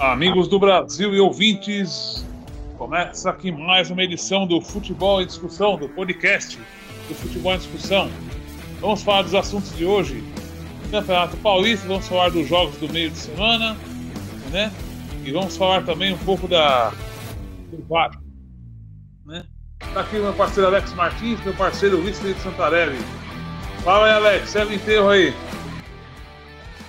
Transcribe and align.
Amigos 0.00 0.46
do 0.46 0.60
Brasil 0.60 1.12
e 1.12 1.18
ouvintes, 1.18 2.24
começa 2.76 3.30
aqui 3.30 3.50
mais 3.50 3.90
uma 3.90 4.04
edição 4.04 4.46
do 4.46 4.60
Futebol 4.60 5.20
em 5.20 5.26
Discussão, 5.26 5.76
do 5.76 5.88
podcast 5.88 6.56
do 7.08 7.14
Futebol 7.16 7.54
em 7.54 7.58
Discussão. 7.58 8.08
Vamos 8.80 9.02
falar 9.02 9.22
dos 9.22 9.34
assuntos 9.34 9.76
de 9.76 9.84
hoje. 9.84 10.22
Campeonato 10.92 11.36
Paulista, 11.38 11.88
vamos 11.88 12.06
falar 12.06 12.30
dos 12.30 12.46
jogos 12.46 12.76
do 12.76 12.88
meio 12.92 13.10
de 13.10 13.18
semana, 13.18 13.76
né? 14.52 14.72
E 15.24 15.32
vamos 15.32 15.56
falar 15.56 15.84
também 15.84 16.14
um 16.14 16.18
pouco 16.18 16.46
da 16.46 16.90
do 17.72 17.84
VAR, 17.88 18.12
né? 19.26 19.44
Tá 19.92 20.02
aqui 20.02 20.16
meu 20.16 20.32
parceiro 20.32 20.68
Alex 20.68 20.94
Martins, 20.94 21.42
meu 21.44 21.54
parceiro 21.54 21.96
Luiz 21.96 22.20
Felipe 22.20 22.40
Santarelli. 22.40 22.98
Fala 23.82 24.06
aí, 24.06 24.12
Alex, 24.12 24.50
serve 24.50 24.76
enterro 24.76 25.08
aí. 25.08 25.34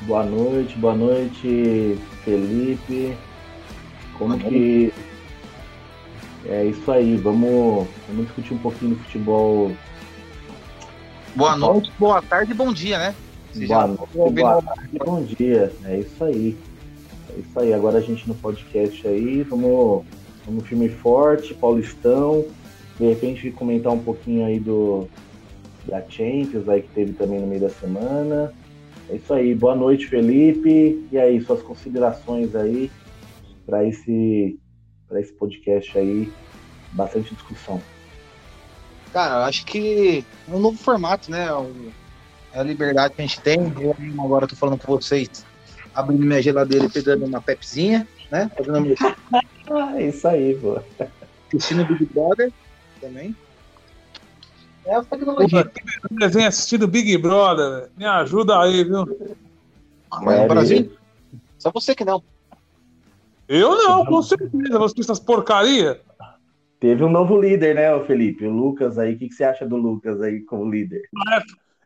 Boa 0.02 0.23
noite, 0.23 0.77
boa 0.77 0.95
noite, 0.95 1.98
Felipe. 2.23 3.16
Como 4.18 4.38
que. 4.38 4.94
É 6.45 6.66
isso 6.66 6.90
aí, 6.92 7.16
vamos, 7.18 7.88
vamos 8.08 8.26
discutir 8.26 8.54
um 8.54 8.58
pouquinho 8.58 8.95
do 8.95 9.04
futebol. 9.04 9.72
Boa 11.36 11.55
noite, 11.55 11.92
boa 12.00 12.22
tarde 12.22 12.52
e 12.52 12.55
bom 12.55 12.72
dia, 12.73 12.98
né? 12.98 13.16
Você 13.54 13.68
Boa 13.68 13.82
já- 13.82 13.88
noite, 13.88 14.34
boa 14.34 14.62
tarde, 14.62 14.98
bom 15.05 15.23
dia. 15.23 15.72
É 15.86 16.00
isso 16.00 16.23
aí. 16.23 16.58
É 17.36 17.40
isso 17.40 17.59
aí. 17.59 17.73
Agora 17.73 17.98
a 17.98 18.02
gente 18.02 18.28
no 18.28 18.36
podcast 18.36 19.06
aí, 19.08 19.44
vamos, 19.44 20.04
vamos 20.45 20.66
firme 20.67 20.86
e 20.88 20.90
forte, 20.90 21.54
Paulistão. 21.54 22.45
De 23.00 23.08
repente 23.08 23.52
comentar 23.52 23.92
um 23.94 24.00
pouquinho 24.00 24.45
aí 24.45 24.59
do 24.59 25.08
da 25.88 26.02
Champions 26.09 26.67
aí 26.70 26.81
que 26.81 26.90
teve 26.90 27.14
também 27.14 27.40
no 27.40 27.48
meio 27.48 27.62
da 27.62 27.70
semana. 27.70 28.54
É 29.09 29.16
isso 29.16 29.34
aí. 29.34 29.55
Boa 29.55 29.76
noite, 29.76 30.08
Felipe. 30.08 31.08
E 31.12 31.17
aí, 31.17 31.41
suas 31.41 31.62
considerações 31.62 32.55
aí 32.55 32.91
para 33.66 33.83
esse 33.83 34.58
para 35.08 35.20
esse 35.20 35.33
podcast 35.33 35.97
aí, 35.97 36.31
bastante 36.92 37.33
discussão. 37.33 37.81
Cara, 39.11 39.42
eu 39.42 39.44
acho 39.45 39.66
que 39.66 40.23
é 40.48 40.53
um 40.53 40.59
novo 40.59 40.78
formato, 40.78 41.31
né? 41.31 41.48
É 42.53 42.59
a 42.59 42.64
liberdade 42.64 43.16
que 43.16 43.22
a 43.22 43.25
gente 43.25 43.42
tem. 43.42 43.59
Eu 43.80 43.95
agora 44.23 44.48
tô 44.48 44.56
falando 44.56 44.80
com 44.80 44.95
vocês, 44.95 45.44
abrindo 45.95 46.23
minha 46.23 46.42
geladeira 46.44 46.86
e 46.86 46.89
pegando 46.89 47.26
uma 47.26 47.42
pepzinha, 47.42 48.08
né? 48.30 48.52
Fazendo 48.55 48.94
Ah, 49.72 49.94
é 50.00 50.08
isso 50.08 50.28
aí, 50.28 50.55
pô. 50.55 50.80
assistindo 51.48 51.86
Big 51.86 52.05
Brother 52.14 52.53
também. 53.02 53.36
É 54.90 54.95
a 54.95 55.04
tecnologia. 55.04 55.72
Desenho 56.09 56.48
assistindo 56.48 56.88
Big 56.88 57.16
Brother, 57.20 57.90
me 57.95 58.06
ajuda 58.06 58.59
aí, 58.59 58.84
viu? 58.84 59.06
Mas 60.23 60.42
no 60.42 60.48
Brasil, 60.48 60.92
só 61.59 61.72
você 61.72 61.94
que 61.94 62.04
não. 62.04 62.23
Eu 63.48 63.78
não, 63.78 64.04
com 64.04 64.20
certeza, 64.23 64.80
você 64.80 65.00
essas 65.00 65.20
porcaria. 65.20 66.02
Teve 66.80 67.04
um 67.04 67.10
novo 67.10 67.40
líder, 67.40 67.76
né, 67.76 67.94
o 67.94 68.04
Felipe? 68.06 68.48
O 68.48 68.52
Lucas 68.52 68.98
aí. 68.98 69.14
O 69.14 69.20
que, 69.20 69.28
que 69.28 69.36
você 69.36 69.44
acha 69.44 69.64
do 69.64 69.76
Lucas 69.76 70.22
aí 70.22 70.42
como 70.42 70.72
líder? 70.72 71.04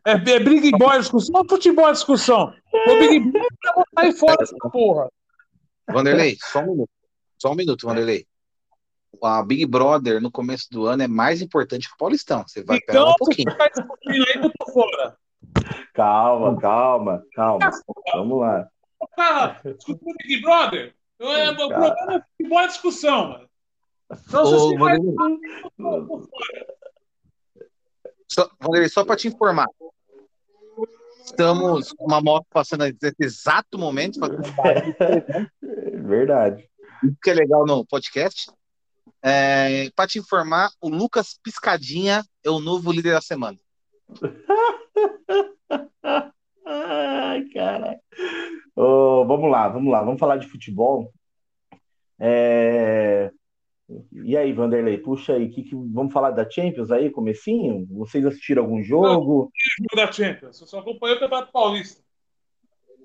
É, 0.06 0.12
é 0.12 0.38
Big 0.38 0.70
Boy 0.70 0.98
discussão 0.98 1.40
ou 1.40 1.48
futebol 1.48 1.92
discussão? 1.92 2.54
O 2.72 2.98
Big 3.00 3.20
Boy 3.20 3.42
eu 3.42 3.74
vou 3.74 3.84
sair 3.98 4.12
fora 4.12 4.36
dessa 4.38 4.56
porra. 4.70 5.10
Vanderlei, 5.90 6.38
só 6.40 6.60
um 6.60 6.70
minuto. 6.70 6.90
Só 7.38 7.52
um 7.52 7.54
minuto, 7.54 7.86
Vanderlei. 7.86 8.26
A 9.22 9.42
Big 9.42 9.66
Brother 9.66 10.20
no 10.20 10.30
começo 10.30 10.68
do 10.70 10.86
ano 10.86 11.02
é 11.02 11.08
mais 11.08 11.40
importante 11.42 11.88
que 11.88 11.94
o 11.94 11.98
Paulistão. 11.98 12.42
Você 12.46 12.62
vai 12.64 12.78
Então, 12.78 13.10
um 13.10 13.14
pouquinho. 13.16 13.50
você 13.50 13.56
faz 13.56 13.70
esse 13.76 13.86
pouquinho 13.86 14.24
aí 14.26 14.32
que 14.40 14.46
eu 14.46 14.52
tô 14.58 14.72
fora. 14.72 15.16
Calma, 15.92 16.58
calma, 16.58 17.22
calma. 17.34 17.70
Vamos 18.12 18.40
lá. 18.40 18.68
O 19.00 19.06
cara 19.08 19.60
discutindo 19.76 20.14
Big 20.26 20.40
Brother, 20.42 20.94
eu, 21.18 21.32
é, 21.32 21.50
o 21.50 21.56
problema 21.56 22.14
é 22.14 22.22
futebol 22.36 22.66
discussão, 22.66 23.28
mano. 23.30 23.48
Então, 24.28 24.42
Ô, 24.44 24.46
você 24.50 24.78
faz 24.78 24.98
Vanderlei, 24.98 25.60
eu 25.78 26.06
tô 26.06 26.18
fora. 26.20 26.66
Só, 28.28 28.50
Vanderlei, 28.60 28.88
só 28.88 29.04
para 29.04 29.16
te 29.16 29.28
informar. 29.28 29.66
Estamos 31.24 31.92
com 31.92 32.04
uma 32.04 32.20
moto 32.20 32.46
passando 32.50 32.84
nesse 32.84 33.14
exato 33.18 33.78
momento, 33.78 34.18
fazendo 34.20 34.46
um 34.46 34.52
barulho, 34.52 34.94
Verdade. 36.06 36.68
isso 37.02 37.16
que 37.22 37.30
é 37.30 37.34
legal 37.34 37.64
no 37.66 37.84
podcast. 37.86 38.50
É, 39.26 39.88
para 39.96 40.06
te 40.06 40.18
informar, 40.18 40.70
o 40.82 40.90
Lucas 40.90 41.40
Piscadinha 41.42 42.22
é 42.44 42.50
o 42.50 42.60
novo 42.60 42.92
líder 42.92 43.12
da 43.12 43.22
semana. 43.22 43.58
Ai, 46.66 47.42
cara. 47.54 47.98
Ô, 48.76 49.24
vamos 49.24 49.50
lá, 49.50 49.66
vamos 49.68 49.90
lá. 49.90 50.02
Vamos 50.02 50.20
falar 50.20 50.36
de 50.36 50.46
futebol. 50.46 51.10
É, 52.20 53.30
E 54.12 54.36
aí, 54.36 54.52
Vanderlei, 54.52 54.98
puxa 54.98 55.32
aí. 55.32 55.48
Que 55.48 55.62
que... 55.62 55.74
Vamos 55.74 56.12
falar 56.12 56.32
da 56.32 56.48
Champions 56.48 56.90
aí, 56.90 57.08
comecinho? 57.08 57.86
Vocês 57.92 58.26
assistiram 58.26 58.64
algum 58.64 58.82
jogo? 58.82 59.50
Jogo 59.54 59.96
da 59.96 60.12
Champions, 60.12 60.60
eu 60.60 60.66
só 60.66 60.80
acompanhei 60.80 61.16
o 61.16 61.20
Campeonato 61.20 61.50
Paulista. 61.50 62.04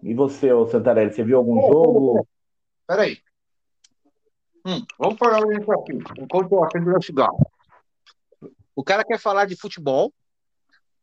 E 0.04 0.14
você, 0.14 0.52
ô 0.52 0.68
Santarelli, 0.68 1.14
você 1.14 1.24
viu 1.24 1.38
algum 1.38 1.62
jogo? 1.62 2.28
Peraí. 2.86 3.20
Hum, 4.70 4.86
vamos 5.00 5.18
falar 5.18 5.40
isso 5.60 5.72
aqui, 5.72 5.94
enquanto 6.20 6.52
eu 6.52 6.64
acendo 6.64 6.92
meu 6.92 7.02
cigarro. 7.02 7.40
O 8.76 8.84
cara 8.84 9.04
quer 9.04 9.20
falar 9.20 9.46
de 9.46 9.56
futebol, 9.56 10.14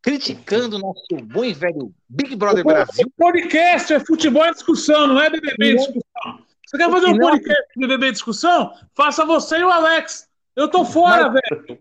criticando 0.01 0.77
o 0.77 0.79
nosso 0.79 1.05
bom 1.23 1.43
e 1.43 1.53
velho 1.53 1.93
Big 2.07 2.33
Brother 2.37 2.63
Brasil. 2.63 3.05
O 3.05 3.11
podcast 3.11 3.93
é 3.93 3.99
futebol 3.99 4.45
em 4.45 4.53
discussão, 4.53 5.07
não 5.07 5.21
é 5.21 5.29
BBB 5.29 5.73
em 5.73 5.75
discussão. 5.75 6.45
Você 6.65 6.77
quer 6.77 6.89
fazer 6.89 7.07
um 7.07 7.17
podcast 7.17 7.63
de 7.75 7.79
BBB 7.81 8.11
discussão? 8.13 8.73
Faça 8.95 9.25
você 9.25 9.57
e 9.57 9.63
o 9.63 9.69
Alex. 9.69 10.29
Eu 10.55 10.69
tô 10.69 10.85
fora, 10.85 11.29
velho. 11.29 11.79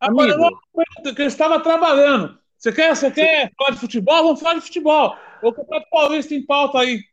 Agora, 0.00 0.30
eu 0.30 0.44
Amigo. 0.44 1.14
que 1.14 1.22
eu 1.22 1.26
estava 1.26 1.60
trabalhando. 1.60 2.38
Você 2.56 2.72
quer, 2.72 2.96
você 2.96 3.10
quer 3.10 3.52
falar 3.58 3.70
de 3.72 3.78
futebol? 3.78 4.22
Vamos 4.24 4.40
falar 4.40 4.54
de 4.54 4.62
futebol. 4.62 5.14
O 5.42 5.52
Campeonato 5.52 5.90
Paulista 5.90 6.34
em 6.34 6.44
pauta 6.44 6.78
aí. 6.78 7.04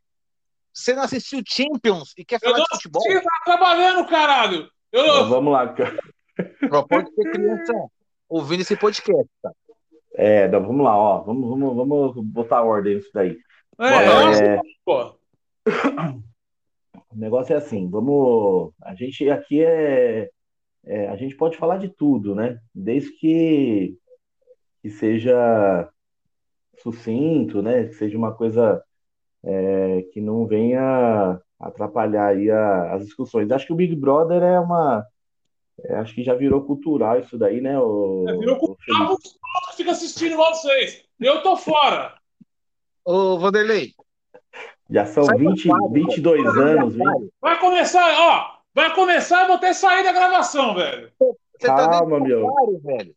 Você 0.73 0.93
não 0.93 1.03
assistiu 1.03 1.41
Champions 1.47 2.13
e 2.17 2.25
quer 2.25 2.39
Eu 2.41 2.49
falar 2.49 2.57
não 2.57 2.63
de 2.65 2.75
futebol? 2.75 3.03
eu 3.07 3.21
tava 3.21 3.43
trabalhando, 3.45 4.07
caralho. 4.07 4.69
Eu, 4.91 5.03
Então, 5.03 5.29
vamos 5.29 5.53
lá. 5.53 5.75
Só 6.69 6.81
pode 6.83 7.13
ter 7.13 7.31
criança 7.31 7.73
ouvindo 8.27 8.61
esse 8.61 8.75
podcast. 8.75 9.29
Tá? 9.41 9.51
É, 10.15 10.47
não, 10.47 10.61
vamos 10.61 10.83
lá, 10.83 10.97
ó. 10.97 11.21
Vamos, 11.21 11.49
vamos, 11.49 11.75
vamos 11.75 12.25
botar 12.25 12.63
ordem 12.63 12.95
nisso 12.95 13.09
daí. 13.13 13.37
é, 13.79 14.55
É, 14.55 14.59
pô. 14.83 15.15
O 17.11 17.15
negócio 17.15 17.53
é 17.53 17.57
assim, 17.57 17.87
vamos. 17.89 18.73
A 18.81 18.95
gente 18.95 19.29
aqui 19.29 19.63
é, 19.63 20.29
é, 20.85 21.07
A 21.09 21.15
gente 21.15 21.35
pode 21.35 21.57
falar 21.57 21.77
de 21.77 21.89
tudo, 21.89 22.33
né? 22.33 22.59
Desde 22.73 23.11
que, 23.11 23.95
que 24.81 24.89
seja 24.89 25.89
sucinto, 26.81 27.61
né? 27.61 27.85
Que 27.85 27.93
seja 27.93 28.17
uma 28.17 28.33
coisa 28.35 28.83
é, 29.43 30.03
que 30.13 30.21
não 30.21 30.45
venha 30.45 31.39
atrapalhar 31.59 32.27
aí 32.27 32.49
a- 32.51 32.93
as 32.93 33.05
discussões. 33.05 33.51
Acho 33.51 33.67
que 33.67 33.73
o 33.73 33.75
Big 33.75 33.95
Brother 33.95 34.41
é 34.43 34.59
uma. 34.59 35.05
é, 35.85 35.95
acho 35.95 36.13
que 36.13 36.23
já 36.23 36.33
virou 36.35 36.61
cultural 36.63 37.19
isso 37.19 37.37
daí, 37.37 37.59
né? 37.61 37.79
O, 37.79 38.25
É, 38.27 38.37
virou 38.37 38.57
o? 38.57 38.77
Ah, 38.95 39.11
os 39.13 39.21
que 39.71 39.77
fica 39.77 39.91
assistindo 39.91 40.35
vocês. 40.37 41.03
Eu 41.19 41.41
tô 41.41 41.55
fora. 41.57 42.15
Ô, 43.05 43.37
Vanderlei, 43.37 43.91
Já 44.89 45.05
são 45.05 45.23
Sai 45.23 45.37
20, 45.37 45.63
do 45.63 45.69
quadro, 45.69 45.89
22 45.91 46.57
anos, 46.57 46.93
20, 46.95 47.29
Vai 47.41 47.59
começar, 47.59 48.13
ó. 48.17 48.53
Vai 48.75 48.93
começar, 48.95 49.41
eu 49.43 49.47
vou 49.49 49.57
ter 49.57 49.73
sair 49.73 50.03
da 50.03 50.11
gravação, 50.11 50.73
velho. 50.75 51.09
você 51.19 51.67
tá 51.67 51.75
Calma, 51.75 52.19
dentro 52.19 52.23
meu. 52.23 52.39
do 52.41 52.47
armário, 52.47 52.79
velho. 52.81 53.15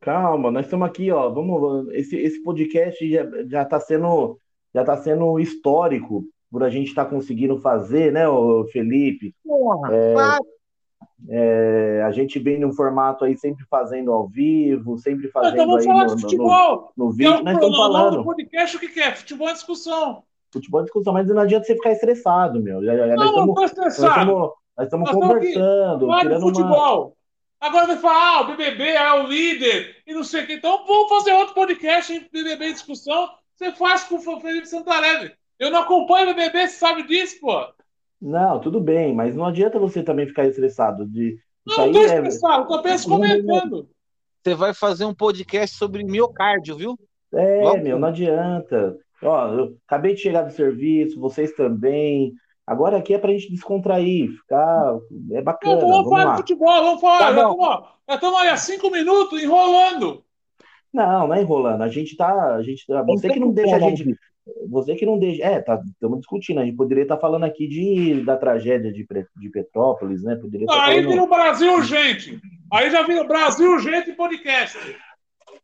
Calma, 0.00 0.50
nós 0.50 0.64
estamos 0.66 0.88
aqui, 0.88 1.10
ó. 1.10 1.28
Vamos, 1.30 1.88
esse, 1.92 2.16
esse 2.16 2.42
podcast 2.42 3.08
já, 3.10 3.22
já 3.46 3.62
está 3.62 3.78
sendo, 3.78 4.38
já 4.74 4.84
tá 4.84 4.96
sendo 4.96 5.38
histórico 5.38 6.24
por 6.50 6.62
a 6.64 6.70
gente 6.70 6.88
estar 6.88 7.04
conseguindo 7.04 7.58
fazer, 7.60 8.12
né, 8.12 8.24
Felipe? 8.72 9.34
Porra, 9.44 9.94
É, 9.94 10.14
para, 10.14 10.38
É, 11.28 12.02
a 12.04 12.10
gente 12.12 12.38
vem 12.38 12.58
num 12.58 12.72
formato 12.72 13.24
aí 13.24 13.36
sempre 13.36 13.64
fazendo 13.70 14.10
ao 14.12 14.26
vivo, 14.26 14.98
sempre 14.98 15.28
fazendo 15.28 15.52
Então 15.54 15.66
vamos 15.66 15.80
aí 15.82 15.86
falar 15.86 16.04
no, 16.04 16.08
de 16.08 16.14
no, 16.14 16.20
futebol. 16.22 16.92
no, 16.96 17.06
no 17.06 17.16
Que 17.16 17.24
é 17.24 17.30
vídeo. 17.30 17.44
Nós 17.44 17.54
estamos 17.54 17.76
falando 17.76 18.24
podcast, 18.24 18.76
o 18.76 18.80
que, 18.80 18.88
que 18.88 19.00
é? 19.00 19.14
Futebol 19.14 19.48
em 19.48 19.52
discussão. 19.52 20.22
futebol 20.52 20.80
de 20.80 20.86
discussão, 20.86 21.12
mas 21.12 21.28
não 21.28 21.38
adianta 21.40 21.66
você 21.66 21.74
ficar 21.74 21.92
estressado, 21.92 22.60
meu. 22.60 22.82
Já, 22.84 22.96
já, 22.96 23.06
nós 23.06 23.16
Não, 23.16 23.16
não 23.16 23.26
estamos, 23.26 23.54
tô 23.54 23.60
nós 23.60 23.70
estressado. 23.70 24.32
nós 24.76 24.86
estamos 24.86 25.12
Nós 25.12 25.16
aqui 25.16 25.26
conversando, 25.28 26.06
de 26.08 26.18
tirando 26.20 26.42
uma. 26.42 26.52
futebol. 26.54 27.16
Agora 27.60 27.86
vai 27.86 27.96
falar, 27.98 28.38
ah, 28.38 28.40
o 28.40 28.46
BBB 28.46 28.82
é 28.88 29.12
o 29.22 29.26
líder 29.26 29.96
e 30.06 30.14
não 30.14 30.24
sei 30.24 30.42
o 30.44 30.46
que. 30.46 30.54
Então 30.54 30.84
vamos 30.86 31.08
fazer 31.10 31.32
outro 31.34 31.54
podcast 31.54 32.12
em 32.12 32.26
BBB 32.32 32.68
em 32.68 32.72
discussão. 32.72 33.28
Você 33.60 33.72
faz 33.72 34.04
com 34.04 34.16
o 34.16 34.40
Felipe 34.40 34.66
Santarelli. 34.66 35.32
Eu 35.58 35.70
não 35.70 35.82
acompanho 35.82 36.30
o 36.30 36.34
BBB, 36.34 36.66
você 36.66 36.78
sabe 36.78 37.02
disso, 37.02 37.38
pô. 37.42 37.62
Não, 38.18 38.58
tudo 38.58 38.80
bem, 38.80 39.14
mas 39.14 39.36
não 39.36 39.44
adianta 39.44 39.78
você 39.78 40.02
também 40.02 40.26
ficar 40.26 40.46
estressado. 40.46 41.06
De, 41.06 41.38
isso 41.66 41.78
Não, 41.78 41.86
não 41.86 41.92
tô 41.92 42.00
é. 42.00 42.04
estressado, 42.06 42.66
tô 42.66 42.74
apenas 42.74 43.04
comentando. 43.04 43.86
Você 44.42 44.54
vai 44.54 44.72
fazer 44.72 45.04
um 45.04 45.14
podcast 45.14 45.76
sobre 45.76 46.02
miocárdio, 46.02 46.74
viu? 46.74 46.98
É, 47.34 47.60
Vamos. 47.60 47.82
meu, 47.82 47.98
não 47.98 48.08
adianta. 48.08 48.96
Ó, 49.22 49.48
eu 49.48 49.76
acabei 49.86 50.14
de 50.14 50.22
chegar 50.22 50.42
do 50.44 50.52
serviço, 50.54 51.20
vocês 51.20 51.52
também. 51.52 52.32
Agora 52.66 52.96
aqui 52.96 53.12
é 53.12 53.18
pra 53.18 53.30
gente 53.30 53.50
descontrair, 53.50 54.30
ficar. 54.38 54.96
É 55.32 55.42
bacana. 55.42 55.82
Não, 55.82 55.86
vamos, 55.86 56.08
falar 56.08 56.30
de 56.30 56.36
futebol, 56.38 56.82
vamos 56.82 57.00
falar. 57.02 57.18
Tá 57.18 57.98
já 58.08 58.14
estamos 58.14 58.40
aí 58.40 58.48
há 58.48 58.56
cinco 58.56 58.90
minutos 58.90 59.42
enrolando. 59.42 60.24
Não, 60.92 61.28
não 61.28 61.34
é 61.34 61.42
enrolando. 61.42 61.82
A 61.82 61.88
gente 61.88 62.16
tá. 62.16 62.54
A 62.54 62.62
gente, 62.62 62.86
tá, 62.86 63.02
você 63.02 63.28
que 63.28 63.40
não 63.40 63.52
deixa 63.52 63.76
a 63.76 63.78
gente. 63.78 64.16
Você 64.68 64.94
que 64.94 65.06
não 65.06 65.18
deixa. 65.18 65.42
É, 65.42 65.60
tá, 65.60 65.80
estamos 65.86 66.18
discutindo. 66.18 66.60
A 66.60 66.64
gente 66.64 66.76
poderia 66.76 67.02
estar 67.02 67.16
tá 67.16 67.20
falando 67.20 67.44
aqui 67.44 67.68
de, 67.68 68.22
da 68.24 68.36
tragédia 68.36 68.92
de, 68.92 69.06
de 69.36 69.48
Petrópolis, 69.50 70.22
né? 70.22 70.36
Poderia 70.36 70.66
tá 70.66 70.86
aí 70.86 70.96
falando... 70.96 71.10
vira 71.10 71.22
o 71.22 71.28
Brasil 71.28 71.82
gente. 71.82 72.40
Aí 72.72 72.90
já 72.90 73.02
vira 73.02 73.24
Brasil 73.24 73.78
gente 73.78 74.12
podcast. 74.12 74.78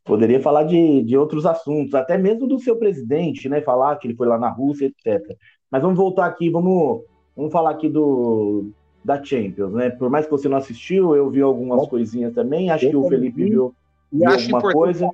Poderia 0.04 0.40
falar 0.40 0.62
de, 0.62 1.02
de 1.02 1.16
outros 1.16 1.44
assuntos, 1.44 1.92
até 1.94 2.16
mesmo 2.16 2.46
do 2.46 2.60
seu 2.60 2.76
presidente, 2.76 3.48
né? 3.48 3.60
Falar 3.60 3.96
que 3.96 4.06
ele 4.06 4.14
foi 4.14 4.28
lá 4.28 4.38
na 4.38 4.48
Rússia, 4.48 4.86
etc. 4.86 5.36
Mas 5.68 5.82
vamos 5.82 5.96
voltar 5.96 6.26
aqui, 6.26 6.48
vamos, 6.48 7.02
vamos 7.36 7.52
falar 7.52 7.70
aqui 7.70 7.88
do 7.88 8.70
da 9.04 9.22
Champions, 9.22 9.72
né? 9.72 9.90
Por 9.90 10.10
mais 10.10 10.26
que 10.26 10.32
você 10.32 10.48
não 10.48 10.56
assistiu, 10.56 11.14
eu 11.14 11.30
vi 11.30 11.40
algumas 11.40 11.86
coisinhas 11.88 12.34
também. 12.34 12.70
Acho 12.70 12.90
que 12.90 12.96
o 12.96 13.08
Felipe 13.08 13.44
viu, 13.44 13.72
viu 14.18 14.30
alguma 14.30 14.72
coisa. 14.72 15.10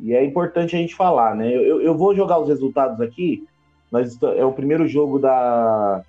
E 0.00 0.14
é 0.14 0.24
importante 0.24 0.76
a 0.76 0.78
gente 0.78 0.94
falar, 0.94 1.34
né? 1.34 1.52
Eu, 1.52 1.80
eu 1.80 1.96
vou 1.96 2.14
jogar 2.14 2.38
os 2.38 2.48
resultados 2.48 3.00
aqui. 3.00 3.46
Nós, 3.90 4.20
é 4.22 4.44
o 4.44 4.52
primeiro 4.52 4.86
jogo 4.86 5.18
da, 5.18 6.02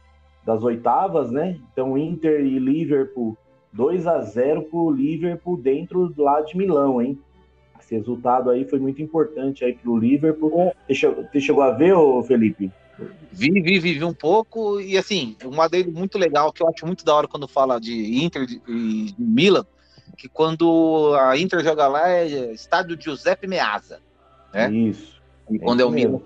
das 0.45 0.63
oitavas, 0.63 1.31
né? 1.31 1.57
Então, 1.71 1.97
Inter 1.97 2.41
e 2.41 2.59
Liverpool, 2.59 3.37
2 3.73 4.05
a 4.05 4.21
0 4.21 4.63
pro 4.63 4.91
Liverpool 4.91 5.57
dentro 5.57 6.13
lá 6.17 6.41
de 6.41 6.57
Milão, 6.57 7.01
hein? 7.01 7.17
Esse 7.79 7.95
resultado 7.95 8.49
aí 8.49 8.65
foi 8.65 8.77
muito 8.77 9.01
importante 9.01 9.63
aí 9.63 9.73
pro 9.73 9.97
Liverpool. 9.97 10.73
Você 10.85 10.93
chegou, 10.93 11.23
você 11.23 11.39
chegou 11.39 11.63
a 11.63 11.71
ver, 11.71 11.93
ô 11.93 12.21
Felipe? 12.21 12.71
Vi, 13.31 13.49
vi, 13.51 13.79
vi, 13.79 13.93
vi 13.93 14.03
um 14.03 14.13
pouco. 14.13 14.79
E 14.81 14.97
assim, 14.97 15.35
um 15.45 15.61
adendo 15.61 15.91
muito 15.91 16.17
legal 16.17 16.51
que 16.51 16.61
eu 16.61 16.67
acho 16.67 16.85
muito 16.85 17.05
da 17.05 17.15
hora 17.15 17.27
quando 17.27 17.47
fala 17.47 17.79
de 17.79 18.23
Inter 18.23 18.45
e 18.67 19.15
Milan 19.17 19.65
que 20.17 20.27
quando 20.27 21.15
a 21.19 21.38
Inter 21.38 21.63
joga 21.63 21.88
lá 21.88 22.09
é 22.09 22.27
estádio 22.51 22.97
Giuseppe 23.00 23.47
Meazza, 23.47 24.00
né? 24.53 24.71
Isso. 24.71 25.19
E 25.50 25.57
é 25.57 25.59
quando 25.59 25.81
é 25.81 25.85
o 25.85 25.91
Milan. 25.91 26.21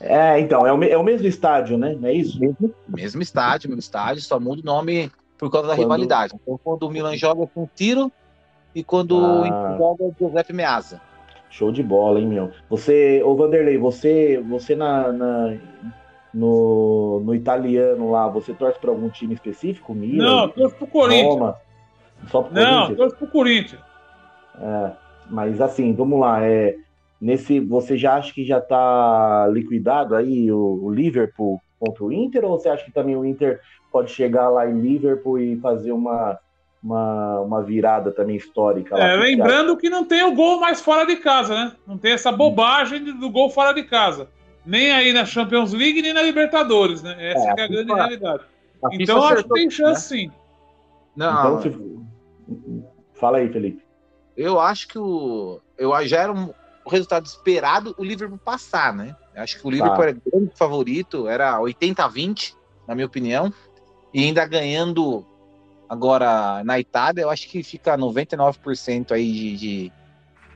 É, 0.00 0.40
então, 0.40 0.66
é 0.66 0.72
o, 0.72 0.82
é 0.82 0.96
o 0.96 1.04
mesmo 1.04 1.26
estádio, 1.26 1.76
né? 1.76 1.96
Não 1.98 2.08
é 2.08 2.12
isso? 2.14 2.40
Mesmo, 2.40 2.74
mesmo 2.88 3.22
estádio, 3.22 3.68
mesmo 3.68 3.80
estádio, 3.80 4.22
só 4.22 4.40
muda 4.40 4.62
o 4.62 4.64
nome 4.64 5.10
por 5.36 5.50
causa 5.50 5.68
da 5.68 5.74
quando... 5.74 5.82
rivalidade. 5.82 6.34
Então, 6.40 6.58
quando 6.62 6.84
o 6.84 6.90
Milan 6.90 7.16
joga 7.16 7.46
com 7.46 7.68
tiro 7.74 8.10
e 8.74 8.82
quando 8.82 9.16
ah. 9.16 9.42
o 9.42 9.46
Inter 9.46 9.78
joga 9.78 10.04
é 10.04 10.10
Giuseppe 10.18 10.52
Meazza. 10.52 11.00
Show 11.50 11.72
de 11.72 11.82
bola, 11.82 12.20
hein, 12.20 12.28
meu? 12.28 12.50
Você, 12.70 13.22
ô 13.24 13.34
Vanderlei, 13.34 13.76
você, 13.76 14.42
você 14.48 14.76
na, 14.76 15.12
na 15.12 15.56
no, 16.32 17.20
no 17.24 17.34
italiano 17.34 18.10
lá, 18.10 18.28
você 18.28 18.54
torce 18.54 18.78
para 18.78 18.90
algum 18.90 19.08
time 19.08 19.34
específico? 19.34 19.92
Milan? 19.92 20.24
Não, 20.24 20.48
torço 20.48 20.76
pro 20.76 20.86
Corinthians. 20.86 21.34
Roma. 21.34 21.56
Só 22.28 22.42
pro 22.42 22.54
Não, 22.54 22.64
Corinthians? 22.64 22.96
torço 22.96 23.16
pro 23.16 23.26
Corinthians. 23.26 23.80
É, 24.60 24.90
mas 25.30 25.60
assim, 25.60 25.94
vamos 25.94 26.20
lá. 26.20 26.44
É, 26.44 26.76
nesse, 27.20 27.60
você 27.60 27.96
já 27.96 28.14
acha 28.14 28.32
que 28.32 28.44
já 28.44 28.58
está 28.58 29.48
liquidado 29.52 30.14
aí 30.14 30.50
o, 30.50 30.80
o, 30.82 30.90
Liverpool 30.92 31.60
contra 31.78 32.04
o 32.04 32.12
Inter? 32.12 32.44
Ou 32.44 32.58
você 32.58 32.68
acha 32.68 32.84
que 32.84 32.92
também 32.92 33.16
o 33.16 33.24
Inter 33.24 33.60
pode 33.92 34.10
chegar 34.10 34.48
lá 34.48 34.68
em 34.68 34.80
Liverpool 34.80 35.38
e 35.38 35.56
fazer 35.56 35.92
uma, 35.92 36.38
uma, 36.82 37.40
uma 37.40 37.62
virada 37.62 38.10
também 38.10 38.36
histórica? 38.36 38.96
Lá, 38.96 39.04
é, 39.04 39.16
lembrando 39.16 39.76
que 39.76 39.88
não 39.88 40.04
tem 40.04 40.22
o 40.22 40.34
gol 40.34 40.60
mais 40.60 40.80
fora 40.80 41.06
de 41.06 41.16
casa, 41.16 41.54
né? 41.54 41.72
Não 41.86 41.98
tem 41.98 42.12
essa 42.12 42.32
bobagem 42.32 43.02
do 43.04 43.30
gol 43.30 43.50
fora 43.50 43.72
de 43.72 43.82
casa. 43.84 44.28
Nem 44.64 44.92
aí 44.92 45.12
na 45.12 45.24
Champions 45.24 45.72
League, 45.72 46.02
nem 46.02 46.12
na 46.12 46.22
Libertadores, 46.22 47.02
né? 47.02 47.16
Essa 47.18 47.54
é, 47.56 47.60
é 47.60 47.64
a 47.64 47.68
grande 47.68 47.92
realidade. 47.92 48.44
Então 48.92 49.22
acho 49.24 49.44
que 49.44 49.54
tem 49.54 49.70
chance 49.70 50.14
né? 50.14 50.22
sim. 50.22 50.32
Não. 51.16 51.58
Então, 51.58 51.62
se... 51.62 51.99
Fala 53.14 53.38
aí, 53.38 53.52
Felipe. 53.52 53.82
Eu 54.36 54.60
acho 54.60 54.88
que 54.88 54.98
o. 54.98 55.60
Eu 55.76 55.92
já 56.06 56.22
era 56.22 56.32
um, 56.32 56.52
o 56.84 56.90
resultado 56.90 57.26
esperado 57.26 57.94
o 57.98 58.04
Liverpool 58.04 58.38
passar, 58.38 58.94
né? 58.94 59.14
Eu 59.34 59.42
acho 59.42 59.58
que 59.58 59.66
o 59.66 59.70
Liverpool 59.70 59.96
tá. 59.96 60.02
era 60.04 60.12
grande 60.12 60.52
favorito, 60.56 61.28
era 61.28 61.60
80 61.60 62.04
a 62.04 62.08
20, 62.08 62.56
na 62.86 62.94
minha 62.94 63.06
opinião. 63.06 63.52
E 64.12 64.24
ainda 64.24 64.46
ganhando 64.46 65.24
agora 65.88 66.62
na 66.64 66.78
Itália, 66.78 67.22
eu 67.22 67.30
acho 67.30 67.48
que 67.48 67.62
fica 67.62 67.96
99% 67.96 69.12
aí 69.12 69.32
de, 69.32 69.56
de, 69.56 69.92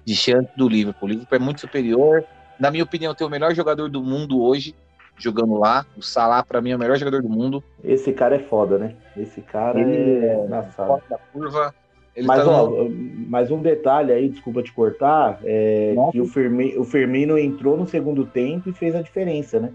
de 0.05 0.17
chance 0.17 0.49
do 0.57 0.69
Liverpool. 0.69 1.09
O 1.09 1.13
Liverpool 1.13 1.37
é 1.37 1.41
muito 1.41 1.61
superior. 1.61 2.25
Na 2.59 2.71
minha 2.71 2.85
opinião, 2.85 3.15
tem 3.15 3.27
o 3.27 3.31
melhor 3.31 3.55
jogador 3.55 3.89
do 3.89 4.03
mundo 4.03 4.41
hoje 4.41 4.75
jogando 5.17 5.55
lá. 5.59 5.87
O 5.97 6.03
Salah, 6.03 6.43
para 6.43 6.61
mim, 6.61 6.71
é 6.71 6.77
o 6.77 6.79
melhor 6.79 6.97
jogador 6.97 7.23
do 7.23 7.29
mundo. 7.29 7.63
Esse 7.83 8.13
cara 8.13 8.37
é 8.37 8.41
foda, 8.41 8.79
né? 8.79 8.97
Esse 9.17 9.41
cara 9.41 9.81
ele 9.81 10.25
é, 10.25 10.71
sala. 10.71 11.03
da 11.09 11.19
curva. 11.19 11.75
Ele 12.15 12.27
mas, 12.27 12.45
tá 12.45 12.51
ó, 12.51 12.67
no... 12.69 12.91
mas 13.29 13.51
um 13.51 13.61
detalhe 13.61 14.13
aí, 14.13 14.29
desculpa 14.29 14.63
te 14.63 14.73
cortar, 14.73 15.41
é 15.45 15.93
Nossa. 15.95 16.13
que 16.13 16.21
o 16.21 16.27
Firmino, 16.27 16.81
o 16.81 16.85
Firmino 16.85 17.39
entrou 17.39 17.77
no 17.77 17.87
segundo 17.87 18.25
tempo 18.25 18.69
e 18.69 18.73
fez 18.73 18.95
a 18.95 19.03
diferença, 19.03 19.59
né? 19.59 19.73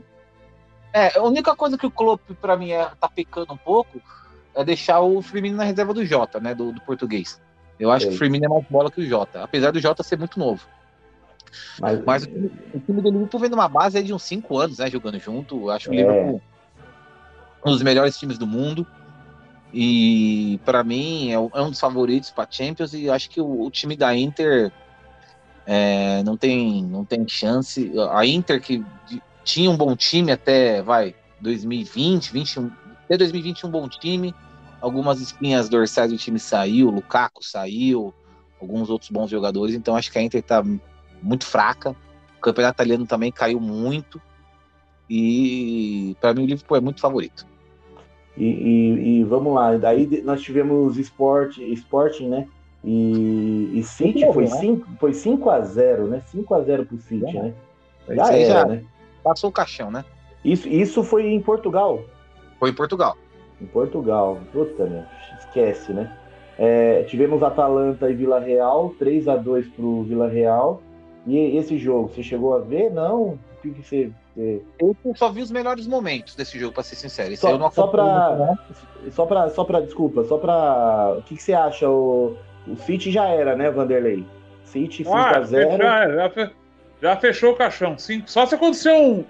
É, 0.94 1.18
a 1.18 1.24
única 1.24 1.56
coisa 1.56 1.77
que 1.77 1.86
o 1.86 1.91
Klopp, 1.91 2.21
para 2.41 2.56
mim, 2.56 2.71
é, 2.71 2.89
tá 3.00 3.09
pecando 3.09 3.53
um 3.53 3.57
pouco 3.57 4.01
é 4.56 4.63
deixar 4.63 5.01
o 5.01 5.21
Firmino 5.21 5.57
na 5.57 5.63
reserva 5.63 5.94
do 5.94 6.06
Jota, 6.06 6.39
né? 6.39 6.56
Do, 6.56 6.71
do 6.71 6.81
português. 6.81 7.39
Eu 7.80 7.91
acho 7.91 8.07
é. 8.07 8.09
que 8.09 8.15
o 8.15 8.18
Firmino 8.18 8.45
é 8.45 8.50
mais 8.50 8.65
bola 8.69 8.89
que 8.89 9.01
o 9.01 9.06
Jota, 9.06 9.44
apesar 9.44 9.71
do 9.71 9.80
Jota 9.80 10.01
ser 10.01 10.18
muito 10.18 10.39
novo. 10.39 10.65
Mas, 11.80 12.03
Mas 12.03 12.24
o, 12.24 12.27
time, 12.27 12.51
o 12.74 12.80
time 12.80 13.01
do 13.01 13.12
Liverpool 13.12 13.39
vem 13.39 13.50
numa 13.50 13.68
base 13.68 13.97
aí 13.97 14.03
de 14.03 14.13
uns 14.13 14.24
5 14.24 14.57
anos, 14.57 14.77
né? 14.80 14.89
Jogando 14.89 15.19
junto. 15.19 15.69
Acho 15.69 15.89
o 15.89 15.94
é. 15.94 15.97
Liverpool 15.97 16.41
um 17.65 17.71
dos 17.71 17.83
melhores 17.83 18.18
times 18.18 18.38
do 18.38 18.47
mundo. 18.47 18.86
E 19.74 20.60
para 20.66 20.83
mim 20.83 21.30
é, 21.30 21.33
é, 21.33 21.62
um 21.62 21.69
dos 21.69 21.80
favoritos 21.80 22.31
para 22.31 22.50
Champions. 22.50 22.94
E 22.94 23.10
acho 23.10 23.30
que 23.30 23.39
o, 23.39 23.62
o 23.62 23.69
time 23.69 23.95
da 23.95 24.16
Inter 24.16 24.71
é, 25.66 26.24
não, 26.24 26.36
tem, 26.36 26.83
não 26.83 27.06
tem 27.06 27.27
chance. 27.27 27.92
A 28.12 28.25
Inter 28.25 28.62
que 28.62 28.83
tinha 29.44 29.69
um 29.69 29.77
bom 29.77 29.95
time 29.95 30.31
até 30.31 30.81
vai 30.81 31.16
2020, 31.42 32.31
21, 32.31 32.71
até 33.06 33.18
2021 33.18 33.68
um 33.68 33.71
bom 33.71 33.88
time. 33.88 34.33
Algumas 34.81 35.19
espinhas 35.19 35.68
dorsais 35.68 36.12
do 36.12 36.18
time 36.18 36.39
saiu, 36.39 36.89
Lukaku 36.89 37.44
saiu, 37.44 38.13
alguns 38.62 38.89
outros 38.89 39.12
bons 39.12 39.30
jogadores. 39.30 39.75
Então 39.75 39.95
acho 39.95 40.12
que 40.12 40.18
a 40.18 40.22
Inter 40.22 40.42
tá 40.42 40.63
muito 41.22 41.45
fraca. 41.45 41.95
O 42.38 42.42
campeonato 42.42 42.77
italiano 42.77 43.06
também 43.06 43.31
caiu 43.31 43.60
muito. 43.60 44.22
E 45.10 46.15
para 46.22 46.34
mim 46.34 46.44
o 46.44 46.46
Liverpool 46.46 46.77
é 46.77 46.82
muito 46.82 47.01
favorito. 47.01 47.49
E, 48.39 48.46
e, 48.46 49.19
e, 49.19 49.24
vamos 49.25 49.53
lá, 49.53 49.75
daí 49.75 50.22
nós 50.24 50.41
tivemos 50.41 50.98
Sport, 50.98 51.58
Sporting, 51.58 52.29
né? 52.29 52.48
E, 52.86 53.69
e 53.74 53.84
City 53.84 54.25
foi 54.34 54.48
5 54.48 54.89
né? 54.89 54.98
foi 54.98 55.13
5 55.13 55.50
a 55.50 55.60
0 55.60 56.08
né? 56.08 56.22
5 56.27 56.53
a 56.55 56.62
0 56.62 56.86
pro 56.86 56.98
City, 57.00 57.38
é. 57.38 57.41
né? 57.43 57.53
Já 58.08 58.34
era, 58.34 58.46
já 58.46 58.65
né? 58.65 58.84
Passou 59.22 59.50
o 59.50 59.53
caixão, 59.53 59.91
né? 59.91 60.05
Isso, 60.43 60.69
isso 60.69 61.03
foi 61.03 61.27
em 61.27 61.41
Portugal? 61.41 62.01
Foi 62.58 62.69
em 62.69 62.74
Portugal. 62.74 63.17
Em 63.62 63.65
Portugal. 63.65 64.39
Puta, 64.53 64.86
meu, 64.86 65.03
esquece, 65.38 65.91
né? 65.91 66.15
É, 66.58 67.03
tivemos 67.03 67.43
Atalanta 67.43 68.10
e 68.10 68.13
Vila 68.13 68.39
Real, 68.39 68.93
3 68.98 69.27
a 69.27 69.36
2 69.36 69.67
pro 69.67 70.03
Vila 70.03 70.29
Real. 70.29 70.81
E 71.27 71.58
esse 71.58 71.77
jogo, 71.77 72.10
você 72.10 72.24
chegou 72.24 72.55
a 72.55 72.60
ver? 72.60 72.89
Não? 72.89 73.22
O 73.31 73.39
que, 73.62 73.72
que 73.72 73.84
você, 73.86 74.12
você, 74.39 74.62
Eu 74.79 74.96
só 75.15 75.29
vi 75.29 75.41
os 75.41 75.51
melhores 75.51 75.86
momentos 75.86 76.36
desse 76.36 76.58
jogo, 76.58 76.74
para 76.74 76.84
ser 76.84 76.96
sincero. 76.96 77.34
Esse 77.34 77.41
só, 77.41 77.69
só 77.69 77.88
para 77.88 78.58
só 79.12 79.25
para 79.25 79.50
só 79.50 79.63
para 79.63 79.81
desculpa, 79.81 80.24
só 80.24 80.38
para 80.38 81.15
o 81.17 81.22
que, 81.24 81.36
que 81.36 81.43
você 81.43 81.53
acha? 81.53 81.89
O, 81.89 82.38
o 82.67 82.75
City 82.77 83.12
já 83.12 83.27
era, 83.27 83.55
né, 83.55 83.69
Vanderlei? 83.69 84.25
City 84.63 85.03
5 85.03 85.15
ah, 85.15 85.38
a 85.38 85.41
0. 85.41 85.77
Já, 85.77 86.10
já, 86.10 86.51
já, 87.01 87.15
fechou 87.17 87.51
o 87.53 87.55
caixão. 87.55 87.98
Cinco, 87.98 88.29
só 88.29 88.46
se 88.46 88.55
acontecer 88.55 88.91
um, 88.91 89.25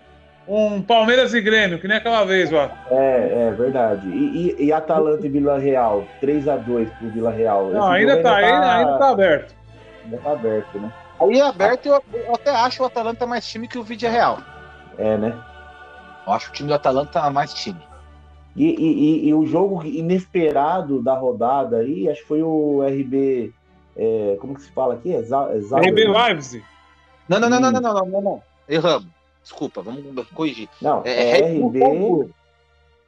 um 0.47 0.81
Palmeiras 0.81 1.33
e 1.33 1.41
Grêmio, 1.41 1.79
que 1.79 1.87
nem 1.87 1.97
aquela 1.97 2.25
vez, 2.25 2.51
ó. 2.51 2.69
É, 2.91 3.47
é 3.47 3.51
verdade. 3.51 4.07
E, 4.09 4.55
e, 4.59 4.65
e 4.65 4.73
Atalanta 4.73 5.25
e 5.25 5.29
Vila 5.29 5.57
Real, 5.57 6.05
3 6.19 6.47
a 6.49 6.57
2 6.57 6.89
pro 6.89 7.09
Vila 7.09 7.31
Real. 7.31 7.69
Não, 7.69 7.87
ainda 7.89 8.21
tá, 8.21 8.35
ainda, 8.35 8.59
tá, 8.59 8.77
ainda 8.77 8.97
tá 8.97 9.09
aberto. 9.09 9.55
Ainda 10.03 10.17
tá 10.17 10.31
aberto, 10.31 10.79
né? 10.79 10.93
Aí 11.21 11.41
aberto, 11.41 11.85
eu, 11.85 12.03
eu, 12.13 12.35
até 12.35 12.51
acho 12.51 12.83
o 12.83 12.85
Atalanta 12.85 13.25
mais 13.25 13.47
time 13.47 13.67
que 13.67 13.77
o 13.77 13.83
Vídeo 13.83 14.09
Real. 14.09 14.39
É, 14.99 15.17
né? 15.17 15.41
Eu 16.27 16.33
acho 16.33 16.49
o 16.49 16.53
time 16.53 16.67
do 16.67 16.75
Atalanta 16.75 17.29
mais 17.31 17.53
time. 17.53 17.79
E, 18.55 18.65
e, 18.65 19.27
e, 19.27 19.33
o 19.33 19.45
jogo 19.45 19.85
inesperado 19.85 21.01
da 21.01 21.13
rodada 21.13 21.77
aí, 21.77 22.09
acho 22.09 22.21
que 22.21 22.27
foi 22.27 22.43
o 22.43 22.81
RB. 22.83 23.53
É, 23.95 24.37
como 24.41 24.55
que 24.55 24.61
se 24.61 24.71
fala 24.71 24.95
aqui? 24.95 25.13
Exa, 25.13 25.45
RB 25.45 26.07
Leipzig. 26.07 26.63
Não, 27.27 27.39
não, 27.39 27.49
não, 27.49 27.59
não, 27.59 27.71
não, 27.71 27.81
não, 27.81 28.05
não, 28.05 28.21
não. 28.21 28.43
Erramos. 28.67 29.07
Desculpa, 29.41 29.81
vamos 29.81 30.27
corrigir. 30.29 30.67
Não, 30.81 31.01
é, 31.05 31.39
é 31.39 31.51
RB. 31.51 31.79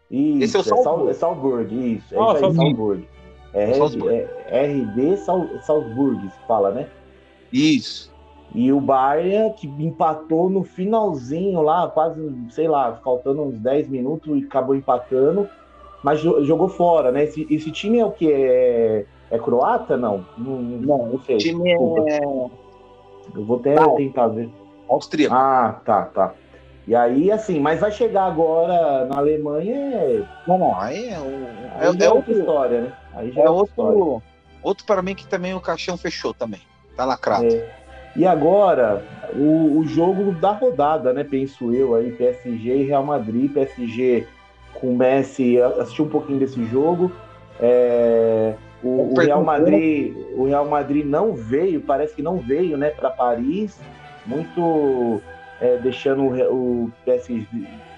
Isso, 0.10 0.44
Esse 0.44 0.58
é 0.58 0.60
o 0.60 0.64
Salzburg. 0.64 1.10
É 1.10 1.14
Salzburg, 1.14 1.96
isso. 1.96 2.16
É 2.16 2.18
oh, 2.18 2.30
aí, 2.32 2.40
Salzburg. 2.40 3.08
É, 3.54 4.28
é, 4.48 4.66
RB 4.68 5.18
Salzburg, 5.18 6.30
se 6.30 6.48
fala, 6.48 6.72
né? 6.72 6.88
Isso. 7.52 8.11
E 8.54 8.72
o 8.72 8.82
Bayern, 8.82 9.54
que 9.54 9.68
empatou 9.68 10.50
no 10.50 10.64
finalzinho 10.64 11.62
lá, 11.62 11.88
quase, 11.88 12.20
sei 12.50 12.68
lá, 12.68 13.00
faltando 13.04 13.44
uns 13.44 13.58
10 13.60 13.88
minutos 13.88 14.38
e 14.38 14.44
acabou 14.44 14.76
empatando, 14.76 15.48
mas 16.04 16.20
jogou 16.20 16.68
fora, 16.68 17.12
né? 17.12 17.24
Esse, 17.24 17.48
esse 17.50 17.72
time 17.72 18.00
é 18.00 18.06
o 18.06 18.12
que? 18.12 18.32
É, 18.32 19.06
é 19.30 19.40
croata? 19.40 19.96
Não, 19.96 20.26
não, 20.38 20.62
não, 20.62 21.08
não 21.08 21.20
sei. 21.22 21.36
O 21.36 21.40
time 21.40 21.72
é. 21.72 22.20
Eu 23.34 23.46
vou 23.46 23.58
até 23.58 23.76
não. 23.76 23.96
tentar 23.96 24.28
ver. 24.28 24.50
Austríaco. 24.90 25.34
Ah, 25.34 25.80
tá, 25.86 26.04
tá. 26.06 26.34
E 26.86 26.96
aí, 26.96 27.32
assim, 27.32 27.60
mas 27.60 27.80
vai 27.80 27.92
chegar 27.92 28.26
agora 28.26 29.06
na 29.06 29.18
Alemanha. 29.18 29.76
É... 29.76 30.24
Não, 30.46 30.58
não, 30.58 30.78
aí 30.78 31.10
é, 31.10 31.20
o, 31.20 31.26
aí 31.76 31.98
é, 32.02 32.06
é 32.06 32.12
outra 32.12 32.34
história, 32.34 32.82
né? 32.82 32.94
Aí 33.14 33.32
já 33.32 33.42
é, 33.42 33.46
é 33.46 33.50
outro, 33.50 33.70
história. 33.70 34.24
outro 34.62 34.86
para 34.86 35.02
mim 35.02 35.16
que 35.16 35.26
também 35.28 35.54
o 35.54 35.62
caixão 35.62 35.96
fechou 35.96 36.34
também. 36.34 36.62
Tá 36.98 37.06
lacrado. 37.06 37.46
É. 37.46 37.81
E 38.16 38.26
agora, 38.26 39.04
o, 39.34 39.78
o, 39.80 39.86
jogo 39.86 40.34
da 40.34 40.52
rodada, 40.52 41.14
né? 41.14 41.24
Penso 41.24 41.74
eu 41.74 41.96
aí, 41.96 42.12
PSG 42.12 42.78
e 42.78 42.84
Real 42.84 43.04
Madrid. 43.04 43.52
PSG 43.52 44.28
com 44.74 44.96
Messi, 44.96 45.62
assisti 45.62 46.02
um 46.02 46.10
pouquinho 46.10 46.40
desse 46.40 46.64
jogo. 46.66 47.12
É, 47.60 48.54
o, 48.84 49.14
o, 49.14 49.20
Real 49.20 49.44
Madrid, 49.44 50.14
o 50.36 50.46
Real 50.46 50.68
Madrid 50.68 51.06
não 51.06 51.34
veio, 51.34 51.82
parece 51.82 52.16
que 52.16 52.22
não 52.22 52.38
veio, 52.38 52.78
né, 52.78 52.90
para 52.90 53.12
Paris, 53.12 53.80
muito 54.26 55.22
é, 55.62 55.78
deixando 55.78 56.24
o, 56.24 56.86
o 56.86 56.92
PSG, 57.06 57.46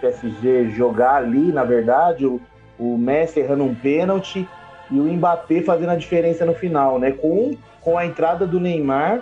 PSG, 0.01 0.70
jogar 0.72 1.15
ali, 1.15 1.51
na 1.51 1.63
verdade, 1.63 2.25
o, 2.25 2.41
o 2.77 2.98
Messi 2.98 3.39
errando 3.39 3.63
um 3.63 3.74
pênalti 3.74 4.48
e 4.91 5.00
o 5.00 5.03
Mbappé 5.03 5.62
fazendo 5.62 5.91
a 5.91 5.96
diferença 5.96 6.46
no 6.46 6.53
final, 6.53 7.00
né, 7.00 7.12
com, 7.12 7.55
com 7.79 7.98
a 7.98 8.05
entrada 8.05 8.46
do 8.46 8.60
Neymar 8.60 9.22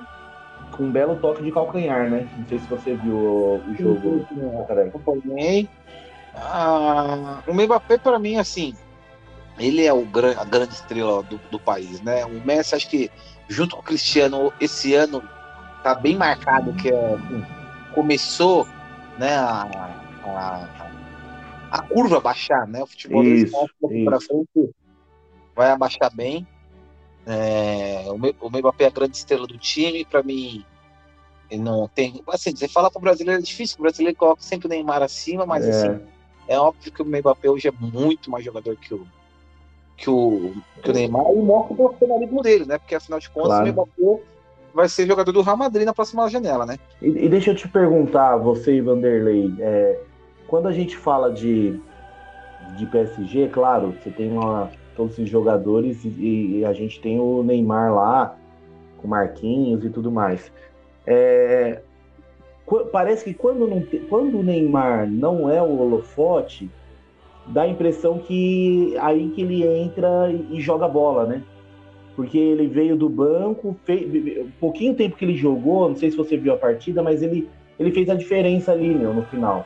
com 0.72 0.84
um 0.84 0.92
belo 0.92 1.16
toque 1.18 1.44
de 1.44 1.52
calcanhar, 1.52 2.10
né? 2.10 2.28
Não 2.38 2.48
sei 2.48 2.60
se 2.60 2.68
você 2.68 2.96
viu 2.96 3.16
o, 3.16 3.76
jogo. 3.78 4.26
Acompanhei. 4.96 5.70
Ah, 6.36 7.42
o 7.48 7.54
Mbappé, 7.54 7.98
para 7.98 8.18
mim, 8.18 8.38
assim, 8.38 8.74
ele 9.60 9.86
é 9.86 9.94
o 9.94 10.06
gran, 10.06 10.34
a 10.38 10.46
grande 10.46 10.74
estrela 10.74 11.22
do, 11.24 11.40
do, 11.50 11.60
país, 11.60 12.02
né? 12.02 12.26
O 12.26 12.46
Messi, 12.46 12.76
acho 12.76 12.90
que 12.90 13.12
junto 13.48 13.76
com 13.76 13.82
o 13.82 13.86
Cristiano, 13.86 14.52
esse 14.60 14.94
ano 14.94 15.22
tá 15.84 15.94
bem 15.94 16.16
marcado 16.16 16.74
que 16.74 16.90
é, 16.90 17.14
assim, 17.16 17.46
começou, 17.94 18.66
né, 19.18 19.36
a, 19.36 19.92
a, 20.26 20.68
a, 21.72 21.82
curva 21.84 22.20
baixar, 22.20 22.66
né? 22.68 22.82
O 22.82 22.88
futebol 22.88 23.24
isso, 23.24 23.58
para 24.06 24.22
frente 24.22 24.74
vai 25.56 25.72
abaixar 25.72 26.14
bem. 26.16 26.48
É, 27.26 28.06
o, 28.08 28.50
Mbappé 28.50 28.86
é 28.86 28.88
a 28.88 28.92
grande 28.92 29.18
estrela 29.18 29.46
do 29.46 29.58
time, 29.58 30.06
para 30.06 30.24
mim 30.24 30.66
ele 31.50 31.62
não 31.62 31.88
tem. 31.88 32.24
Assim, 32.30 32.56
você 32.56 32.68
fala 32.68 32.90
para 32.90 33.00
o 33.00 33.02
brasileiro 33.02 33.40
é 33.40 33.44
difícil, 33.44 33.78
o 33.80 33.84
brasileiro 33.84 34.18
coloca 34.18 34.42
sempre 34.42 34.68
o 34.68 34.70
Neymar 34.70 35.04
acima, 35.04 35.46
mas 35.46 35.66
é. 35.66 35.70
assim, 35.70 36.02
é 36.48 36.58
óbvio 36.58 36.92
que 36.92 37.02
o 37.02 37.06
Mbappé 37.06 37.50
hoje 37.50 37.68
é 37.68 37.72
muito 37.72 38.32
mais 38.32 38.44
jogador 38.44 38.76
que 38.78 38.94
o, 38.94 39.06
que 39.98 40.10
o, 40.10 40.54
que 40.82 40.90
o 40.90 40.94
Neymar 40.94 41.32
e 41.32 41.42
mostra 41.42 41.74
o 41.74 41.76
profissionalismo 41.76 42.42
dele, 42.42 42.66
né? 42.66 42.78
Porque 42.78 42.96
afinal 42.96 43.20
de 43.20 43.30
contas 43.30 43.50
claro. 43.50 43.70
o 43.70 43.74
Mbappé 43.74 44.24
vai 44.74 44.90
ser 44.90 45.06
jogador 45.06 45.32
do 45.32 45.42
Real 45.42 45.58
Madrid 45.58 45.86
na 45.86 45.94
próxima 45.94 46.28
janela, 46.30 46.66
né? 46.66 46.80
E, 47.02 47.08
e 47.08 47.30
deixa 47.30 47.52
eu 47.52 47.56
te 47.56 47.68
perguntar, 47.68 48.38
você 48.38 48.76
e 48.76 48.82
Vanderlei, 48.82 49.54
é, 49.60 50.00
quando 50.48 50.68
a 50.68 50.72
gente 50.72 50.96
fala 50.98 51.32
de, 51.32 51.80
de 52.78 52.86
PSG, 52.86 53.50
claro, 53.50 53.94
você 54.02 54.10
tem 54.10 54.32
uma, 54.32 54.72
todos 54.96 55.14
esses 55.14 55.30
jogadores 55.30 56.04
e, 56.04 56.60
e, 56.60 56.66
a 56.66 56.74
gente 56.74 57.00
tem 57.00 57.20
o 57.20 57.44
Neymar 57.44 57.94
lá, 57.94 58.38
com 58.98 59.08
Marquinhos 59.08 59.84
e 59.84 59.90
tudo 59.90 60.12
mais. 60.12 60.52
É, 61.06 61.82
parece 62.92 63.24
que 63.24 63.34
quando, 63.34 63.68
não, 63.68 63.84
quando 64.10 64.40
o 64.40 64.44
Neymar 64.44 65.10
não 65.10 65.50
é 65.50 65.62
o 65.62 65.80
holofote, 65.80 66.70
dá 67.48 67.64
a 67.64 67.68
impressão 67.68 68.20
que 68.20 68.96
aí 69.00 69.30
que 69.30 69.42
ele 69.42 69.66
entra 69.66 70.32
e, 70.32 70.58
e 70.58 70.62
joga 70.62 70.88
bola, 70.88 71.26
né? 71.26 71.44
Porque 72.16 72.38
ele 72.38 72.68
veio 72.68 72.96
do 72.96 73.10
banco, 73.10 73.76
fez, 73.86 74.46
pouquinho 74.60 74.94
tempo 74.94 75.16
que 75.16 75.26
ele 75.26 75.36
jogou, 75.36 75.90
não 75.90 75.96
sei 75.96 76.12
se 76.12 76.18
você 76.18 76.38
viu 76.38 76.54
a 76.54 76.58
partida, 76.58 77.02
mas 77.02 77.22
ele, 77.22 77.50
ele 77.80 77.92
fez 77.92 78.10
a 78.10 78.16
diferença 78.16 78.72
ali, 78.72 78.94
meu, 78.94 79.14
no 79.14 79.24
final. 79.24 79.66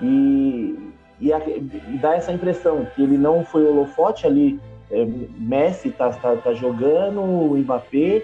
E, 0.00 0.85
e, 1.20 1.32
a, 1.32 1.38
e 1.38 1.98
dá 2.00 2.14
essa 2.14 2.32
impressão 2.32 2.86
que 2.94 3.02
ele 3.02 3.16
não 3.16 3.44
foi 3.44 3.64
holofote 3.64 4.26
ali. 4.26 4.60
É, 4.90 5.04
Messi 5.04 5.90
tá, 5.90 6.10
tá, 6.10 6.36
tá 6.36 6.54
jogando, 6.54 7.20
o 7.20 7.56
Mbappé, 7.56 8.22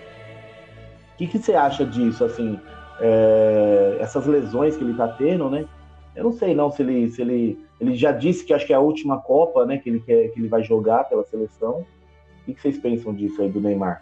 o 1.15 1.17
que, 1.17 1.27
que 1.27 1.39
você 1.39 1.55
acha 1.55 1.85
disso, 1.85 2.25
assim? 2.25 2.59
É, 3.01 3.99
essas 4.01 4.27
lesões 4.27 4.77
que 4.77 4.85
ele 4.85 4.95
tá 4.95 5.09
tendo, 5.09 5.51
né? 5.51 5.67
Eu 6.15 6.25
não 6.25 6.33
sei 6.33 6.55
não 6.55 6.71
se 6.71 6.83
ele, 6.83 7.11
se 7.11 7.23
ele, 7.23 7.59
ele 7.81 7.97
já 7.97 8.13
disse 8.13 8.45
que 8.45 8.53
acho 8.53 8.67
que 8.67 8.73
é 8.73 8.77
a 8.77 8.81
última 8.81 9.21
Copa, 9.21 9.65
né? 9.65 9.79
Que 9.79 9.89
ele 9.89 10.01
quer, 10.01 10.29
que 10.29 10.39
ele 10.39 10.49
vai 10.49 10.63
jogar 10.63 11.05
pela 11.05 11.25
seleção. 11.25 11.87
O 12.47 12.53
que, 12.53 12.61
vocês 12.61 12.79
pensam 12.79 13.15
disso 13.15 13.41
aí 13.41 13.49
do 13.49 13.61
Neymar? 13.61 14.01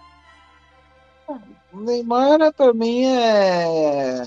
O 1.73 1.81
Neymar 1.81 2.53
para 2.53 2.75
mim 2.75 3.05
é... 3.05 4.23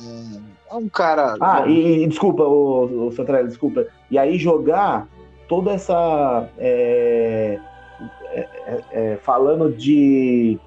é 0.74 0.78
um 0.78 0.90
cara. 0.90 1.36
Ah, 1.40 1.68
e, 1.68 2.04
e 2.04 2.08
desculpa, 2.08 2.44
o, 2.44 3.08
o 3.08 3.12
Santarelli, 3.12 3.48
desculpa. 3.48 3.86
E 4.10 4.18
aí 4.18 4.38
jogar 4.38 5.08
toda 5.48 5.72
essa 5.72 6.50
é, 6.58 7.60
é, 8.32 8.40
é, 8.66 8.84
é 8.92 9.16
falando 9.18 9.72
de 9.72 10.60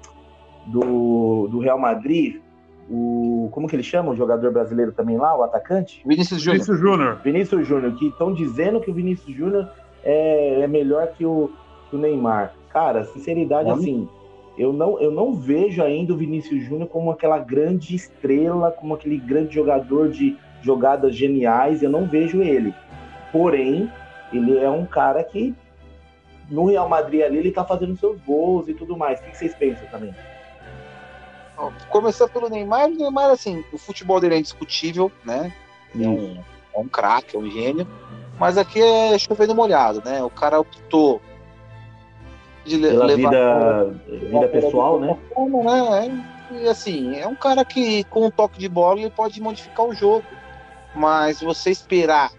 do, 0.67 1.47
do 1.49 1.59
Real 1.59 1.79
Madrid, 1.79 2.41
o 2.89 3.49
como 3.51 3.67
que 3.67 3.75
ele 3.75 3.83
chama, 3.83 4.11
o 4.11 4.15
jogador 4.15 4.51
brasileiro 4.51 4.91
também 4.91 5.17
lá, 5.17 5.37
o 5.37 5.43
atacante? 5.43 6.01
Vinícius 6.05 6.41
Júnior. 6.41 6.57
Vinícius 6.57 6.79
Júnior. 6.79 7.21
Vinícius 7.23 7.67
Júnior, 7.67 7.95
que 7.95 8.07
estão 8.07 8.33
dizendo 8.33 8.79
que 8.79 8.91
o 8.91 8.93
Vinícius 8.93 9.35
Júnior 9.35 9.69
é, 10.03 10.61
é 10.61 10.67
melhor 10.67 11.07
que 11.09 11.25
o, 11.25 11.51
que 11.89 11.95
o 11.95 11.99
Neymar. 11.99 12.53
Cara, 12.69 13.05
sinceridade, 13.05 13.69
assim, 13.69 14.07
eu 14.57 14.73
não, 14.73 14.99
eu 14.99 15.11
não 15.11 15.33
vejo 15.33 15.83
ainda 15.83 16.13
o 16.13 16.17
Vinícius 16.17 16.63
Júnior 16.63 16.89
como 16.89 17.11
aquela 17.11 17.37
grande 17.37 17.95
estrela, 17.95 18.71
como 18.71 18.95
aquele 18.95 19.17
grande 19.17 19.53
jogador 19.53 20.09
de 20.09 20.35
jogadas 20.61 21.15
geniais, 21.15 21.83
eu 21.83 21.89
não 21.89 22.07
vejo 22.07 22.41
ele. 22.41 22.73
Porém, 23.31 23.91
ele 24.33 24.57
é 24.57 24.69
um 24.69 24.85
cara 24.85 25.23
que 25.23 25.53
no 26.49 26.65
Real 26.65 26.89
Madrid 26.89 27.21
ali 27.21 27.37
ele 27.37 27.51
tá 27.51 27.63
fazendo 27.63 27.95
seus 27.97 28.19
gols 28.21 28.67
e 28.67 28.73
tudo 28.73 28.97
mais. 28.97 29.19
O 29.19 29.23
que 29.23 29.37
vocês 29.37 29.53
pensam 29.53 29.87
também? 29.89 30.13
Começar 31.89 32.27
pelo 32.27 32.49
Neymar, 32.49 32.87
o 32.87 32.95
Neymar, 32.95 33.31
assim, 33.31 33.63
o 33.73 33.77
futebol 33.77 34.19
dele 34.19 34.35
é 34.35 34.39
indiscutível, 34.39 35.11
né? 35.25 35.51
É 35.99 36.07
um, 36.07 36.37
é 36.75 36.79
um 36.79 36.87
craque, 36.87 37.35
é 37.35 37.39
um 37.39 37.49
gênio. 37.49 37.87
Mas 38.39 38.57
aqui 38.57 38.79
é 38.81 39.17
chovendo 39.17 39.55
molhado, 39.55 40.01
né? 40.05 40.23
O 40.23 40.29
cara 40.29 40.59
optou 40.59 41.19
de 42.67 42.79
Pela 42.79 43.05
levar 43.05 43.29
vida, 43.29 43.95
vida 44.11 44.47
pessoal, 44.49 44.99
né? 44.99 45.17
né? 45.37 46.25
E 46.51 46.67
assim, 46.67 47.15
é 47.17 47.27
um 47.27 47.35
cara 47.35 47.65
que 47.65 48.03
com 48.05 48.25
um 48.25 48.31
toque 48.31 48.59
de 48.59 48.69
bola 48.69 48.99
ele 48.99 49.09
pode 49.09 49.41
modificar 49.41 49.85
o 49.85 49.93
jogo. 49.93 50.23
Mas 50.95 51.41
você 51.41 51.69
esperar 51.69 52.31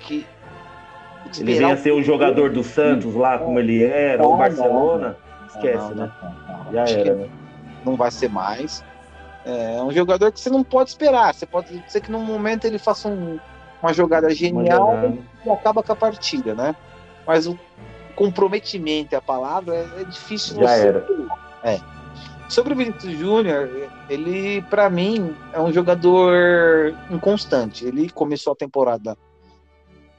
que 0.00 0.26
ele 1.38 1.54
venha 1.54 1.76
ser 1.76 1.92
o 1.92 2.02
jogador 2.02 2.50
do 2.50 2.64
Santos 2.64 3.14
lá, 3.14 3.38
como 3.38 3.58
ele 3.58 3.84
era, 3.84 4.22
ou 4.22 4.36
Barcelona, 4.36 5.16
esquece, 5.46 5.94
né? 5.94 6.10
Já 6.72 6.84
era, 6.84 7.14
né? 7.14 7.28
não 7.84 7.96
vai 7.96 8.10
ser 8.10 8.28
mais. 8.28 8.84
É 9.44 9.82
um 9.82 9.90
jogador 9.90 10.30
que 10.30 10.40
você 10.40 10.50
não 10.50 10.62
pode 10.62 10.90
esperar. 10.90 11.34
Você 11.34 11.46
pode 11.46 11.82
ser 11.88 12.00
que 12.00 12.10
num 12.10 12.24
momento 12.24 12.64
ele 12.64 12.78
faça 12.78 13.08
um, 13.08 13.38
uma 13.82 13.92
jogada 13.92 14.30
genial 14.30 15.14
e 15.44 15.50
acaba 15.50 15.82
com 15.82 15.92
a 15.92 15.96
partida, 15.96 16.54
né? 16.54 16.74
Mas 17.26 17.46
o 17.46 17.58
comprometimento 18.14 19.14
é 19.14 19.18
a 19.18 19.22
palavra 19.22 19.74
é, 19.74 20.02
é 20.02 20.04
difícil. 20.04 20.56
Já 20.56 20.68
você... 20.68 20.86
era. 20.88 21.06
É. 21.62 21.80
Sobre 22.48 22.74
o 22.74 22.76
Vinícius 22.76 23.18
Júnior, 23.18 23.88
ele, 24.10 24.60
para 24.62 24.90
mim, 24.90 25.34
é 25.52 25.60
um 25.60 25.72
jogador 25.72 26.94
inconstante. 27.10 27.86
Ele 27.86 28.10
começou 28.10 28.52
a 28.52 28.56
temporada 28.56 29.16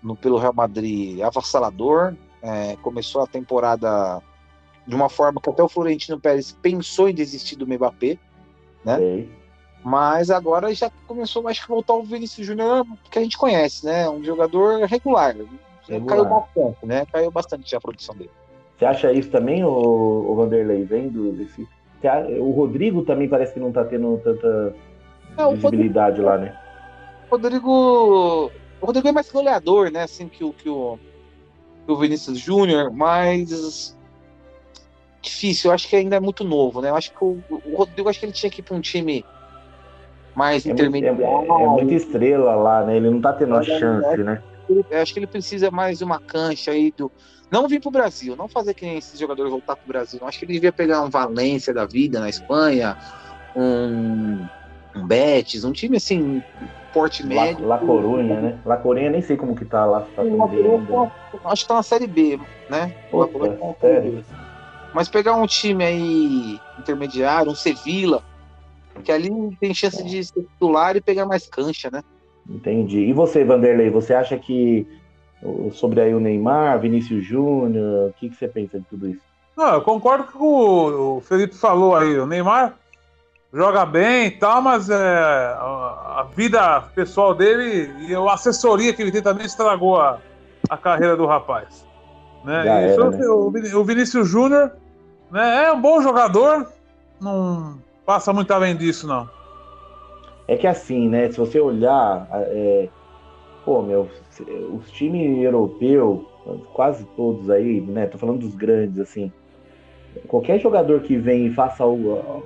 no, 0.02 0.16
pelo 0.16 0.38
Real 0.38 0.54
Madrid 0.54 1.22
avassalador, 1.22 2.16
é, 2.42 2.76
começou 2.78 3.22
a 3.24 3.28
temporada 3.28 4.22
de 4.86 4.96
uma 4.96 5.10
forma 5.10 5.40
que 5.40 5.50
até 5.50 5.64
o 5.64 5.70
Florentino 5.70 6.20
Pérez 6.20 6.58
pensou 6.62 7.08
em 7.08 7.14
desistir 7.14 7.56
do 7.56 7.68
Mbappé, 7.68 8.18
né? 8.84 8.98
Mas 9.84 10.30
agora 10.30 10.74
já 10.74 10.90
começou 11.08 11.44
mais 11.44 11.60
que 11.60 11.68
voltar 11.68 11.94
o 11.94 12.04
Vinícius 12.04 12.48
Júnior 12.48 12.86
que 13.12 13.20
a 13.20 13.22
gente 13.22 13.38
conhece, 13.38 13.86
né? 13.86 14.10
Um 14.10 14.24
jogador 14.24 14.86
regular. 14.86 15.36
Caiu 15.88 16.26
bastante, 16.26 16.86
né? 16.86 17.06
Caiu 17.12 17.32
bastante 17.32 17.76
a 17.76 17.82
produção 17.82 18.16
dele. 18.16 18.32
Você 18.78 18.86
acha 18.86 19.12
isso 19.12 19.30
também, 19.30 19.64
o, 19.64 19.70
o 19.70 20.36
Vanderlei, 20.36 20.84
vendo 20.84 21.32
desse. 21.34 21.68
O 22.40 22.52
Rodrigo 22.52 23.04
também 23.04 23.30
parece 23.30 23.54
que 23.54 23.60
não 23.60 23.72
tá 23.72 23.86
tendo 23.86 24.18
tanta 24.24 24.76
é, 25.38 25.54
visibilidade 25.54 26.22
Rodrigo, 26.22 26.30
lá, 26.30 26.38
né? 26.38 26.58
O 27.30 27.36
Rodrigo. 27.36 28.52
O 28.82 28.86
Rodrigo 28.86 29.08
é 29.08 29.12
mais 29.14 29.32
goleador, 29.32 29.90
né? 29.92 30.04
Assim 30.04 30.28
que 30.28 30.44
o, 30.44 30.52
que 30.52 30.68
o, 30.70 30.98
que 31.86 31.92
o 31.92 31.96
Vinícius 31.98 32.38
Júnior, 32.38 32.92
mas 32.92 33.98
difícil, 35.22 35.70
eu 35.72 35.76
acho 35.76 35.88
que 35.88 35.96
ainda 35.96 36.18
é 36.18 36.20
muito 36.20 36.44
novo, 36.44 36.82
né? 36.82 36.90
Eu 36.90 36.96
acho 36.96 37.12
que 37.14 37.24
o, 37.24 37.42
o 37.50 37.76
Rodrigo 37.78 38.10
acho 38.10 38.20
que 38.20 38.26
ele 38.26 38.34
tinha 38.34 38.50
que 38.50 38.60
ir 38.60 38.64
para 38.64 38.76
um 38.76 38.82
time 38.82 39.24
mais 40.36 40.66
É, 40.66 40.70
muito- 40.70 40.82
intermediário. 40.82 41.24
é- 41.24 41.64
é 41.64 41.68
muita 41.68 41.94
estrela 41.94 42.56
lá, 42.56 42.84
né? 42.84 42.98
Ele 42.98 43.10
não 43.10 43.22
tá 43.22 43.32
tendo 43.32 43.56
a 43.56 43.64
chance, 43.64 44.18
né? 44.18 44.44
Eu 44.90 45.02
acho 45.02 45.14
que 45.14 45.20
ele 45.20 45.28
precisa 45.28 45.70
mais 45.72 45.98
de 45.98 46.04
uma 46.04 46.20
cancha 46.20 46.72
aí 46.72 46.94
do. 46.96 47.12
Não 47.52 47.68
vir 47.68 47.80
pro 47.80 47.92
Brasil, 47.92 48.36
não 48.36 48.48
fazer 48.48 48.74
que 48.74 48.86
nem 48.86 48.98
esses 48.98 49.20
jogadores 49.20 49.52
voltar 49.52 49.76
pro 49.76 49.88
Brasil. 49.88 50.20
Eu 50.22 50.28
acho 50.28 50.40
que 50.40 50.46
ele 50.46 50.54
devia 50.54 50.72
pegar 50.72 51.02
um 51.02 51.10
Valência 51.10 51.74
da 51.74 51.86
vida 51.86 52.20
na 52.20 52.28
Espanha, 52.28 52.98
um, 53.56 54.44
um 54.96 55.06
Betis, 55.06 55.64
um 55.64 55.72
time 55.72 55.98
assim, 55.98 56.42
porte 56.92 57.22
La, 57.22 57.30
médio. 57.30 57.68
La 57.68 57.78
Corunha, 57.78 58.42
né? 58.42 58.60
La 58.66 58.78
Corunha 58.78 59.10
nem 59.10 59.22
sei 59.22 59.38
como 59.38 59.56
que 59.56 59.66
tá 59.66 59.86
lá, 59.86 60.02
tá 60.16 60.24
ainda. 60.24 60.44
Acho 61.46 61.64
que 61.64 61.68
tá 61.68 61.76
na 61.76 61.84
Série 61.84 62.08
B, 62.08 62.40
né? 62.70 62.96
La 63.12 63.28
Puta, 63.28 63.76
sério? 63.80 64.26
Mas 64.94 65.10
pegar 65.10 65.36
um 65.36 65.48
time 65.48 65.84
aí 65.84 66.60
intermediário, 66.80 67.52
um 67.52 67.56
Sevilla, 67.56 68.24
que 69.04 69.12
ali 69.12 69.30
tem 69.60 69.74
chance 69.74 70.04
de 70.04 70.24
ser 70.24 70.42
titular 70.42 70.96
e 70.96 71.02
pegar 71.02 71.26
mais 71.26 71.48
cancha, 71.48 71.90
né? 71.92 72.04
Entendi. 72.50 73.00
E 73.00 73.14
você, 73.14 73.44
Vanderlei, 73.44 73.90
você 73.90 74.14
acha 74.14 74.38
que 74.38 74.88
sobre 75.72 76.02
aí 76.02 76.14
o 76.14 76.20
Neymar, 76.20 76.80
Vinícius 76.80 77.26
Júnior, 77.26 78.10
o 78.10 78.14
que, 78.14 78.30
que 78.30 78.36
você 78.36 78.48
pensa 78.48 78.80
de 78.80 78.86
tudo 78.86 79.10
isso? 79.10 79.22
Não, 79.56 79.74
eu 79.74 79.82
concordo 79.82 80.26
com 80.26 80.38
o 80.38 80.90
que 80.90 80.96
o 80.96 81.22
Felipe 81.22 81.56
falou 81.56 81.96
aí. 81.96 82.18
O 82.18 82.26
Neymar 82.26 82.76
joga 83.54 83.86
bem 83.86 84.28
e 84.28 84.32
tal, 84.32 84.62
mas 84.62 84.90
é, 84.90 84.96
a, 84.98 86.26
vida 86.36 86.82
pessoal 86.96 87.36
dele 87.36 87.94
e 88.08 88.16
a 88.16 88.34
assessoria 88.34 88.94
que 88.94 89.02
ele 89.02 89.12
tem 89.12 89.22
também 89.22 89.46
estragou 89.46 90.00
a, 90.00 90.20
a 90.70 90.78
carreira 90.78 91.16
do 91.16 91.26
rapaz. 91.26 91.86
Né? 92.44 92.68
Era, 92.68 92.96
foi 92.96 93.18
né? 93.18 93.28
o, 93.28 93.80
o 93.80 93.84
Vinícius 93.84 94.28
Júnior 94.28 94.72
né, 95.32 95.66
é 95.66 95.72
um 95.72 95.80
bom 95.80 96.02
jogador, 96.02 96.68
não 97.22 97.78
passa 98.06 98.34
muito 98.34 98.52
além 98.52 98.76
disso, 98.76 99.08
não. 99.08 99.30
É 100.48 100.58
que 100.58 100.68
assim, 100.68 101.08
né? 101.08 101.32
Se 101.32 101.38
você 101.38 101.60
olhar, 101.60 102.28
é, 102.32 102.90
pô, 103.64 103.82
meu, 103.82 104.10
os 104.74 104.92
times 104.92 105.44
europeus, 105.44 106.22
quase 106.74 107.06
todos 107.16 107.50
aí, 107.50 107.80
né? 107.82 108.06
Tô 108.08 108.18
falando 108.18 108.40
dos 108.40 108.56
grandes, 108.56 109.00
assim. 109.00 109.32
Qualquer 110.28 110.60
jogador 110.60 111.02
que 111.02 111.18
vem 111.18 111.48
e 111.48 111.54
faça 111.54 111.86
o. 111.86 112.44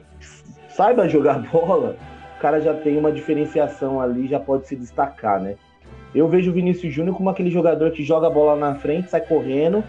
saiba 0.69 1.09
jogar 1.09 1.39
bola, 1.51 1.97
o 2.37 2.41
cara 2.41 2.61
já 2.61 2.73
tem 2.73 2.97
uma 2.97 3.11
diferenciação 3.11 3.99
ali, 3.99 4.27
já 4.27 4.39
pode 4.39 4.67
se 4.67 4.75
destacar, 4.75 5.41
né? 5.41 5.55
Eu 6.13 6.27
vejo 6.27 6.51
o 6.51 6.53
Vinícius 6.53 6.93
Júnior 6.93 7.15
como 7.15 7.29
aquele 7.29 7.49
jogador 7.49 7.91
que 7.91 8.03
joga 8.03 8.27
a 8.27 8.29
bola 8.29 8.55
na 8.55 8.75
frente, 8.75 9.09
sai 9.09 9.21
correndo, 9.21 9.83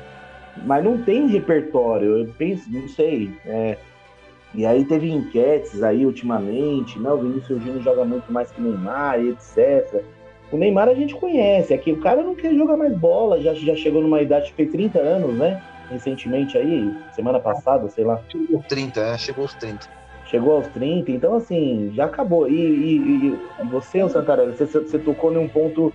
mas 0.64 0.82
não 0.82 0.98
tem 1.02 1.28
repertório. 1.28 2.18
Eu 2.18 2.34
penso, 2.36 2.70
não 2.70 2.88
sei. 2.88 3.30
é, 3.46 3.78
e 4.54 4.64
aí 4.64 4.84
teve 4.84 5.10
enquetes 5.10 5.82
aí 5.82 6.04
ultimamente, 6.06 7.00
né? 7.00 7.10
O 7.12 7.20
Vinícius 7.20 7.62
Júnior 7.62 7.80
joga 7.82 8.04
muito 8.04 8.32
mais 8.32 8.50
que 8.50 8.60
o 8.60 8.64
Neymar, 8.64 9.20
e 9.22 9.28
etc. 9.30 10.02
O 10.50 10.56
Neymar 10.56 10.88
a 10.88 10.94
gente 10.94 11.14
conhece, 11.14 11.74
é 11.74 11.78
que 11.78 11.92
o 11.92 12.00
cara 12.00 12.22
não 12.22 12.34
quer 12.34 12.54
jogar 12.54 12.76
mais 12.76 12.96
bola, 12.96 13.40
já, 13.40 13.52
já 13.54 13.76
chegou 13.76 14.00
numa 14.02 14.22
idade, 14.22 14.52
fez 14.54 14.70
30 14.70 14.98
anos, 15.00 15.36
né? 15.36 15.60
Recentemente 15.90 16.56
aí, 16.56 16.90
semana 17.12 17.38
passada, 17.40 17.88
sei 17.88 18.04
lá, 18.04 18.22
Chegou 18.30 18.56
aos 18.56 18.66
30, 18.66 19.00
é, 19.00 19.18
chegou 19.18 19.42
aos 19.42 19.54
30. 19.54 19.86
chegou 20.24 20.52
aos 20.52 20.68
30, 20.68 21.10
então 21.10 21.34
assim, 21.34 21.90
já 21.92 22.06
acabou. 22.06 22.48
E, 22.48 22.54
e- 22.54 23.26
e- 23.28 23.38
você, 23.68 24.02
ô 24.02 24.08
Santarelli, 24.08 24.56
você, 24.56 24.66
você 24.66 24.98
tocou 24.98 25.30
num 25.30 25.48
ponto 25.48 25.92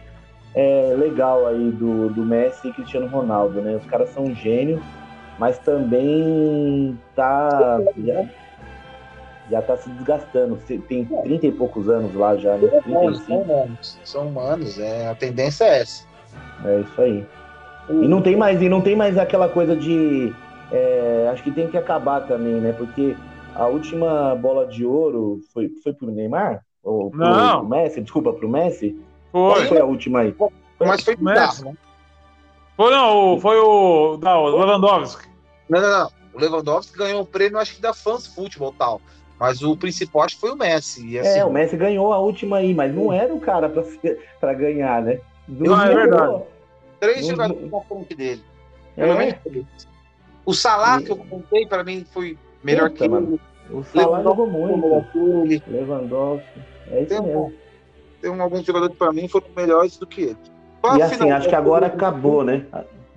é, 0.56 0.96
legal 0.96 1.48
aí 1.48 1.72
do, 1.72 2.10
do 2.10 2.26
Messi 2.26 2.70
e 2.70 2.74
Cristiano 2.74 3.08
Ronaldo, 3.08 3.62
né? 3.62 3.76
Os 3.76 3.86
caras 3.86 4.10
são 4.12 4.34
gênios, 4.34 4.82
mas 5.38 5.60
também 5.60 6.98
tá. 7.16 7.82
Já, 7.98 8.22
já 9.50 9.62
tá 9.62 9.78
se 9.78 9.90
desgastando. 9.90 10.56
Você 10.58 10.78
Tem 10.78 11.06
30 11.06 11.48
e 11.48 11.52
poucos 11.52 11.90
anos 11.90 12.14
lá 12.16 12.36
já, 12.38 12.56
né? 12.58 12.70
São 12.70 12.82
35. 12.82 13.34
humanos, 13.42 14.00
são 14.04 14.28
humanos, 14.28 14.80
é, 14.80 15.08
a 15.10 15.16
tendência 15.16 15.66
é 15.66 15.82
essa. 15.82 16.06
É 16.66 16.80
isso 16.80 17.02
aí. 17.02 17.26
E 17.90 18.08
não 18.08 18.22
tem 18.22 18.36
mais, 18.36 18.62
e 18.62 18.70
não 18.70 18.82
tem 18.82 18.96
mais 18.96 19.18
aquela 19.18 19.50
coisa 19.50 19.76
de. 19.76 20.34
é, 20.72 21.30
acho 21.32 21.44
que 21.44 21.52
tem 21.52 21.68
que 21.68 21.78
acabar 21.78 22.22
também, 22.28 22.54
né? 22.56 22.72
Porque 22.74 23.16
a 23.56 23.68
última 23.68 24.34
bola 24.36 24.66
de 24.66 24.86
ouro 24.86 25.42
foi, 25.54 25.70
foi 25.84 25.94
pro 25.94 26.10
Neymar? 26.10 26.64
Ou 26.82 27.12
pro, 27.12 27.20
Não. 27.20 27.60
pro 27.60 27.70
Messi? 27.70 28.02
Desculpa, 28.02 28.34
pro 28.34 28.48
Messi? 28.50 28.98
Qual 29.32 29.56
Foi. 29.56 29.68
foi 29.68 29.80
a 29.80 29.86
última 29.86 30.20
aí? 30.22 30.36
Mas 30.80 31.04
foi 31.04 31.16
Messi. 31.18 31.34
bizarro, 31.62 31.66
né? 31.72 31.78
Foi, 32.76 32.92
não, 32.92 33.36
o- 33.36 33.40
foi 33.40 33.60
o, 33.60 34.18
não, 34.22 34.44
o 34.44 34.48
Lewandowski. 34.66 35.28
Não, 35.70 35.82
não, 35.82 35.90
não. 36.00 36.10
O 36.34 36.40
Lewandowski 36.40 36.98
ganhou 36.98 37.22
o 37.22 37.26
prêmio, 37.26 37.60
acho 37.60 37.76
que 37.76 37.82
da 37.82 37.94
Fans 37.94 38.26
Futebol 38.26 38.74
e 38.74 38.78
tal. 38.80 39.02
Mas 39.44 39.62
o 39.62 39.76
principal 39.76 40.22
acho 40.24 40.36
que 40.36 40.40
foi 40.42 40.52
o 40.52 40.56
Messi. 40.56 41.06
E, 41.06 41.20
assim, 41.20 41.40
É, 41.40 41.44
o 41.44 41.52
Messi 41.52 41.76
ganhou 41.76 42.14
a 42.14 42.18
última 42.18 42.60
aí, 42.60 42.74
mas 42.74 42.96
não 42.96 43.12
era 43.12 43.34
o 43.34 43.42
cara 43.42 43.70
pra 44.40 44.54
ganhar, 44.54 45.02
né? 45.02 45.20
Não, 45.50 45.76
é 45.84 45.88
ganhou. 45.94 46.00
verdade. 46.00 46.44
três 47.02 47.22
não- 47.24 47.30
jogadores 47.32 47.70
na 47.70 47.82
frente 47.82 48.16
dele. 48.16 48.44
Pelo 48.96 49.12
É, 49.12 49.18
menos 49.18 49.36
três. 49.44 49.66
O 50.46 50.54
Salah, 50.54 51.02
E- 51.02 51.04
que 51.04 51.12
eu 51.12 51.18
contei, 51.18 51.66
pra 51.68 51.84
mim 51.84 52.06
foi 52.14 52.38
melhor 52.64 52.90
Puta, 52.90 53.04
que 53.04 53.10
mano. 53.10 53.28
ele. 53.68 53.78
o 53.78 53.84
Salah 53.84 54.24
jogou 54.24 54.48
muito. 54.48 54.88
Lewandowski. 55.68 56.62
É 56.90 57.00
isso 57.02 57.10
Tem 57.10 57.20
um- 57.20 57.24
mesmo. 57.26 57.54
Tem 58.22 58.32
um- 58.32 58.42
alguns 58.42 58.64
jogadores 58.66 58.96
pra 58.96 59.12
mim 59.12 59.28
foram 59.28 59.48
melhores 59.54 59.98
do 59.98 60.08
que 60.08 60.22
ele. 60.22 60.38
E 60.98 61.02
assim, 61.02 61.30
acho 61.32 61.50
que 61.50 61.56
agora 61.56 61.88
acabou, 61.88 62.46
né? 62.46 62.66